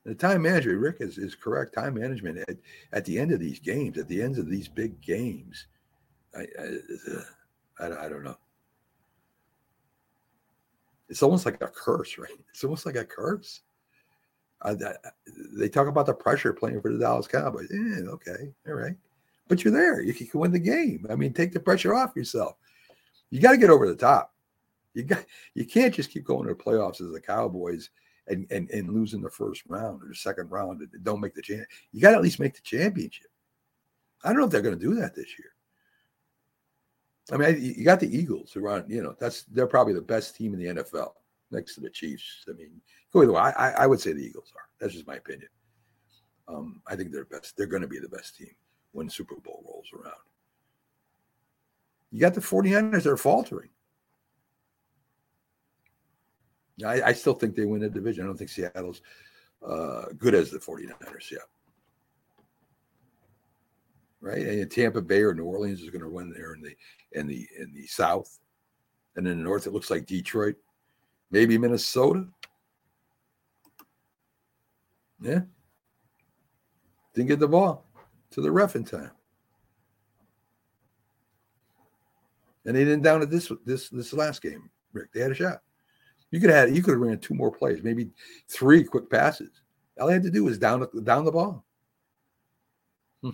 The 0.04 0.14
time 0.14 0.42
management, 0.42 0.80
Rick 0.80 0.96
is, 1.00 1.16
is 1.16 1.34
correct. 1.34 1.74
Time 1.74 1.94
management 1.94 2.38
at, 2.48 2.56
at 2.92 3.04
the 3.06 3.18
end 3.18 3.32
of 3.32 3.40
these 3.40 3.58
games, 3.58 3.96
at 3.96 4.06
the 4.08 4.20
ends 4.20 4.38
of 4.38 4.48
these 4.48 4.68
big 4.68 5.00
games, 5.00 5.66
I, 6.36 6.46
I, 7.80 7.86
I, 7.86 8.08
don't 8.08 8.24
know. 8.24 8.36
It's 11.08 11.22
almost 11.22 11.46
like 11.46 11.62
a 11.62 11.68
curse, 11.68 12.18
right? 12.18 12.38
It's 12.50 12.64
almost 12.64 12.84
like 12.84 12.96
a 12.96 13.04
curse. 13.04 13.62
Uh, 14.60 14.74
they 15.58 15.68
talk 15.68 15.88
about 15.88 16.06
the 16.06 16.14
pressure 16.14 16.52
playing 16.52 16.80
for 16.80 16.92
the 16.92 16.98
Dallas 16.98 17.26
Cowboys. 17.26 17.68
Yeah, 17.70 18.08
okay, 18.08 18.52
all 18.66 18.74
right, 18.74 18.96
but 19.46 19.62
you're 19.62 19.72
there. 19.72 20.00
You 20.00 20.14
can 20.14 20.28
win 20.40 20.52
the 20.52 20.58
game. 20.58 21.06
I 21.10 21.16
mean, 21.16 21.34
take 21.34 21.52
the 21.52 21.60
pressure 21.60 21.94
off 21.94 22.16
yourself. 22.16 22.56
You 23.30 23.40
got 23.40 23.50
to 23.50 23.58
get 23.58 23.68
over 23.68 23.86
the 23.86 23.94
top. 23.94 24.32
You 24.94 25.02
got 25.02 25.26
you 25.54 25.66
can't 25.66 25.92
just 25.92 26.10
keep 26.10 26.24
going 26.24 26.46
to 26.48 26.54
the 26.54 26.62
playoffs 26.62 27.02
as 27.02 27.12
the 27.12 27.20
Cowboys 27.20 27.90
and 28.28 28.46
and, 28.50 28.70
and 28.70 28.90
losing 28.90 29.20
the 29.20 29.30
first 29.30 29.62
round 29.68 30.02
or 30.02 30.08
the 30.08 30.14
second 30.14 30.50
round 30.50 30.80
and 30.80 31.04
don't 31.04 31.20
make 31.20 31.34
the 31.34 31.42
champ. 31.42 31.66
You 31.92 32.00
got 32.00 32.10
to 32.10 32.16
at 32.16 32.22
least 32.22 32.40
make 32.40 32.54
the 32.54 32.62
championship. 32.62 33.30
I 34.22 34.28
don't 34.28 34.38
know 34.38 34.44
if 34.46 34.50
they're 34.50 34.62
going 34.62 34.78
to 34.78 34.84
do 34.84 34.94
that 34.96 35.14
this 35.14 35.38
year. 35.38 35.50
I 37.32 37.36
mean, 37.36 37.74
you 37.76 37.84
got 37.84 38.00
the 38.00 38.16
Eagles 38.16 38.52
who 38.52 38.66
are 38.66 38.84
you 38.86 39.02
know, 39.02 39.14
that's 39.18 39.44
they're 39.44 39.66
probably 39.66 39.94
the 39.94 40.02
best 40.02 40.36
team 40.36 40.54
in 40.54 40.60
the 40.60 40.82
NFL 40.82 41.12
next 41.50 41.74
to 41.74 41.80
the 41.80 41.90
Chiefs. 41.90 42.44
I 42.48 42.52
mean, 42.52 42.80
go 43.12 43.22
either 43.22 43.32
way. 43.32 43.40
I, 43.40 43.70
I 43.70 43.86
would 43.86 44.00
say 44.00 44.12
the 44.12 44.24
Eagles 44.24 44.52
are. 44.56 44.68
That's 44.78 44.92
just 44.92 45.06
my 45.06 45.16
opinion. 45.16 45.48
Um, 46.48 46.82
I 46.86 46.96
think 46.96 47.12
they're 47.12 47.24
best. 47.24 47.56
They're 47.56 47.66
going 47.66 47.82
to 47.82 47.88
be 47.88 47.98
the 47.98 48.08
best 48.08 48.36
team 48.36 48.54
when 48.92 49.08
Super 49.08 49.36
Bowl 49.36 49.62
rolls 49.66 49.88
around. 49.94 50.14
You 52.12 52.20
got 52.20 52.34
the 52.34 52.40
49ers, 52.40 53.04
they're 53.04 53.16
faltering. 53.16 53.70
I, 56.84 57.02
I 57.02 57.12
still 57.12 57.34
think 57.34 57.54
they 57.54 57.66
win 57.66 57.80
the 57.80 57.88
division. 57.88 58.24
I 58.24 58.26
don't 58.26 58.36
think 58.36 58.50
Seattle's 58.50 59.02
uh, 59.66 60.06
good 60.18 60.34
as 60.34 60.50
the 60.50 60.58
49ers 60.58 61.30
yet 61.30 61.42
right? 64.24 64.38
And 64.38 64.70
Tampa 64.70 65.02
Bay 65.02 65.22
or 65.22 65.34
New 65.34 65.44
Orleans 65.44 65.82
is 65.82 65.90
going 65.90 66.02
to 66.02 66.08
win 66.08 66.32
there 66.32 66.54
in 66.54 66.62
the 66.62 66.74
in 67.12 67.26
the 67.26 67.46
in 67.58 67.72
the 67.74 67.86
South, 67.86 68.38
and 69.16 69.28
in 69.28 69.38
the 69.38 69.44
North 69.44 69.66
it 69.66 69.72
looks 69.72 69.90
like 69.90 70.06
Detroit, 70.06 70.56
maybe 71.30 71.58
Minnesota. 71.58 72.26
Yeah, 75.20 75.40
didn't 77.14 77.28
get 77.28 77.38
the 77.38 77.48
ball 77.48 77.86
to 78.30 78.40
the 78.40 78.50
ref 78.50 78.76
in 78.76 78.84
time, 78.84 79.12
and 82.64 82.74
they 82.74 82.84
didn't 82.84 83.02
down 83.02 83.22
it 83.22 83.30
this 83.30 83.52
this 83.66 83.90
this 83.90 84.12
last 84.14 84.42
game. 84.42 84.70
Rick, 84.92 85.12
they 85.12 85.20
had 85.20 85.32
a 85.32 85.34
shot. 85.34 85.62
You 86.34 86.40
could 86.40 86.50
have 86.50 86.74
you 86.74 86.82
could 86.82 86.94
have 86.94 87.00
ran 87.00 87.18
two 87.18 87.32
more 87.32 87.52
plays, 87.52 87.84
maybe 87.84 88.10
three 88.48 88.82
quick 88.82 89.08
passes. 89.08 89.50
All 90.00 90.08
they 90.08 90.14
had 90.14 90.24
to 90.24 90.32
do 90.32 90.42
was 90.42 90.58
down 90.58 90.84
down 91.04 91.24
the 91.24 91.30
ball. 91.30 91.64
Hmm. 93.22 93.30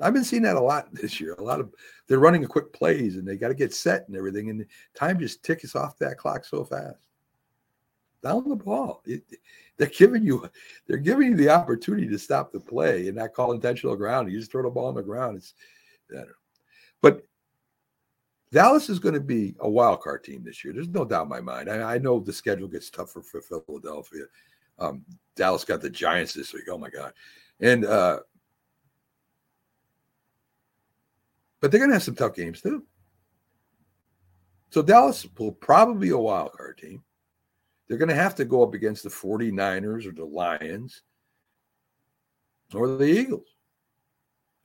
I've 0.00 0.14
been 0.14 0.22
seeing 0.22 0.42
that 0.42 0.54
a 0.54 0.60
lot 0.60 0.94
this 0.94 1.20
year. 1.20 1.34
A 1.34 1.42
lot 1.42 1.58
of 1.58 1.74
they're 2.06 2.20
running 2.20 2.44
a 2.44 2.46
quick 2.46 2.72
plays 2.72 3.16
and 3.16 3.26
they 3.26 3.36
got 3.36 3.48
to 3.48 3.54
get 3.54 3.74
set 3.74 4.06
and 4.06 4.16
everything, 4.16 4.50
and 4.50 4.64
time 4.94 5.18
just 5.18 5.42
ticks 5.42 5.74
off 5.74 5.98
that 5.98 6.16
clock 6.16 6.44
so 6.44 6.64
fast. 6.64 6.98
Down 8.22 8.48
the 8.48 8.54
ball, 8.54 9.02
it, 9.04 9.24
they're 9.78 9.88
giving 9.88 10.22
you 10.22 10.48
they're 10.86 10.96
giving 10.96 11.30
you 11.30 11.36
the 11.36 11.48
opportunity 11.48 12.06
to 12.06 12.20
stop 12.20 12.52
the 12.52 12.60
play 12.60 13.08
and 13.08 13.16
not 13.16 13.32
call 13.32 13.50
intentional 13.50 13.96
ground. 13.96 14.30
You 14.30 14.38
just 14.38 14.52
throw 14.52 14.62
the 14.62 14.70
ball 14.70 14.86
on 14.86 14.94
the 14.94 15.02
ground. 15.02 15.38
It's 15.38 15.54
know. 16.08 16.24
but 17.00 17.26
Dallas 18.52 18.90
is 18.90 18.98
going 18.98 19.14
to 19.14 19.20
be 19.20 19.54
a 19.60 19.68
wild 19.68 20.02
card 20.02 20.22
team 20.22 20.44
this 20.44 20.62
year. 20.62 20.74
There's 20.74 20.88
no 20.88 21.06
doubt 21.06 21.22
in 21.22 21.28
my 21.30 21.40
mind. 21.40 21.70
I, 21.70 21.94
I 21.94 21.98
know 21.98 22.20
the 22.20 22.34
schedule 22.34 22.68
gets 22.68 22.90
tougher 22.90 23.22
for 23.22 23.40
Philadelphia. 23.40 24.24
Um, 24.78 25.04
Dallas 25.34 25.64
got 25.64 25.80
the 25.80 25.88
Giants 25.88 26.34
this 26.34 26.52
week. 26.52 26.64
Oh 26.70 26.76
my 26.76 26.90
god, 26.90 27.14
and 27.60 27.86
uh, 27.86 28.18
but 31.60 31.70
they're 31.70 31.80
going 31.80 31.90
to 31.90 31.94
have 31.94 32.02
some 32.02 32.14
tough 32.14 32.34
games 32.34 32.60
too. 32.60 32.84
So 34.70 34.82
Dallas 34.82 35.26
will 35.38 35.52
probably 35.52 36.08
be 36.08 36.12
a 36.12 36.18
wild 36.18 36.52
card 36.52 36.78
team. 36.78 37.02
They're 37.88 37.98
going 37.98 38.08
to 38.08 38.14
have 38.14 38.34
to 38.36 38.44
go 38.44 38.62
up 38.62 38.74
against 38.74 39.02
the 39.02 39.10
49ers 39.10 40.06
or 40.06 40.12
the 40.12 40.24
Lions 40.24 41.02
or 42.74 42.96
the 42.96 43.04
Eagles. 43.04 43.48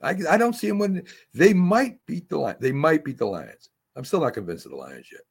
I, 0.00 0.14
I 0.30 0.36
don't 0.38 0.54
see 0.54 0.68
them 0.68 0.78
when 0.78 1.04
they 1.34 1.52
might 1.52 2.04
beat 2.06 2.28
the 2.28 2.38
Lions. 2.38 2.60
They 2.60 2.72
might 2.72 3.04
beat 3.04 3.18
the 3.18 3.26
Lions. 3.26 3.68
I'm 3.98 4.04
still 4.04 4.20
not 4.20 4.34
convinced 4.34 4.64
of 4.64 4.70
the 4.70 4.76
Lions 4.76 5.08
yet. 5.10 5.22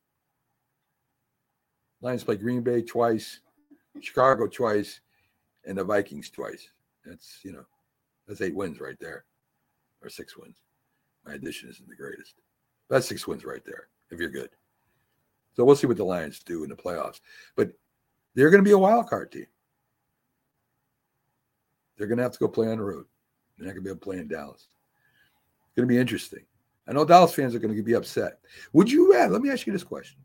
Lions 2.02 2.26
play 2.26 2.36
Green 2.36 2.62
Bay 2.62 2.82
twice, 2.82 3.40
Chicago 4.02 4.46
twice, 4.46 5.00
and 5.66 5.78
the 5.78 5.86
Vikings 5.86 6.30
twice. 6.30 6.68
That's 7.06 7.40
you 7.44 7.54
know, 7.54 7.64
that's 8.28 8.42
eight 8.42 8.54
wins 8.54 8.82
right 8.82 8.98
there, 9.00 9.24
or 10.02 10.10
six 10.10 10.36
wins. 10.36 10.58
My 11.26 11.36
addition 11.36 11.70
isn't 11.70 11.88
the 11.88 11.96
greatest. 11.96 12.34
That's 12.90 13.08
six 13.08 13.26
wins 13.26 13.46
right 13.46 13.64
there, 13.66 13.88
if 14.12 14.20
you're 14.20 14.30
good. 14.30 14.50
So 15.56 15.64
we'll 15.64 15.78
see 15.78 15.88
what 15.88 15.96
the 15.96 16.04
Lions 16.04 16.44
do 16.44 16.66
in 16.66 16.70
the 16.70 16.76
playoffs. 16.76 17.22
But 17.56 17.72
they're 18.36 18.50
going 18.50 18.64
to 18.64 18.68
be 18.68 18.74
a 18.74 18.78
wild 18.78 19.08
card 19.08 19.32
team. 19.32 19.48
They're 21.98 22.08
going 22.08 22.18
to 22.18 22.24
have 22.24 22.34
to 22.34 22.40
go 22.40 22.50
play 22.50 22.68
on 22.68 22.80
the 22.80 22.84
road. 22.84 23.06
They're 23.58 23.68
not 23.68 23.76
going 23.76 23.84
to 23.84 23.88
be 23.88 23.90
able 23.92 24.00
to 24.00 24.04
play 24.04 24.18
in 24.18 24.28
Dallas. 24.28 24.68
It's 25.68 25.76
going 25.78 25.88
to 25.88 25.94
be 25.94 26.00
interesting. 26.00 26.44
I 26.88 26.94
know 26.94 27.06
Dallas 27.06 27.34
fans 27.34 27.54
are 27.54 27.60
going 27.60 27.76
to 27.76 27.84
be 27.84 27.96
upset. 27.96 28.40
Would 28.74 28.90
you 28.90 29.12
rather, 29.12 29.34
let 29.34 29.42
me 29.42 29.50
ask 29.50 29.68
you 29.68 29.74
this 29.74 29.84
question. 29.84 30.20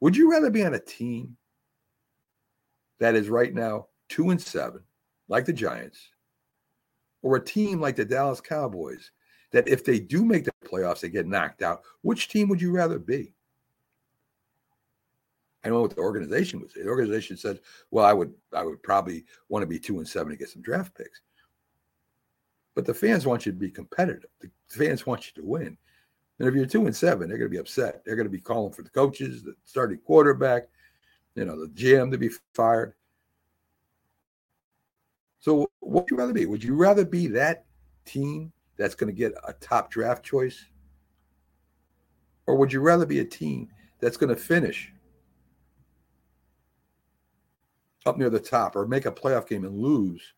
Would 0.00 0.16
you 0.16 0.30
rather 0.30 0.50
be 0.50 0.64
on 0.64 0.74
a 0.74 0.80
team 0.80 1.36
that 2.98 3.14
is 3.14 3.28
right 3.28 3.54
now 3.54 3.88
two 4.08 4.30
and 4.30 4.40
seven, 4.40 4.82
like 5.28 5.44
the 5.44 5.52
Giants, 5.52 5.98
or 7.22 7.36
a 7.36 7.44
team 7.44 7.80
like 7.80 7.96
the 7.96 8.04
Dallas 8.04 8.40
Cowboys 8.40 9.10
that 9.52 9.68
if 9.68 9.84
they 9.84 9.98
do 9.98 10.24
make 10.24 10.44
the 10.44 10.52
playoffs, 10.64 11.00
they 11.00 11.08
get 11.08 11.26
knocked 11.26 11.62
out. 11.62 11.82
Which 12.02 12.28
team 12.28 12.48
would 12.48 12.60
you 12.60 12.72
rather 12.72 12.98
be? 12.98 13.34
I 15.64 15.68
know 15.68 15.80
what 15.80 15.96
the 15.96 16.00
organization 16.00 16.60
would 16.60 16.70
say. 16.70 16.82
The 16.82 16.88
organization 16.88 17.36
said, 17.36 17.60
"Well, 17.90 18.04
I 18.04 18.12
would, 18.12 18.32
I 18.52 18.62
would 18.62 18.82
probably 18.82 19.24
want 19.48 19.62
to 19.62 19.66
be 19.66 19.80
two 19.80 19.98
and 19.98 20.06
seven 20.06 20.30
to 20.30 20.36
get 20.36 20.48
some 20.48 20.62
draft 20.62 20.94
picks." 20.94 21.20
But 22.76 22.84
the 22.84 22.94
fans 22.94 23.26
want 23.26 23.46
you 23.46 23.52
to 23.52 23.58
be 23.58 23.70
competitive. 23.70 24.28
The 24.40 24.50
fans 24.68 25.06
want 25.06 25.26
you 25.26 25.42
to 25.42 25.48
win. 25.48 25.78
And 26.38 26.46
if 26.46 26.54
you're 26.54 26.66
two 26.66 26.84
and 26.84 26.94
seven, 26.94 27.26
they're 27.26 27.38
going 27.38 27.50
to 27.50 27.54
be 27.54 27.60
upset. 27.60 28.04
They're 28.04 28.16
going 28.16 28.26
to 28.26 28.30
be 28.30 28.38
calling 28.38 28.74
for 28.74 28.82
the 28.82 28.90
coaches, 28.90 29.42
the 29.42 29.54
starting 29.64 29.96
quarterback, 29.96 30.68
you 31.34 31.46
know, 31.46 31.58
the 31.58 31.72
GM 31.72 32.10
to 32.10 32.18
be 32.18 32.28
fired. 32.52 32.92
So, 35.40 35.70
what 35.80 36.02
would 36.02 36.10
you 36.10 36.18
rather 36.18 36.34
be? 36.34 36.44
Would 36.44 36.62
you 36.62 36.74
rather 36.74 37.06
be 37.06 37.26
that 37.28 37.64
team 38.04 38.52
that's 38.76 38.94
going 38.94 39.12
to 39.12 39.18
get 39.18 39.32
a 39.48 39.54
top 39.54 39.90
draft 39.90 40.22
choice? 40.22 40.66
Or 42.46 42.56
would 42.56 42.74
you 42.74 42.80
rather 42.80 43.06
be 43.06 43.20
a 43.20 43.24
team 43.24 43.70
that's 44.00 44.18
going 44.18 44.34
to 44.34 44.40
finish 44.40 44.92
up 48.04 48.18
near 48.18 48.28
the 48.28 48.38
top 48.38 48.76
or 48.76 48.86
make 48.86 49.06
a 49.06 49.12
playoff 49.12 49.48
game 49.48 49.64
and 49.64 49.78
lose 49.78 50.34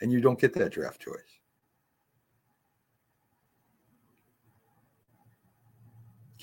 and 0.00 0.12
you 0.12 0.20
don't 0.20 0.38
get 0.38 0.54
that 0.54 0.70
draft 0.70 1.00
choice? 1.00 1.40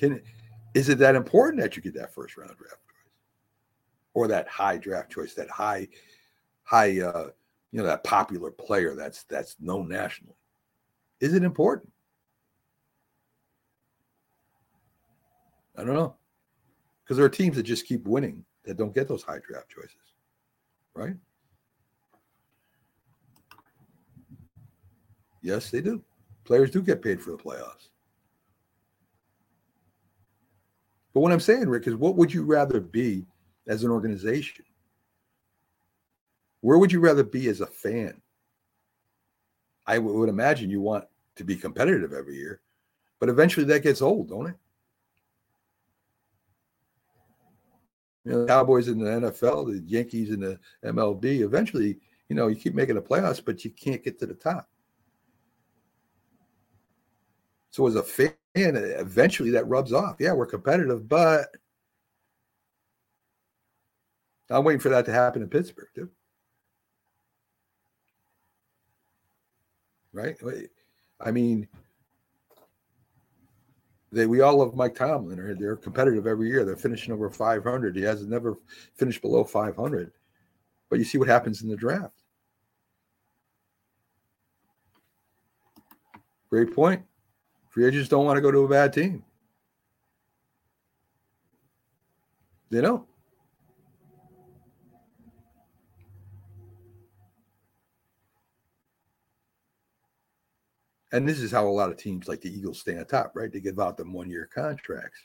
Can 0.02 0.20
it 0.74 0.98
that 0.98 1.14
important 1.14 1.62
that 1.62 1.76
you 1.76 1.82
get 1.84 1.94
that 1.94 2.12
first 2.12 2.36
round 2.36 2.58
draft 2.58 2.82
choice 2.88 3.14
or 4.16 4.28
that 4.28 4.48
high 4.48 4.76
draft 4.76 5.12
choice, 5.12 5.36
that 5.36 5.48
high, 5.48 5.88
high, 6.64 7.00
uh, 7.02 7.30
you 7.72 7.80
know, 7.80 7.84
that 7.84 8.04
popular 8.04 8.50
player 8.50 8.96
that's 8.96 9.26
that's 9.26 9.58
known 9.60 9.88
nationally? 9.88 10.34
Is 11.20 11.36
it 11.36 11.44
important? 11.44 11.94
I 15.78 15.84
don't 15.84 15.94
know, 15.94 16.16
because 17.04 17.18
there 17.18 17.26
are 17.26 17.30
teams 17.30 17.56
that 17.58 17.64
just 17.64 17.86
keep 17.86 18.08
winning 18.08 18.44
that 18.66 18.78
don't 18.78 18.96
get 18.96 19.08
those 19.08 19.22
high 19.22 19.40
draft 19.48 19.70
choices, 19.70 20.16
right? 20.96 21.14
Yes, 25.44 25.70
they 25.70 25.82
do. 25.82 26.04
Players 26.44 26.72
do 26.72 26.82
get 26.82 27.04
paid 27.04 27.22
for 27.22 27.30
the 27.30 27.38
playoffs. 27.38 27.90
But 31.14 31.22
what 31.22 31.32
I'm 31.32 31.40
saying, 31.40 31.68
Rick, 31.68 31.88
is 31.88 31.96
what 31.96 32.16
would 32.16 32.34
you 32.34 32.44
rather 32.44 32.80
be 32.80 33.26
as 33.68 33.84
an 33.84 33.92
organization? 33.92 34.66
Where 36.62 36.78
would 36.78 36.92
you 36.92 37.00
rather 37.00 37.24
be 37.24 37.48
as 37.50 37.62
a 37.62 37.68
fan? 37.68 38.22
I 39.86 39.98
would 39.98 40.30
imagine 40.30 40.70
you 40.70 40.80
want 40.80 41.06
to 41.36 41.44
be 41.44 41.56
competitive 41.56 42.14
every 42.14 42.36
year, 42.36 42.62
but 43.20 43.30
eventually 43.30 43.66
that 43.66 43.84
gets 43.84 44.02
old, 44.02 44.30
don't 44.30 44.48
it? 44.48 44.56
You 48.24 48.32
know, 48.32 48.42
the 48.42 48.48
Cowboys 48.48 48.88
in 48.88 49.00
the 49.00 49.10
NFL, 49.10 49.74
the 49.74 49.84
Yankees 49.88 50.30
in 50.30 50.40
the 50.40 50.60
MLB, 50.86 51.42
eventually, 51.42 52.00
you 52.30 52.36
know, 52.36 52.48
you 52.48 52.56
keep 52.56 52.76
making 52.76 52.96
the 52.96 53.02
playoffs, 53.02 53.44
but 53.44 53.66
you 53.66 53.72
can't 53.72 54.04
get 54.04 54.20
to 54.20 54.28
the 54.28 54.36
top. 54.36 54.70
So 57.72 57.88
as 57.88 57.96
a 57.96 58.04
fan, 58.04 58.34
eventually 58.56 59.52
that 59.52 59.68
rubs 59.68 59.94
off. 59.94 60.18
Yeah, 60.20 60.34
we're 60.34 60.46
competitive, 60.46 61.08
but 61.08 61.56
I'm 64.50 64.64
waiting 64.64 64.82
for 64.82 64.90
that 64.90 65.06
to 65.06 65.14
happen 65.14 65.42
in 65.42 65.50
Pittsburgh, 65.50 65.88
too. 65.96 66.10
Right? 70.14 70.36
I 71.22 71.32
mean, 71.32 71.68
they 74.12 74.26
we 74.26 74.42
all 74.42 74.58
love 74.58 74.76
Mike 74.76 74.94
Tomlin. 74.94 75.58
They're 75.58 75.78
competitive 75.78 76.28
every 76.28 76.50
year. 76.50 76.66
They're 76.66 76.76
finishing 76.76 77.14
over 77.14 77.30
500. 77.30 77.96
He 77.96 78.02
has 78.02 78.28
never 78.28 78.58
finished 78.96 79.22
below 79.22 79.46
500. 79.46 80.12
But 80.90 81.00
you 81.00 81.06
see 81.06 81.18
what 81.18 81.30
happens 81.30 81.62
in 81.62 81.70
the 81.70 81.78
draft. 81.78 82.22
Great 86.50 86.76
point. 86.76 87.02
Free 87.72 87.88
agents 87.88 88.10
don't 88.10 88.26
want 88.26 88.36
to 88.36 88.42
go 88.42 88.52
to 88.52 88.60
a 88.60 88.68
bad 88.68 88.92
team. 88.92 89.24
They 92.70 92.82
don't. 92.82 93.08
And 101.14 101.28
this 101.28 101.40
is 101.40 101.52
how 101.52 101.68
a 101.68 101.70
lot 101.70 101.90
of 101.90 101.98
teams 101.98 102.28
like 102.28 102.42
the 102.42 102.54
Eagles 102.54 102.80
stay 102.80 102.98
on 102.98 103.06
top, 103.06 103.32
right? 103.36 103.52
They 103.52 103.60
give 103.60 103.80
out 103.80 103.98
them 103.98 104.14
one 104.14 104.30
year 104.30 104.50
contracts. 104.54 105.20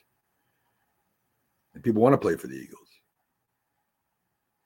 And 1.74 1.82
people 1.82 2.02
want 2.02 2.12
to 2.12 2.18
play 2.18 2.36
for 2.36 2.46
the 2.46 2.56
Eagles. 2.56 2.88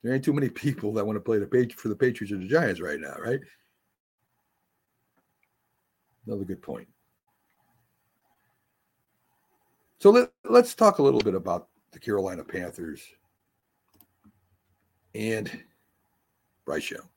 There 0.03 0.13
ain't 0.13 0.23
too 0.23 0.33
many 0.33 0.49
people 0.49 0.93
that 0.93 1.05
want 1.05 1.17
to 1.17 1.21
play 1.21 1.39
the 1.39 1.45
Patriots 1.45 1.81
for 1.81 1.89
the 1.89 1.95
Patriots 1.95 2.31
or 2.31 2.37
the 2.37 2.47
Giants 2.47 2.81
right 2.81 2.99
now, 2.99 3.15
right? 3.19 3.39
Another 6.25 6.45
good 6.45 6.61
point. 6.61 6.87
So 10.01 10.09
let, 10.09 10.31
let's 10.49 10.73
talk 10.73 10.97
a 10.97 11.03
little 11.03 11.19
bit 11.19 11.35
about 11.35 11.67
the 11.91 11.99
Carolina 11.99 12.43
Panthers 12.43 13.03
and 15.13 15.63
Bryce 16.65 16.89
Young. 16.89 17.07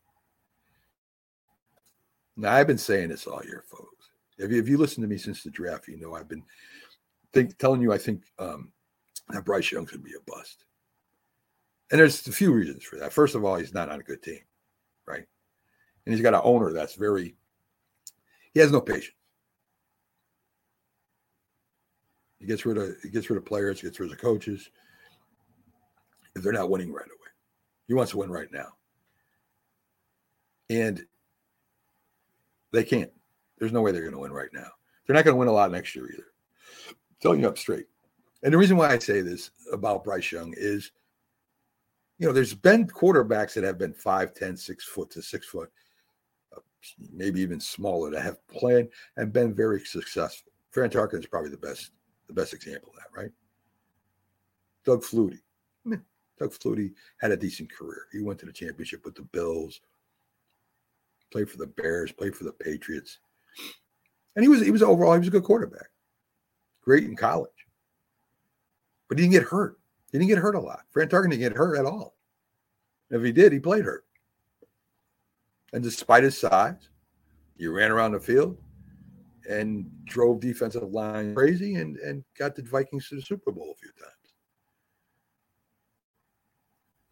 Now, 2.37 2.53
I've 2.53 2.66
been 2.66 2.76
saying 2.76 3.09
this 3.09 3.26
all 3.26 3.43
year, 3.43 3.64
folks. 3.66 4.11
If 4.37 4.51
you, 4.51 4.59
if 4.59 4.68
you 4.68 4.76
listen 4.76 5.01
to 5.01 5.09
me 5.09 5.16
since 5.16 5.43
the 5.43 5.51
draft, 5.51 5.89
you 5.89 5.99
know 5.99 6.14
I've 6.14 6.28
been 6.28 6.43
think, 7.32 7.57
telling 7.57 7.80
you 7.80 7.91
I 7.91 7.97
think 7.97 8.22
um, 8.39 8.70
that 9.30 9.47
Bryce 9.47 9.72
Young 9.72 9.87
could 9.87 10.05
be 10.05 10.12
a 10.12 10.30
bust. 10.30 10.66
And 11.91 11.99
there's 11.99 12.26
a 12.26 12.32
few 12.32 12.53
reasons 12.53 12.85
for 12.85 12.97
that. 12.97 13.14
First 13.14 13.35
of 13.35 13.47
all, 13.47 13.57
he's 13.57 13.72
not 13.72 13.89
on 13.89 14.01
a 14.01 14.05
good 14.05 14.22
team, 14.22 14.41
right? 15.07 15.24
And 16.05 16.14
he's 16.14 16.22
got 16.22 16.35
an 16.35 16.43
owner 16.45 16.70
that's 16.74 16.97
very, 16.97 17.35
he 18.53 18.61
has 18.61 18.70
no 18.70 18.82
patience. 18.82 19.16
He 22.45 22.49
gets 22.49 22.66
rid 22.66 22.76
of 22.76 22.95
he 23.03 23.09
gets 23.09 23.30
rid 23.30 23.38
of 23.38 23.47
players, 23.47 23.80
gets 23.80 23.99
rid 23.99 24.12
of 24.12 24.18
coaches 24.18 24.68
if 26.36 26.42
they're 26.42 26.53
not 26.53 26.68
winning 26.68 26.92
right 26.92 27.07
away. 27.07 27.30
He 27.88 27.95
wants 27.95 28.11
to 28.11 28.18
win 28.18 28.30
right 28.30 28.53
now. 28.53 28.68
And 30.68 31.03
they 32.70 32.84
can't. 32.84 33.11
There's 33.59 33.72
no 33.72 33.80
way 33.80 33.92
they're 33.92 34.03
going 34.03 34.12
to 34.12 34.18
win 34.18 34.32
right 34.32 34.53
now. 34.53 34.68
They're 35.07 35.16
not 35.16 35.24
going 35.24 35.36
to 35.36 35.38
win 35.38 35.49
a 35.49 35.53
lot 35.53 35.72
next 35.72 35.97
year 35.97 36.05
either. 36.12 36.26
I'm 36.90 36.97
telling 37.22 37.40
you 37.40 37.49
up 37.49 37.57
straight. 37.57 37.86
And 38.42 38.53
the 38.53 38.59
reason 38.59 38.76
why 38.76 38.90
I 38.90 38.99
say 38.99 39.22
this 39.22 39.51
about 39.72 40.05
Bryce 40.05 40.30
Young 40.30 40.53
is, 40.55 40.92
you 42.18 42.26
know, 42.26 42.32
there's 42.34 42.53
been 42.53 42.86
quarterbacks 42.86 43.55
that 43.55 43.64
have 43.64 43.78
been 43.78 43.95
five, 43.95 44.34
ten, 44.34 44.55
six 44.55 44.84
foot 44.84 45.09
to 45.12 45.22
six 45.22 45.47
foot, 45.47 45.70
uh, 46.55 46.61
maybe 47.11 47.40
even 47.40 47.59
smaller, 47.59 48.11
that 48.11 48.22
have 48.22 48.47
played 48.49 48.88
and 49.16 49.32
been 49.32 49.55
very 49.55 49.80
successful. 49.80 50.53
Fran 50.72 50.90
Tarkenton 50.90 51.20
is 51.20 51.26
probably 51.26 51.51
the 51.51 51.57
best, 51.57 51.92
the 52.27 52.33
best 52.33 52.55
example 52.55 52.91
of 52.91 52.97
that, 52.97 53.20
right? 53.20 53.31
Doug 54.85 55.03
Flutie. 55.03 55.41
Doug 56.39 56.51
Flutie 56.51 56.93
had 57.20 57.31
a 57.31 57.37
decent 57.37 57.70
career. 57.70 58.07
He 58.12 58.20
went 58.20 58.39
to 58.41 58.47
the 58.47 58.53
championship 58.53 59.05
with 59.05 59.14
the 59.14 59.22
Bills, 59.22 59.81
played 61.31 61.49
for 61.49 61.59
the 61.59 61.66
Bears, 61.66 62.12
played 62.12 62.35
for 62.35 62.45
the 62.45 62.53
Patriots. 62.53 63.18
And 64.37 64.45
he 64.45 64.49
was 64.49 64.61
he 64.61 64.70
was 64.70 64.83
overall 64.83 65.12
he 65.12 65.20
was 65.20 65.29
a 65.29 65.33
good 65.33 65.45
quarterback. 65.45 65.89
Great 66.83 67.05
in 67.05 67.16
college. 67.16 67.51
But 69.09 69.18
he 69.18 69.25
didn't 69.25 69.35
get 69.35 69.49
hurt. 69.49 69.79
He 70.11 70.18
didn't 70.18 70.29
get 70.29 70.39
hurt 70.39 70.55
a 70.55 70.61
lot. 70.61 70.83
Fran 70.91 71.09
Tarkenton 71.09 71.31
didn't 71.31 71.41
get 71.41 71.57
hurt 71.57 71.79
at 71.79 71.87
all. 71.87 72.16
If 73.11 73.22
he 73.22 73.33
did, 73.33 73.53
he 73.53 73.61
played 73.61 73.85
hurt. 73.85 74.05
And 75.72 75.83
despite 75.83 76.25
his 76.25 76.39
size, 76.39 76.89
he 77.57 77.66
ran 77.66 77.91
around 77.91 78.12
the 78.12 78.20
field 78.20 78.57
and 79.49 79.86
drove 80.05 80.40
defensive 80.40 80.90
line 80.90 81.34
crazy 81.34 81.76
and, 81.76 81.97
and 81.99 82.24
got 82.38 82.55
the 82.55 82.62
Vikings 82.62 83.09
to 83.09 83.16
the 83.16 83.22
Super 83.22 83.53
Bowl 83.53 83.74
a 83.74 83.80
few 83.80 83.90
times. 83.99 84.12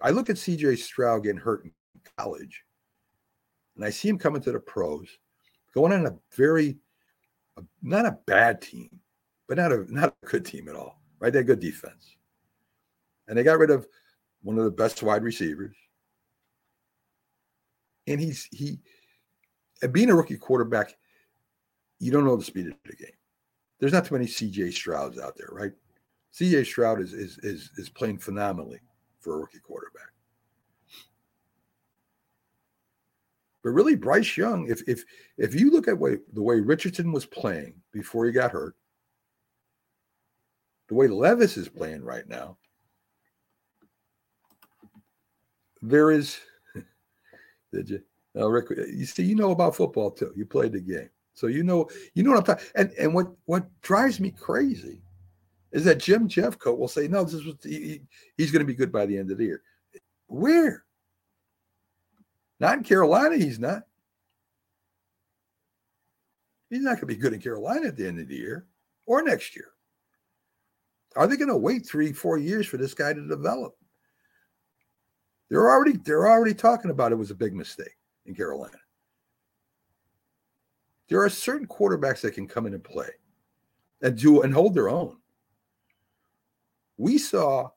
I 0.01 0.11
look 0.11 0.31
at 0.31 0.37
CJ 0.37 0.79
Stroud 0.79 1.23
getting 1.23 1.41
hurt 1.41 1.65
in 1.65 1.73
college, 2.17 2.65
and 3.77 3.85
I 3.85 3.91
see 3.91 4.09
him 4.09 4.19
coming 4.19 4.43
to 4.43 4.53
the 4.53 4.59
pros, 4.59 5.09
going 5.75 5.93
on 5.93 6.07
a 6.07 6.15
very 6.37 6.79
not 7.83 8.07
a 8.07 8.19
bad 8.27 8.61
team, 8.61 8.89
but 9.49 9.59
not 9.59 9.73
a 9.73 9.85
not 9.93 10.15
a 10.23 10.27
good 10.27 10.45
team 10.45 10.69
at 10.69 10.75
all. 10.75 11.01
Right? 11.21 11.33
They 11.33 11.41
had 11.41 11.47
good 11.47 11.61
defense. 11.61 12.17
And 13.29 13.39
they 13.39 13.45
got 13.45 13.59
rid 13.59 13.71
of 13.71 13.87
one 14.43 14.59
of 14.59 14.65
the 14.65 14.71
best 14.71 15.03
wide 15.03 15.23
receivers. 15.23 15.77
And 18.07 18.21
he's 18.21 18.49
he 18.51 18.81
and 19.83 19.93
being 19.93 20.11
a 20.11 20.15
rookie 20.15 20.37
quarterback, 20.37 20.97
you 22.03 22.11
don't 22.11 22.25
know 22.25 22.37
the 22.37 22.43
speed 22.43 22.67
of 22.67 22.75
the 22.85 22.97
game. 22.97 23.15
There's 23.79 23.93
not 23.93 24.05
too 24.05 24.15
many 24.15 24.27
CJ 24.27 24.73
Strouds 24.73 25.23
out 25.23 25.37
there, 25.37 25.51
right? 25.53 25.73
CJ 26.35 26.67
Stroud 26.67 27.01
is 27.01 27.13
is 27.13 27.39
is 27.39 27.71
is 27.77 27.89
playing 27.89 28.19
phenomenally 28.19 28.81
for 29.21 29.35
a 29.35 29.39
rookie 29.39 29.61
quarterback. 29.61 30.11
But 33.63 33.71
really, 33.71 33.95
Bryce 33.95 34.37
Young, 34.37 34.69
if 34.69 34.83
if 34.89 35.05
if 35.39 35.55
you 35.55 35.71
look 35.71 35.87
at 35.87 35.97
way, 35.97 36.19
the 36.33 36.43
way 36.43 36.59
Richardson 36.59 37.13
was 37.13 37.25
playing 37.25 37.75
before 37.93 38.27
he 38.27 38.33
got 38.33 38.51
hurt, 38.51 38.75
the 40.89 40.97
way 40.97 41.07
Levis 41.07 41.57
is 41.57 41.69
playing 41.69 42.03
right 42.03 42.29
now, 42.29 42.57
there 45.81 46.11
is. 46.11 46.41
Did 47.73 47.91
you? 47.91 48.03
Now, 48.35 48.49
Rick, 48.49 48.71
you 48.71 49.07
see, 49.07 49.23
you 49.23 49.37
know 49.37 49.53
about 49.53 49.77
football 49.77 50.11
too. 50.11 50.33
You 50.35 50.47
played 50.47 50.73
the 50.73 50.81
game, 50.81 51.11
so 51.35 51.47
you 51.47 51.63
know 51.63 51.89
you 52.15 52.23
know 52.23 52.31
what 52.31 52.39
I'm 52.39 52.45
talking. 52.45 52.67
And 52.75 52.91
and 52.93 53.15
what 53.15 53.29
what 53.47 53.65
drives 53.83 54.21
me 54.21 54.31
crazy 54.31 55.03
is 55.73 55.85
that 55.85 55.99
Jim 55.99 56.29
Jeffcoat 56.29 56.79
will 56.79 56.89
say, 56.89 57.09
"No, 57.09 57.25
this 57.25 57.35
is 57.35 57.55
he, 57.63 58.01
he's 58.37 58.51
going 58.51 58.61
to 58.61 58.67
be 58.67 58.75
good 58.75 58.93
by 58.93 59.07
the 59.07 59.17
end 59.17 59.31
of 59.31 59.39
the 59.39 59.45
year." 59.45 59.63
Where? 60.27 60.85
Not 62.61 62.79
in 62.79 62.85
Carolina, 62.85 63.37
he's 63.37 63.59
not. 63.59 63.83
He's 66.71 66.83
not 66.83 66.93
going 66.93 67.01
to 67.01 67.07
be 67.07 67.17
good 67.17 67.35
in 67.35 67.41
Carolina 67.41 67.89
at 67.89 67.97
the 67.97 68.07
end 68.07 68.19
of 68.19 68.29
the 68.29 68.37
year 68.37 68.67
or 69.07 69.23
next 69.23 69.55
year. 69.55 69.69
Are 71.17 71.27
they 71.27 71.37
going 71.37 71.49
to 71.49 71.57
wait 71.57 71.87
three, 71.87 72.13
four 72.13 72.39
years 72.39 72.67
for 72.67 72.79
this 72.79 72.95
guy 72.95 73.13
to 73.13 73.29
develop? 73.29 73.75
They're 75.51 75.71
already 75.71 75.99
they're 75.99 76.31
already 76.31 76.55
talking 76.55 76.91
about 76.91 77.13
it 77.13 77.17
was 77.17 77.31
a 77.31 77.35
big 77.35 77.55
mistake 77.55 77.97
in 78.25 78.35
Carolina. 78.35 78.79
There 81.13 81.23
are 81.23 81.29
certain 81.29 81.67
quarterbacks 81.67 82.23
that 82.23 82.33
can 82.33 82.49
come 82.49 82.65
in 82.65 82.73
and 82.73 82.83
play 82.83 83.11
and 84.01 84.17
do 84.17 84.41
and 84.41 84.55
hold 84.55 84.73
their 84.73 84.89
own. 84.89 85.19
We 86.97 87.19
saw 87.19 87.69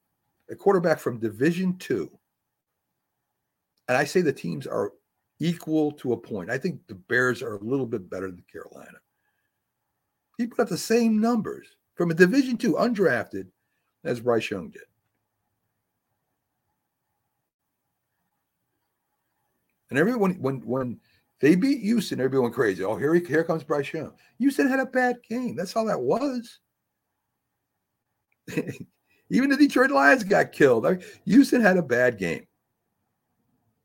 a 0.49 0.55
quarterback 0.55 0.99
from 0.99 1.19
Division 1.19 1.77
Two 1.77 2.17
and 3.89 3.97
I 3.97 4.05
say 4.05 4.21
the 4.21 4.31
teams 4.31 4.65
are 4.65 4.93
equal 5.39 5.91
to 5.91 6.13
a 6.13 6.17
point. 6.17 6.49
I 6.49 6.57
think 6.57 6.79
the 6.87 6.95
Bears 6.95 7.41
are 7.41 7.55
a 7.55 7.63
little 7.63 7.85
bit 7.85 8.09
better 8.09 8.31
than 8.31 8.41
Carolina. 8.49 8.99
He 10.37 10.47
put 10.47 10.61
up 10.61 10.69
the 10.69 10.77
same 10.77 11.19
numbers 11.19 11.67
from 11.95 12.11
a 12.11 12.13
Division 12.13 12.55
two 12.55 12.75
undrafted 12.75 13.47
as 14.05 14.21
Bryce 14.21 14.49
Young 14.49 14.69
did. 14.69 14.83
And 19.89 19.99
everyone, 19.99 20.35
when 20.35 20.65
when 20.65 21.01
They 21.41 21.55
beat 21.55 21.81
Houston. 21.81 22.21
Everyone 22.21 22.51
crazy. 22.51 22.83
Oh, 22.83 22.95
here, 22.95 23.13
he, 23.13 23.23
here 23.23 23.43
comes 23.43 23.63
Bryce 23.63 23.91
Young. 23.91 24.13
Houston 24.39 24.69
had 24.69 24.79
a 24.79 24.85
bad 24.85 25.17
game. 25.27 25.55
That's 25.55 25.75
all 25.75 25.85
that 25.85 25.99
was. 25.99 26.59
Even 29.29 29.49
the 29.49 29.57
Detroit 29.57 29.91
Lions 29.91 30.23
got 30.23 30.51
killed. 30.51 30.85
I 30.85 30.91
mean, 30.91 31.03
Houston 31.25 31.61
had 31.61 31.77
a 31.77 31.81
bad 31.81 32.17
game. 32.17 32.45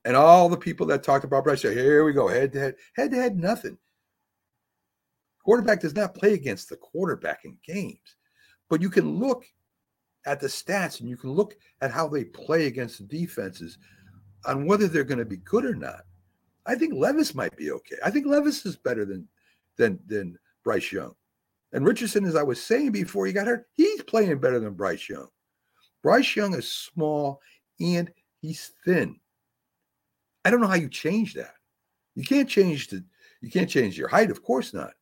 And 0.04 0.16
all 0.16 0.48
the 0.48 0.56
people 0.56 0.86
that 0.86 1.02
talked 1.02 1.24
about 1.24 1.44
Bryce 1.44 1.64
Young, 1.64 1.74
here 1.74 2.04
we 2.04 2.12
go, 2.12 2.28
head 2.28 2.52
to 2.52 2.60
head, 2.60 2.74
head 2.94 3.10
to 3.10 3.16
head, 3.16 3.36
nothing. 3.36 3.76
Quarterback 5.44 5.80
does 5.80 5.94
not 5.94 6.14
play 6.14 6.34
against 6.34 6.68
the 6.68 6.76
quarterback 6.76 7.44
in 7.44 7.58
games, 7.66 8.16
but 8.68 8.80
you 8.80 8.90
can 8.90 9.18
look 9.18 9.44
at 10.26 10.40
the 10.40 10.46
stats 10.46 11.00
and 11.00 11.08
you 11.08 11.16
can 11.16 11.30
look 11.30 11.56
at 11.80 11.90
how 11.90 12.08
they 12.08 12.24
play 12.24 12.66
against 12.66 12.98
the 12.98 13.04
defenses 13.04 13.78
on 14.46 14.66
whether 14.66 14.86
they're 14.86 15.04
going 15.04 15.18
to 15.18 15.24
be 15.24 15.38
good 15.38 15.64
or 15.64 15.74
not. 15.74 16.02
I 16.66 16.74
think 16.74 16.94
Levis 16.94 17.34
might 17.34 17.56
be 17.56 17.70
okay. 17.70 17.96
I 18.04 18.10
think 18.10 18.26
Levis 18.26 18.66
is 18.66 18.76
better 18.76 19.04
than 19.04 19.26
than 19.76 19.98
than 20.06 20.38
Bryce 20.64 20.92
Young. 20.92 21.14
And 21.72 21.86
Richardson, 21.86 22.24
as 22.24 22.36
I 22.36 22.42
was 22.42 22.62
saying 22.62 22.92
before 22.92 23.26
he 23.26 23.32
got 23.32 23.46
hurt, 23.46 23.66
he's 23.74 24.02
playing 24.02 24.38
better 24.38 24.58
than 24.58 24.74
Bryce 24.74 25.08
Young. 25.08 25.28
Bryce 26.02 26.34
Young 26.34 26.54
is 26.54 26.70
small 26.70 27.40
and 27.80 28.10
he's 28.40 28.72
thin. 28.84 29.18
I 30.44 30.50
don't 30.50 30.60
know 30.60 30.66
how 30.66 30.74
you 30.74 30.88
change 30.88 31.34
that. 31.34 31.54
You 32.14 32.24
can't 32.24 32.48
change 32.48 32.88
the 32.88 33.04
you 33.40 33.50
can't 33.50 33.70
change 33.70 33.96
your 33.96 34.08
height, 34.08 34.30
of 34.30 34.42
course 34.42 34.74
not. 34.74 34.92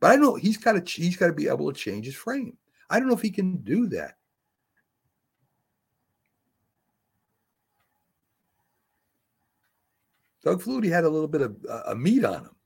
But 0.00 0.12
I 0.12 0.16
know 0.16 0.34
he's 0.34 0.56
got 0.56 0.72
to 0.72 1.02
he's 1.02 1.16
got 1.16 1.28
to 1.28 1.32
be 1.32 1.48
able 1.48 1.72
to 1.72 1.78
change 1.78 2.06
his 2.06 2.14
frame. 2.14 2.56
I 2.90 2.98
don't 2.98 3.08
know 3.08 3.14
if 3.14 3.22
he 3.22 3.30
can 3.30 3.58
do 3.58 3.86
that. 3.88 4.16
Doug 10.44 10.62
Flutie 10.62 10.90
had 10.90 11.04
a 11.04 11.08
little 11.08 11.28
bit 11.28 11.40
of 11.40 11.56
uh, 11.68 11.82
a 11.86 11.94
meat 11.94 12.24
on 12.24 12.44
him. 12.44 12.56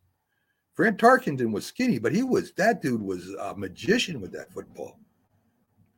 Fran 0.74 0.96
Tarkenton 0.96 1.52
was 1.52 1.64
skinny, 1.64 1.98
but 1.98 2.12
he 2.12 2.22
was 2.22 2.52
that 2.52 2.82
dude 2.82 3.02
was 3.02 3.34
a 3.40 3.54
magician 3.56 4.20
with 4.20 4.32
that 4.32 4.52
football. 4.52 4.98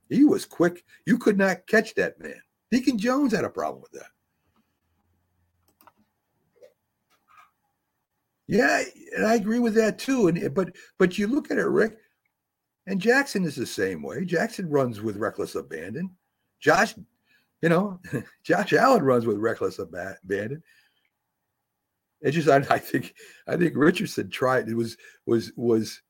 He 0.08 0.24
was 0.24 0.44
quick. 0.44 0.84
You 1.06 1.18
could 1.18 1.36
not 1.36 1.66
catch 1.66 1.94
that 1.94 2.20
man. 2.20 2.40
Deacon 2.70 2.98
Jones 2.98 3.32
had 3.32 3.44
a 3.44 3.50
problem 3.50 3.82
with 3.82 3.92
that. 3.92 4.10
Yeah, 8.46 8.82
and 9.16 9.26
I 9.26 9.34
agree 9.34 9.58
with 9.58 9.74
that 9.74 9.98
too. 9.98 10.28
And 10.28 10.54
but 10.54 10.74
but 10.96 11.18
you 11.18 11.26
look 11.26 11.50
at 11.50 11.58
it, 11.58 11.66
Rick, 11.66 11.98
and 12.86 13.00
Jackson 13.00 13.44
is 13.44 13.56
the 13.56 13.66
same 13.66 14.02
way. 14.02 14.24
Jackson 14.24 14.70
runs 14.70 15.00
with 15.02 15.16
reckless 15.16 15.54
abandon. 15.54 16.10
Josh, 16.60 16.94
you 17.62 17.68
know, 17.68 18.00
Josh 18.42 18.72
Allen 18.72 19.02
runs 19.02 19.26
with 19.26 19.36
reckless 19.36 19.78
abandon. 19.78 20.62
It 22.20 22.32
just 22.32 22.48
I, 22.48 22.56
I 22.74 22.78
think 22.78 23.14
I 23.46 23.56
think 23.56 23.74
Richardson 23.76 24.30
tried 24.30 24.68
it 24.68 24.74
was 24.74 24.96
was 25.26 25.52
was 25.56 26.02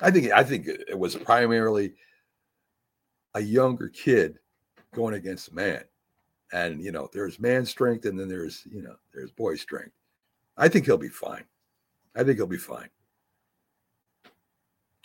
I 0.00 0.10
think 0.10 0.30
I 0.32 0.44
think 0.44 0.66
it 0.66 0.98
was 0.98 1.16
primarily 1.16 1.94
a 3.34 3.40
younger 3.40 3.88
kid 3.88 4.38
going 4.94 5.14
against 5.14 5.52
man. 5.52 5.84
And 6.52 6.82
you 6.82 6.92
know, 6.92 7.08
there's 7.12 7.40
man 7.40 7.64
strength 7.64 8.04
and 8.04 8.18
then 8.18 8.28
there's, 8.28 8.66
you 8.70 8.82
know, 8.82 8.94
there's 9.14 9.30
boy 9.30 9.56
strength. 9.56 9.94
I 10.56 10.68
think 10.68 10.84
he'll 10.84 10.98
be 10.98 11.08
fine. 11.08 11.44
I 12.14 12.22
think 12.22 12.36
he'll 12.36 12.46
be 12.46 12.58
fine. 12.58 12.90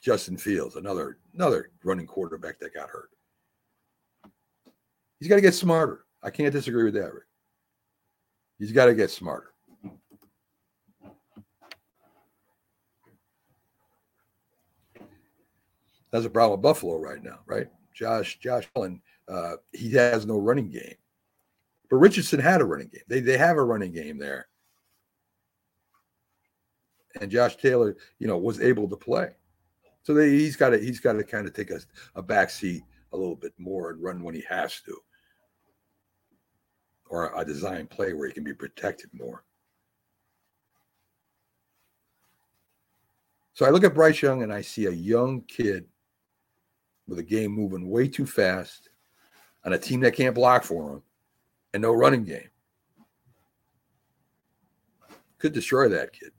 Justin 0.02 0.38
Fields, 0.38 0.76
another 0.76 1.20
another 1.34 1.72
running 1.84 2.06
quarterback 2.06 2.60
that 2.60 2.74
got 2.74 2.90
hurt. 2.90 3.10
He's 5.20 5.30
got 5.30 5.36
to 5.36 5.42
get 5.42 5.56
smarter. 5.56 6.06
I 6.22 6.30
can't 6.30 6.54
disagree 6.54 6.84
with 6.84 6.94
that, 6.96 7.14
Rick. 7.14 7.24
He's 8.60 8.72
got 8.72 8.86
to 8.86 8.96
get 8.96 9.10
smarter. 9.10 9.54
That's 16.18 16.26
a 16.26 16.32
problem 16.32 16.60
with 16.60 16.64
Buffalo 16.64 16.98
right 16.98 17.24
now, 17.24 17.42
right? 17.46 17.68
Josh 17.94 18.40
Josh 18.40 18.68
Allen, 18.76 19.00
uh, 19.28 19.58
he 19.72 19.94
has 19.94 20.26
no 20.26 20.40
running 20.40 20.72
game. 20.72 20.96
But 21.92 21.98
Richardson 21.98 22.40
had 22.40 22.60
a 22.60 22.66
running 22.66 22.88
game. 22.88 23.04
They 23.08 23.20
they 23.20 23.38
have 23.38 23.58
a 23.58 23.64
running 23.64 23.92
game 23.92 24.18
there. 24.18 24.48
And 27.22 27.30
Josh 27.30 27.58
Taylor, 27.58 27.98
you 28.18 28.26
know, 28.26 28.36
was 28.36 28.60
able 28.60 28.90
to 28.90 28.96
play. 28.96 29.30
So 30.02 30.16
they, 30.16 30.32
he's 30.32 30.56
got 30.56 30.72
to 30.72 30.80
he's 30.80 31.00
got 31.00 31.14
to 31.14 31.24
kind 31.24 31.46
of 31.46 31.54
take 31.54 31.70
a, 31.70 31.80
a 32.16 32.24
back 32.24 32.50
seat 32.50 32.82
a 33.14 33.18
little 33.18 33.36
bit 33.36 33.54
more 33.60 33.92
and 33.92 34.02
run 34.02 34.24
when 34.24 34.34
he 34.34 34.44
has 34.50 34.82
to. 34.88 34.98
Or 37.12 37.32
a 37.40 37.46
design 37.46 37.86
play 37.86 38.14
where 38.14 38.28
he 38.28 38.34
can 38.34 38.44
be 38.44 38.56
protected 38.56 39.12
more. 39.14 39.44
So 43.54 43.68
I 43.68 43.70
look 43.70 43.84
at 43.84 43.94
Bryce 43.94 44.20
Young 44.20 44.42
and 44.42 44.52
I 44.52 44.62
see 44.62 44.88
a 44.88 44.92
young 44.92 45.42
kid 45.42 45.86
with 47.08 47.20
a 47.20 47.24
game 47.24 47.52
moving 47.52 47.90
way 47.90 48.08
too 48.08 48.26
fast 48.26 48.90
on 49.66 49.74
a 49.74 49.78
team 49.78 50.00
that 50.02 50.16
can't 50.16 50.36
block 50.36 50.64
for 50.64 50.94
him 50.94 51.04
and 51.74 51.82
no 51.82 51.94
running 51.94 52.24
game. 52.24 52.50
Could 55.40 55.54
destroy 55.54 55.88
that 55.90 56.14
kid. 56.14 56.32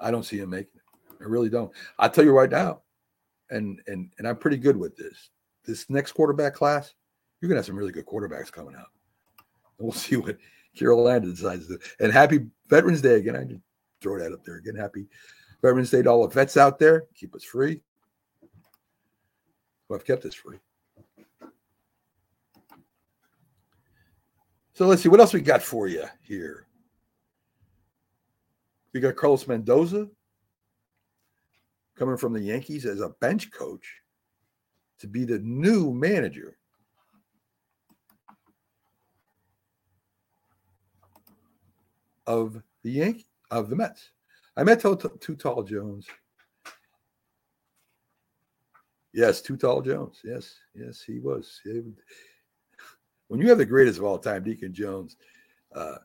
I 0.00 0.10
don't 0.10 0.22
see 0.24 0.38
him 0.38 0.50
making 0.50 0.72
it. 0.76 1.14
I 1.20 1.24
really 1.24 1.48
don't. 1.48 1.72
I'll 1.98 2.10
tell 2.10 2.24
you 2.24 2.32
right 2.32 2.50
now, 2.50 2.82
and 3.50 3.80
and 3.86 4.10
and 4.18 4.28
I'm 4.28 4.36
pretty 4.36 4.58
good 4.58 4.76
with 4.76 4.96
this. 4.96 5.30
This 5.64 5.88
next 5.88 6.12
quarterback 6.12 6.54
class, 6.54 6.94
you're 7.40 7.48
gonna 7.48 7.58
have 7.58 7.66
some 7.66 7.76
really 7.76 7.92
good 7.92 8.06
quarterbacks 8.06 8.52
coming 8.52 8.74
out. 8.74 8.88
And 9.78 9.86
we'll 9.86 9.92
see 9.92 10.16
what 10.16 10.36
Carolina 10.76 11.26
decides 11.26 11.66
to. 11.68 11.78
Do. 11.78 11.84
And 12.00 12.12
happy 12.12 12.46
Veterans 12.68 13.00
Day 13.00 13.14
again. 13.14 13.36
I 13.36 13.44
just 13.44 13.62
throw 14.00 14.18
that 14.18 14.32
up 14.32 14.44
there 14.44 14.56
again. 14.56 14.76
Happy 14.76 15.06
Veterans 15.64 15.88
Day 15.88 16.02
to 16.02 16.10
all 16.10 16.28
the 16.28 16.34
vets 16.34 16.58
out 16.58 16.78
there. 16.78 17.06
Keep 17.14 17.34
us 17.34 17.42
free. 17.42 17.80
Who 19.88 19.94
have 19.94 20.04
kept 20.04 20.26
us 20.26 20.34
free. 20.34 20.58
So 24.74 24.86
let's 24.86 25.00
see 25.00 25.08
what 25.08 25.20
else 25.20 25.32
we 25.32 25.40
got 25.40 25.62
for 25.62 25.88
you 25.88 26.04
here. 26.20 26.66
We 28.92 29.00
got 29.00 29.16
Carlos 29.16 29.48
Mendoza 29.48 30.10
coming 31.96 32.18
from 32.18 32.34
the 32.34 32.42
Yankees 32.42 32.84
as 32.84 33.00
a 33.00 33.08
bench 33.20 33.50
coach 33.50 34.02
to 34.98 35.06
be 35.06 35.24
the 35.24 35.38
new 35.38 35.94
manager. 35.94 36.58
Of 42.26 42.62
the 42.82 42.90
Yankee 42.90 43.26
of 43.50 43.70
the 43.70 43.76
Mets. 43.76 44.10
I 44.56 44.62
met 44.62 44.80
Too 44.80 45.36
Tall 45.36 45.62
Jones. 45.62 46.06
Yes, 49.12 49.40
Too 49.40 49.56
Tall 49.56 49.82
Jones. 49.82 50.20
Yes, 50.24 50.54
yes, 50.74 51.02
he 51.02 51.18
was. 51.18 51.60
When 53.28 53.40
you 53.40 53.48
have 53.48 53.58
the 53.58 53.66
greatest 53.66 53.98
of 53.98 54.04
all 54.04 54.18
time, 54.18 54.44
Deacon 54.44 54.72
Jones, 54.72 55.16
uh, 55.74 55.96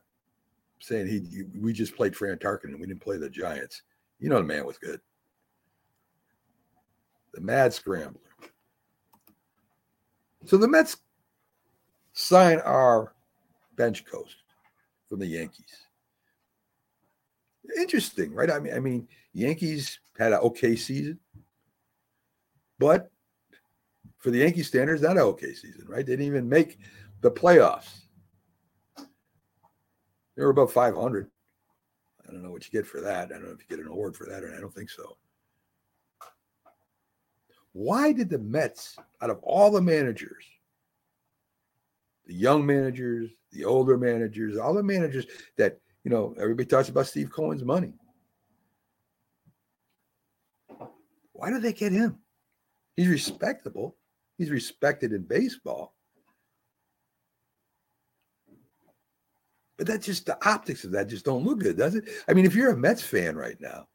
saying 0.80 1.06
he 1.06 1.44
we 1.60 1.72
just 1.72 1.94
played 1.94 2.16
Fran 2.16 2.38
Tarkenton 2.38 2.70
and 2.70 2.80
we 2.80 2.86
didn't 2.86 3.02
play 3.02 3.18
the 3.18 3.30
Giants. 3.30 3.82
You 4.18 4.28
know 4.28 4.38
the 4.38 4.44
man 4.44 4.66
was 4.66 4.78
good. 4.78 5.00
The 7.34 7.40
mad 7.40 7.72
scrambler. 7.72 8.20
So 10.46 10.56
the 10.56 10.66
Mets 10.66 10.96
sign 12.12 12.58
our 12.60 13.14
bench 13.76 14.04
coach 14.04 14.36
from 15.08 15.20
the 15.20 15.26
Yankees 15.26 15.86
interesting, 17.76 18.32
right? 18.32 18.50
I 18.50 18.58
mean, 18.58 18.74
I 18.74 18.80
mean, 18.80 19.08
Yankees 19.32 20.00
had 20.18 20.32
an 20.32 20.40
okay 20.40 20.76
season, 20.76 21.18
but 22.78 23.10
for 24.18 24.30
the 24.30 24.38
Yankee 24.38 24.62
standards, 24.62 25.02
not 25.02 25.16
an 25.16 25.22
okay 25.22 25.54
season, 25.54 25.86
right? 25.88 26.04
They 26.04 26.12
didn't 26.12 26.26
even 26.26 26.48
make 26.48 26.78
the 27.20 27.30
playoffs. 27.30 28.00
They 28.98 30.44
were 30.44 30.50
above 30.50 30.72
500. 30.72 31.30
I 32.26 32.32
don't 32.32 32.42
know 32.42 32.50
what 32.50 32.64
you 32.64 32.70
get 32.70 32.86
for 32.86 33.00
that. 33.00 33.28
I 33.28 33.32
don't 33.32 33.44
know 33.44 33.50
if 33.50 33.60
you 33.60 33.76
get 33.76 33.84
an 33.84 33.90
award 33.90 34.16
for 34.16 34.26
that, 34.26 34.44
or 34.44 34.54
I 34.54 34.60
don't 34.60 34.74
think 34.74 34.90
so. 34.90 35.16
Why 37.72 38.12
did 38.12 38.30
the 38.30 38.38
Mets, 38.38 38.96
out 39.20 39.30
of 39.30 39.38
all 39.42 39.70
the 39.70 39.82
managers, 39.82 40.44
the 42.26 42.34
young 42.34 42.64
managers, 42.64 43.30
the 43.52 43.64
older 43.64 43.96
managers, 43.96 44.56
all 44.56 44.74
the 44.74 44.82
managers 44.82 45.26
that 45.56 45.78
you 46.04 46.10
know, 46.10 46.34
everybody 46.38 46.66
talks 46.66 46.88
about 46.88 47.06
Steve 47.06 47.30
Cohen's 47.30 47.64
money. 47.64 47.94
Why 51.32 51.50
do 51.50 51.58
they 51.58 51.72
get 51.72 51.92
him? 51.92 52.18
He's 52.96 53.08
respectable. 53.08 53.96
He's 54.38 54.50
respected 54.50 55.12
in 55.12 55.22
baseball. 55.22 55.94
But 59.76 59.86
that's 59.86 60.04
just 60.04 60.26
the 60.26 60.36
optics 60.46 60.84
of 60.84 60.92
that 60.92 61.08
just 61.08 61.24
don't 61.24 61.44
look 61.44 61.60
good, 61.60 61.78
does 61.78 61.94
it? 61.94 62.04
I 62.28 62.34
mean, 62.34 62.44
if 62.44 62.54
you're 62.54 62.72
a 62.72 62.76
Mets 62.76 63.02
fan 63.02 63.36
right 63.36 63.56
now, 63.60 63.88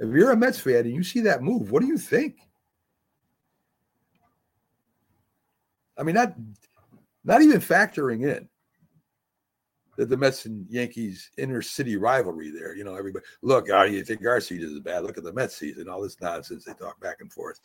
if 0.00 0.08
you're 0.08 0.30
a 0.30 0.36
Mets 0.36 0.58
fan 0.58 0.86
and 0.86 0.94
you 0.94 1.02
see 1.02 1.20
that 1.20 1.42
move, 1.42 1.70
what 1.70 1.82
do 1.82 1.88
you 1.88 1.98
think? 1.98 2.38
I 5.98 6.02
mean, 6.02 6.14
not 6.14 6.34
not 7.24 7.42
even 7.42 7.60
factoring 7.60 8.22
in 8.22 8.48
the, 9.98 10.06
the 10.06 10.16
Mets 10.16 10.46
and 10.46 10.64
Yankees 10.70 11.30
inner 11.36 11.60
city 11.60 11.96
rivalry 11.96 12.50
there. 12.50 12.74
You 12.74 12.84
know, 12.84 12.94
everybody 12.94 13.26
look, 13.42 13.68
oh, 13.70 13.82
you 13.82 14.04
think 14.04 14.24
our 14.24 14.40
season 14.40 14.72
is 14.72 14.80
bad? 14.80 15.02
Look 15.02 15.18
at 15.18 15.24
the 15.24 15.32
Mets 15.32 15.56
season, 15.56 15.88
all 15.88 16.00
this 16.00 16.20
nonsense 16.20 16.64
they 16.64 16.72
talk 16.72 16.98
back 17.00 17.16
and 17.20 17.30
forth. 17.32 17.60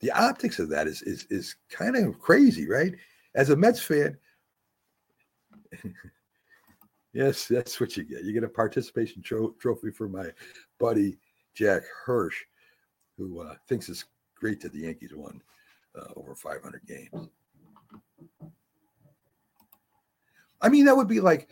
The 0.00 0.12
optics 0.12 0.60
of 0.60 0.68
that 0.70 0.86
is 0.86 1.02
is 1.02 1.26
is 1.28 1.56
kind 1.68 1.96
of 1.96 2.20
crazy, 2.20 2.68
right? 2.68 2.94
As 3.34 3.50
a 3.50 3.56
Mets 3.56 3.80
fan, 3.80 4.16
yes, 7.12 7.48
that's 7.48 7.80
what 7.80 7.96
you 7.96 8.04
get. 8.04 8.22
You 8.22 8.32
get 8.32 8.44
a 8.44 8.48
participation 8.48 9.22
tro- 9.22 9.56
trophy 9.58 9.90
for 9.90 10.08
my 10.08 10.30
buddy 10.78 11.18
Jack 11.54 11.82
Hirsch, 12.04 12.44
who 13.18 13.40
uh, 13.40 13.56
thinks 13.68 13.88
it's 13.88 14.04
great 14.36 14.60
that 14.60 14.72
the 14.72 14.80
Yankees 14.80 15.14
won 15.14 15.42
uh, 15.98 16.12
over 16.14 16.36
500 16.36 16.82
games. 16.86 17.28
I 20.60 20.68
mean, 20.68 20.84
that 20.86 20.96
would 20.96 21.08
be 21.08 21.20
like 21.20 21.48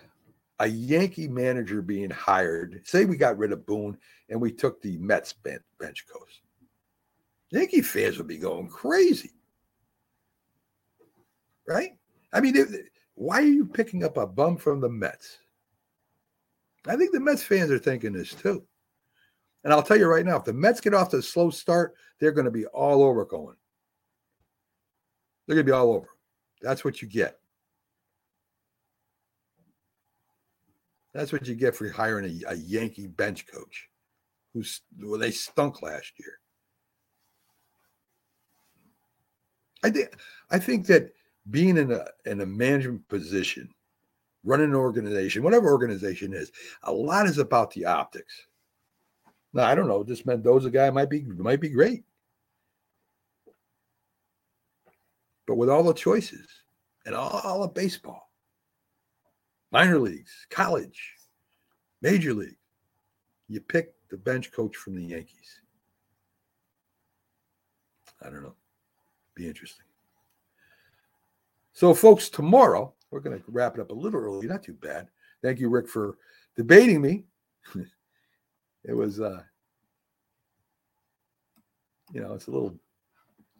a 0.58 0.66
Yankee 0.66 1.28
manager 1.28 1.82
being 1.82 2.10
hired. 2.10 2.80
Say 2.84 3.04
we 3.04 3.16
got 3.16 3.38
rid 3.38 3.52
of 3.52 3.66
Boone 3.66 3.98
and 4.28 4.40
we 4.40 4.52
took 4.52 4.80
the 4.80 4.96
Mets 4.98 5.32
bench, 5.32 5.64
coach. 5.80 6.42
Yankee 7.50 7.82
fans 7.82 8.18
would 8.18 8.26
be 8.26 8.38
going 8.38 8.68
crazy. 8.68 9.32
Right? 11.66 11.92
I 12.32 12.40
mean, 12.40 12.54
why 13.14 13.38
are 13.38 13.42
you 13.42 13.66
picking 13.66 14.04
up 14.04 14.16
a 14.16 14.26
bum 14.26 14.56
from 14.56 14.80
the 14.80 14.88
Mets? 14.88 15.38
I 16.86 16.96
think 16.96 17.12
the 17.12 17.20
Mets 17.20 17.42
fans 17.42 17.70
are 17.70 17.78
thinking 17.78 18.12
this 18.12 18.34
too. 18.34 18.64
And 19.62 19.72
I'll 19.72 19.82
tell 19.82 19.98
you 19.98 20.06
right 20.06 20.26
now, 20.26 20.36
if 20.36 20.44
the 20.44 20.52
Mets 20.52 20.80
get 20.80 20.94
off 20.94 21.10
to 21.10 21.18
a 21.18 21.22
slow 21.22 21.48
start, 21.50 21.94
they're 22.20 22.32
going 22.32 22.44
to 22.44 22.50
be 22.50 22.66
all 22.66 23.02
over 23.02 23.24
Cohen. 23.24 23.56
They're 25.46 25.56
going 25.56 25.66
to 25.66 25.70
be 25.70 25.76
all 25.76 25.92
over. 25.92 26.08
That's 26.60 26.84
what 26.84 27.00
you 27.00 27.08
get. 27.08 27.38
That's 31.14 31.32
what 31.32 31.46
you 31.46 31.54
get 31.54 31.76
for 31.76 31.88
hiring 31.88 32.42
a, 32.44 32.52
a 32.52 32.56
Yankee 32.56 33.06
bench 33.06 33.46
coach 33.46 33.88
who's 34.52 34.80
well, 35.00 35.18
they 35.18 35.30
stunk 35.30 35.80
last 35.80 36.12
year. 36.18 36.38
I 39.84 39.90
think 39.90 40.16
I 40.50 40.58
think 40.58 40.86
that 40.86 41.12
being 41.50 41.76
in 41.76 41.92
a 41.92 42.06
in 42.26 42.40
a 42.40 42.46
management 42.46 43.06
position, 43.08 43.68
running 44.42 44.70
an 44.70 44.74
organization, 44.74 45.42
whatever 45.42 45.70
organization 45.70 46.32
is, 46.32 46.50
a 46.82 46.92
lot 46.92 47.26
is 47.26 47.38
about 47.38 47.70
the 47.72 47.84
optics. 47.84 48.46
Now 49.52 49.64
I 49.64 49.74
don't 49.74 49.88
know. 49.88 50.02
This 50.02 50.26
Mendoza 50.26 50.70
guy 50.70 50.90
might 50.90 51.10
be 51.10 51.22
might 51.22 51.60
be 51.60 51.68
great, 51.68 52.02
but 55.46 55.56
with 55.56 55.68
all 55.68 55.84
the 55.84 55.94
choices 55.94 56.48
and 57.06 57.14
all, 57.14 57.40
all 57.44 57.62
of 57.62 57.74
baseball, 57.74 58.30
minor 59.74 59.98
leagues, 59.98 60.46
college, 60.50 61.16
major 62.00 62.32
league, 62.32 62.56
you 63.48 63.60
pick 63.60 63.92
the 64.08 64.16
bench 64.16 64.52
coach 64.52 64.76
from 64.76 64.94
the 64.94 65.02
Yankees. 65.02 65.60
I 68.22 68.30
don't 68.30 68.44
know. 68.44 68.54
Be 69.34 69.48
interesting. 69.48 69.84
So, 71.72 71.92
folks, 71.92 72.28
tomorrow 72.28 72.94
we're 73.10 73.18
going 73.18 73.36
to 73.36 73.44
wrap 73.48 73.74
it 73.74 73.80
up 73.80 73.90
a 73.90 73.94
little 73.94 74.20
early. 74.20 74.46
Not 74.46 74.62
too 74.62 74.74
bad. 74.74 75.08
Thank 75.42 75.58
you, 75.58 75.68
Rick, 75.68 75.88
for 75.88 76.18
debating 76.56 77.02
me. 77.02 77.24
it 78.84 78.94
was, 78.94 79.20
uh, 79.20 79.42
you 82.12 82.20
know, 82.20 82.34
it's 82.34 82.46
a 82.46 82.52
little, 82.52 82.78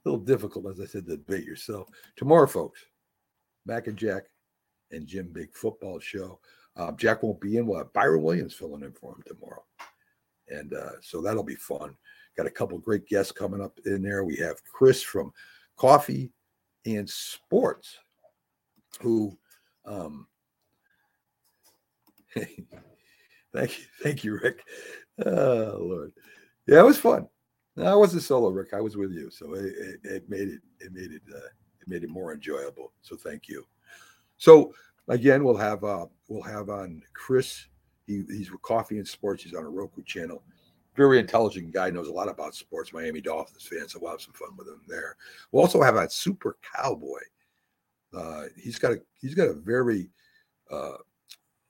little 0.04 0.20
difficult, 0.20 0.66
as 0.70 0.80
I 0.80 0.84
said, 0.84 1.06
to 1.06 1.16
debate 1.16 1.44
yourself. 1.44 1.88
Tomorrow, 2.14 2.46
folks, 2.46 2.84
Mac 3.66 3.88
and 3.88 3.96
Jack 3.96 4.26
and 4.90 5.06
Jim 5.06 5.30
Big 5.32 5.54
Football 5.54 5.98
Show. 5.98 6.38
Uh, 6.76 6.92
Jack 6.92 7.22
won't 7.22 7.40
be 7.40 7.56
in. 7.56 7.66
We'll 7.66 7.78
have 7.78 7.92
Byron 7.92 8.22
Williams 8.22 8.54
filling 8.54 8.82
in 8.82 8.92
for 8.92 9.14
him 9.14 9.22
tomorrow. 9.26 9.64
And 10.48 10.74
uh, 10.74 11.00
so 11.00 11.20
that'll 11.20 11.44
be 11.44 11.54
fun. 11.54 11.96
Got 12.36 12.46
a 12.46 12.50
couple 12.50 12.78
great 12.78 13.06
guests 13.06 13.32
coming 13.32 13.60
up 13.60 13.78
in 13.86 14.02
there. 14.02 14.24
We 14.24 14.36
have 14.36 14.62
Chris 14.64 15.02
from 15.02 15.32
Coffee 15.76 16.32
and 16.84 17.08
Sports 17.08 17.98
who 19.00 19.36
um 19.84 20.26
thank 22.34 22.58
you 22.58 23.84
thank 24.02 24.24
you 24.24 24.38
rick 24.42 24.64
oh 25.26 25.76
lord 25.80 26.12
yeah 26.66 26.80
it 26.80 26.84
was 26.84 26.98
fun 26.98 27.28
no, 27.76 27.84
i 27.84 27.94
wasn't 27.94 28.22
solo 28.22 28.50
rick 28.50 28.74
i 28.74 28.80
was 28.80 28.96
with 28.96 29.12
you 29.12 29.30
so 29.30 29.54
it, 29.54 29.64
it, 29.64 30.00
it 30.04 30.30
made 30.30 30.48
it 30.48 30.60
it 30.80 30.92
made 30.92 31.12
it 31.12 31.22
uh, 31.32 31.48
it 31.80 31.88
made 31.88 32.02
it 32.02 32.10
more 32.10 32.32
enjoyable 32.32 32.92
so 33.02 33.16
thank 33.16 33.48
you 33.48 33.64
so 34.36 34.72
again 35.08 35.44
we'll 35.44 35.56
have 35.56 35.84
uh 35.84 36.06
we'll 36.28 36.42
have 36.42 36.68
on 36.68 37.02
chris. 37.12 37.66
He, 38.06 38.22
he's 38.28 38.52
with 38.52 38.60
coffee 38.62 38.98
and 38.98 39.08
sports. 39.08 39.42
He's 39.42 39.54
on 39.54 39.64
a 39.64 39.68
roku 39.68 40.02
channel. 40.02 40.42
Very 40.94 41.18
intelligent 41.18 41.72
guy. 41.72 41.90
Knows 41.90 42.08
a 42.08 42.12
lot 42.12 42.28
about 42.28 42.54
sports. 42.54 42.92
Miami 42.92 43.20
dolphins 43.20 43.66
fan 43.66 43.88
so 43.88 43.98
we'll 44.00 44.10
have 44.10 44.20
some 44.20 44.34
fun 44.34 44.56
with 44.56 44.68
him 44.68 44.82
there. 44.86 45.16
We'll 45.50 45.62
also 45.62 45.82
have 45.82 45.96
on 45.96 46.10
super 46.10 46.58
cowboy. 46.74 47.20
Uh, 48.16 48.44
he's 48.56 48.78
got 48.78 48.92
a 48.92 49.00
he's 49.20 49.34
got 49.34 49.48
a 49.48 49.54
very 49.54 50.10
uh, 50.70 50.96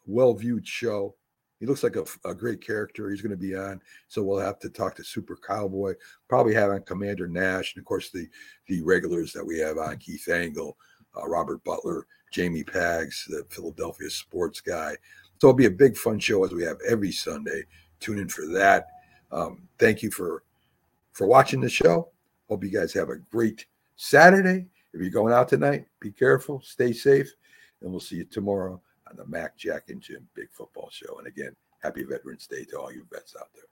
well 0.06 0.34
viewed 0.34 0.66
show. 0.66 1.14
He 1.60 1.66
looks 1.66 1.82
like 1.82 1.96
a, 1.96 2.04
a 2.26 2.34
great 2.34 2.60
character. 2.60 3.08
He's 3.08 3.22
going 3.22 3.30
to 3.30 3.36
be 3.36 3.56
on, 3.56 3.80
so 4.08 4.22
we'll 4.22 4.38
have 4.38 4.58
to 4.58 4.68
talk 4.68 4.94
to 4.96 5.04
Super 5.04 5.36
Cowboy. 5.36 5.94
Probably 6.28 6.52
have 6.54 6.70
on 6.70 6.82
Commander 6.82 7.26
Nash, 7.26 7.74
and 7.74 7.80
of 7.80 7.86
course 7.86 8.10
the 8.10 8.28
the 8.66 8.82
regulars 8.82 9.32
that 9.32 9.46
we 9.46 9.58
have 9.60 9.78
on 9.78 9.96
Keith 9.98 10.28
Angle, 10.28 10.76
uh, 11.16 11.26
Robert 11.26 11.62
Butler, 11.64 12.06
Jamie 12.34 12.64
Pags, 12.64 13.26
the 13.28 13.46
Philadelphia 13.48 14.10
sports 14.10 14.60
guy. 14.60 14.96
So 15.38 15.48
it'll 15.48 15.56
be 15.56 15.66
a 15.66 15.70
big 15.70 15.96
fun 15.96 16.18
show 16.18 16.44
as 16.44 16.52
we 16.52 16.64
have 16.64 16.78
every 16.88 17.12
Sunday. 17.12 17.62
Tune 18.00 18.18
in 18.18 18.28
for 18.28 18.46
that. 18.48 18.88
Um, 19.30 19.68
thank 19.78 20.02
you 20.02 20.10
for 20.10 20.42
for 21.12 21.26
watching 21.26 21.60
the 21.60 21.68
show. 21.68 22.08
Hope 22.48 22.64
you 22.64 22.70
guys 22.70 22.92
have 22.92 23.08
a 23.08 23.16
great 23.16 23.66
Saturday 23.96 24.66
if 24.94 25.00
you're 25.00 25.10
going 25.10 25.32
out 25.32 25.48
tonight, 25.48 25.86
be 25.98 26.12
careful, 26.12 26.60
stay 26.62 26.92
safe, 26.92 27.28
and 27.80 27.90
we'll 27.90 27.98
see 27.98 28.16
you 28.16 28.24
tomorrow 28.24 28.80
on 29.10 29.16
the 29.16 29.26
Mac, 29.26 29.56
Jack, 29.56 29.88
and 29.88 30.00
Jim 30.00 30.26
Big 30.34 30.48
Football 30.52 30.88
Show. 30.92 31.18
And 31.18 31.26
again, 31.26 31.54
happy 31.82 32.04
Veterans 32.04 32.46
Day 32.46 32.64
to 32.66 32.78
all 32.78 32.92
you 32.92 33.04
vets 33.12 33.34
out 33.38 33.48
there. 33.54 33.64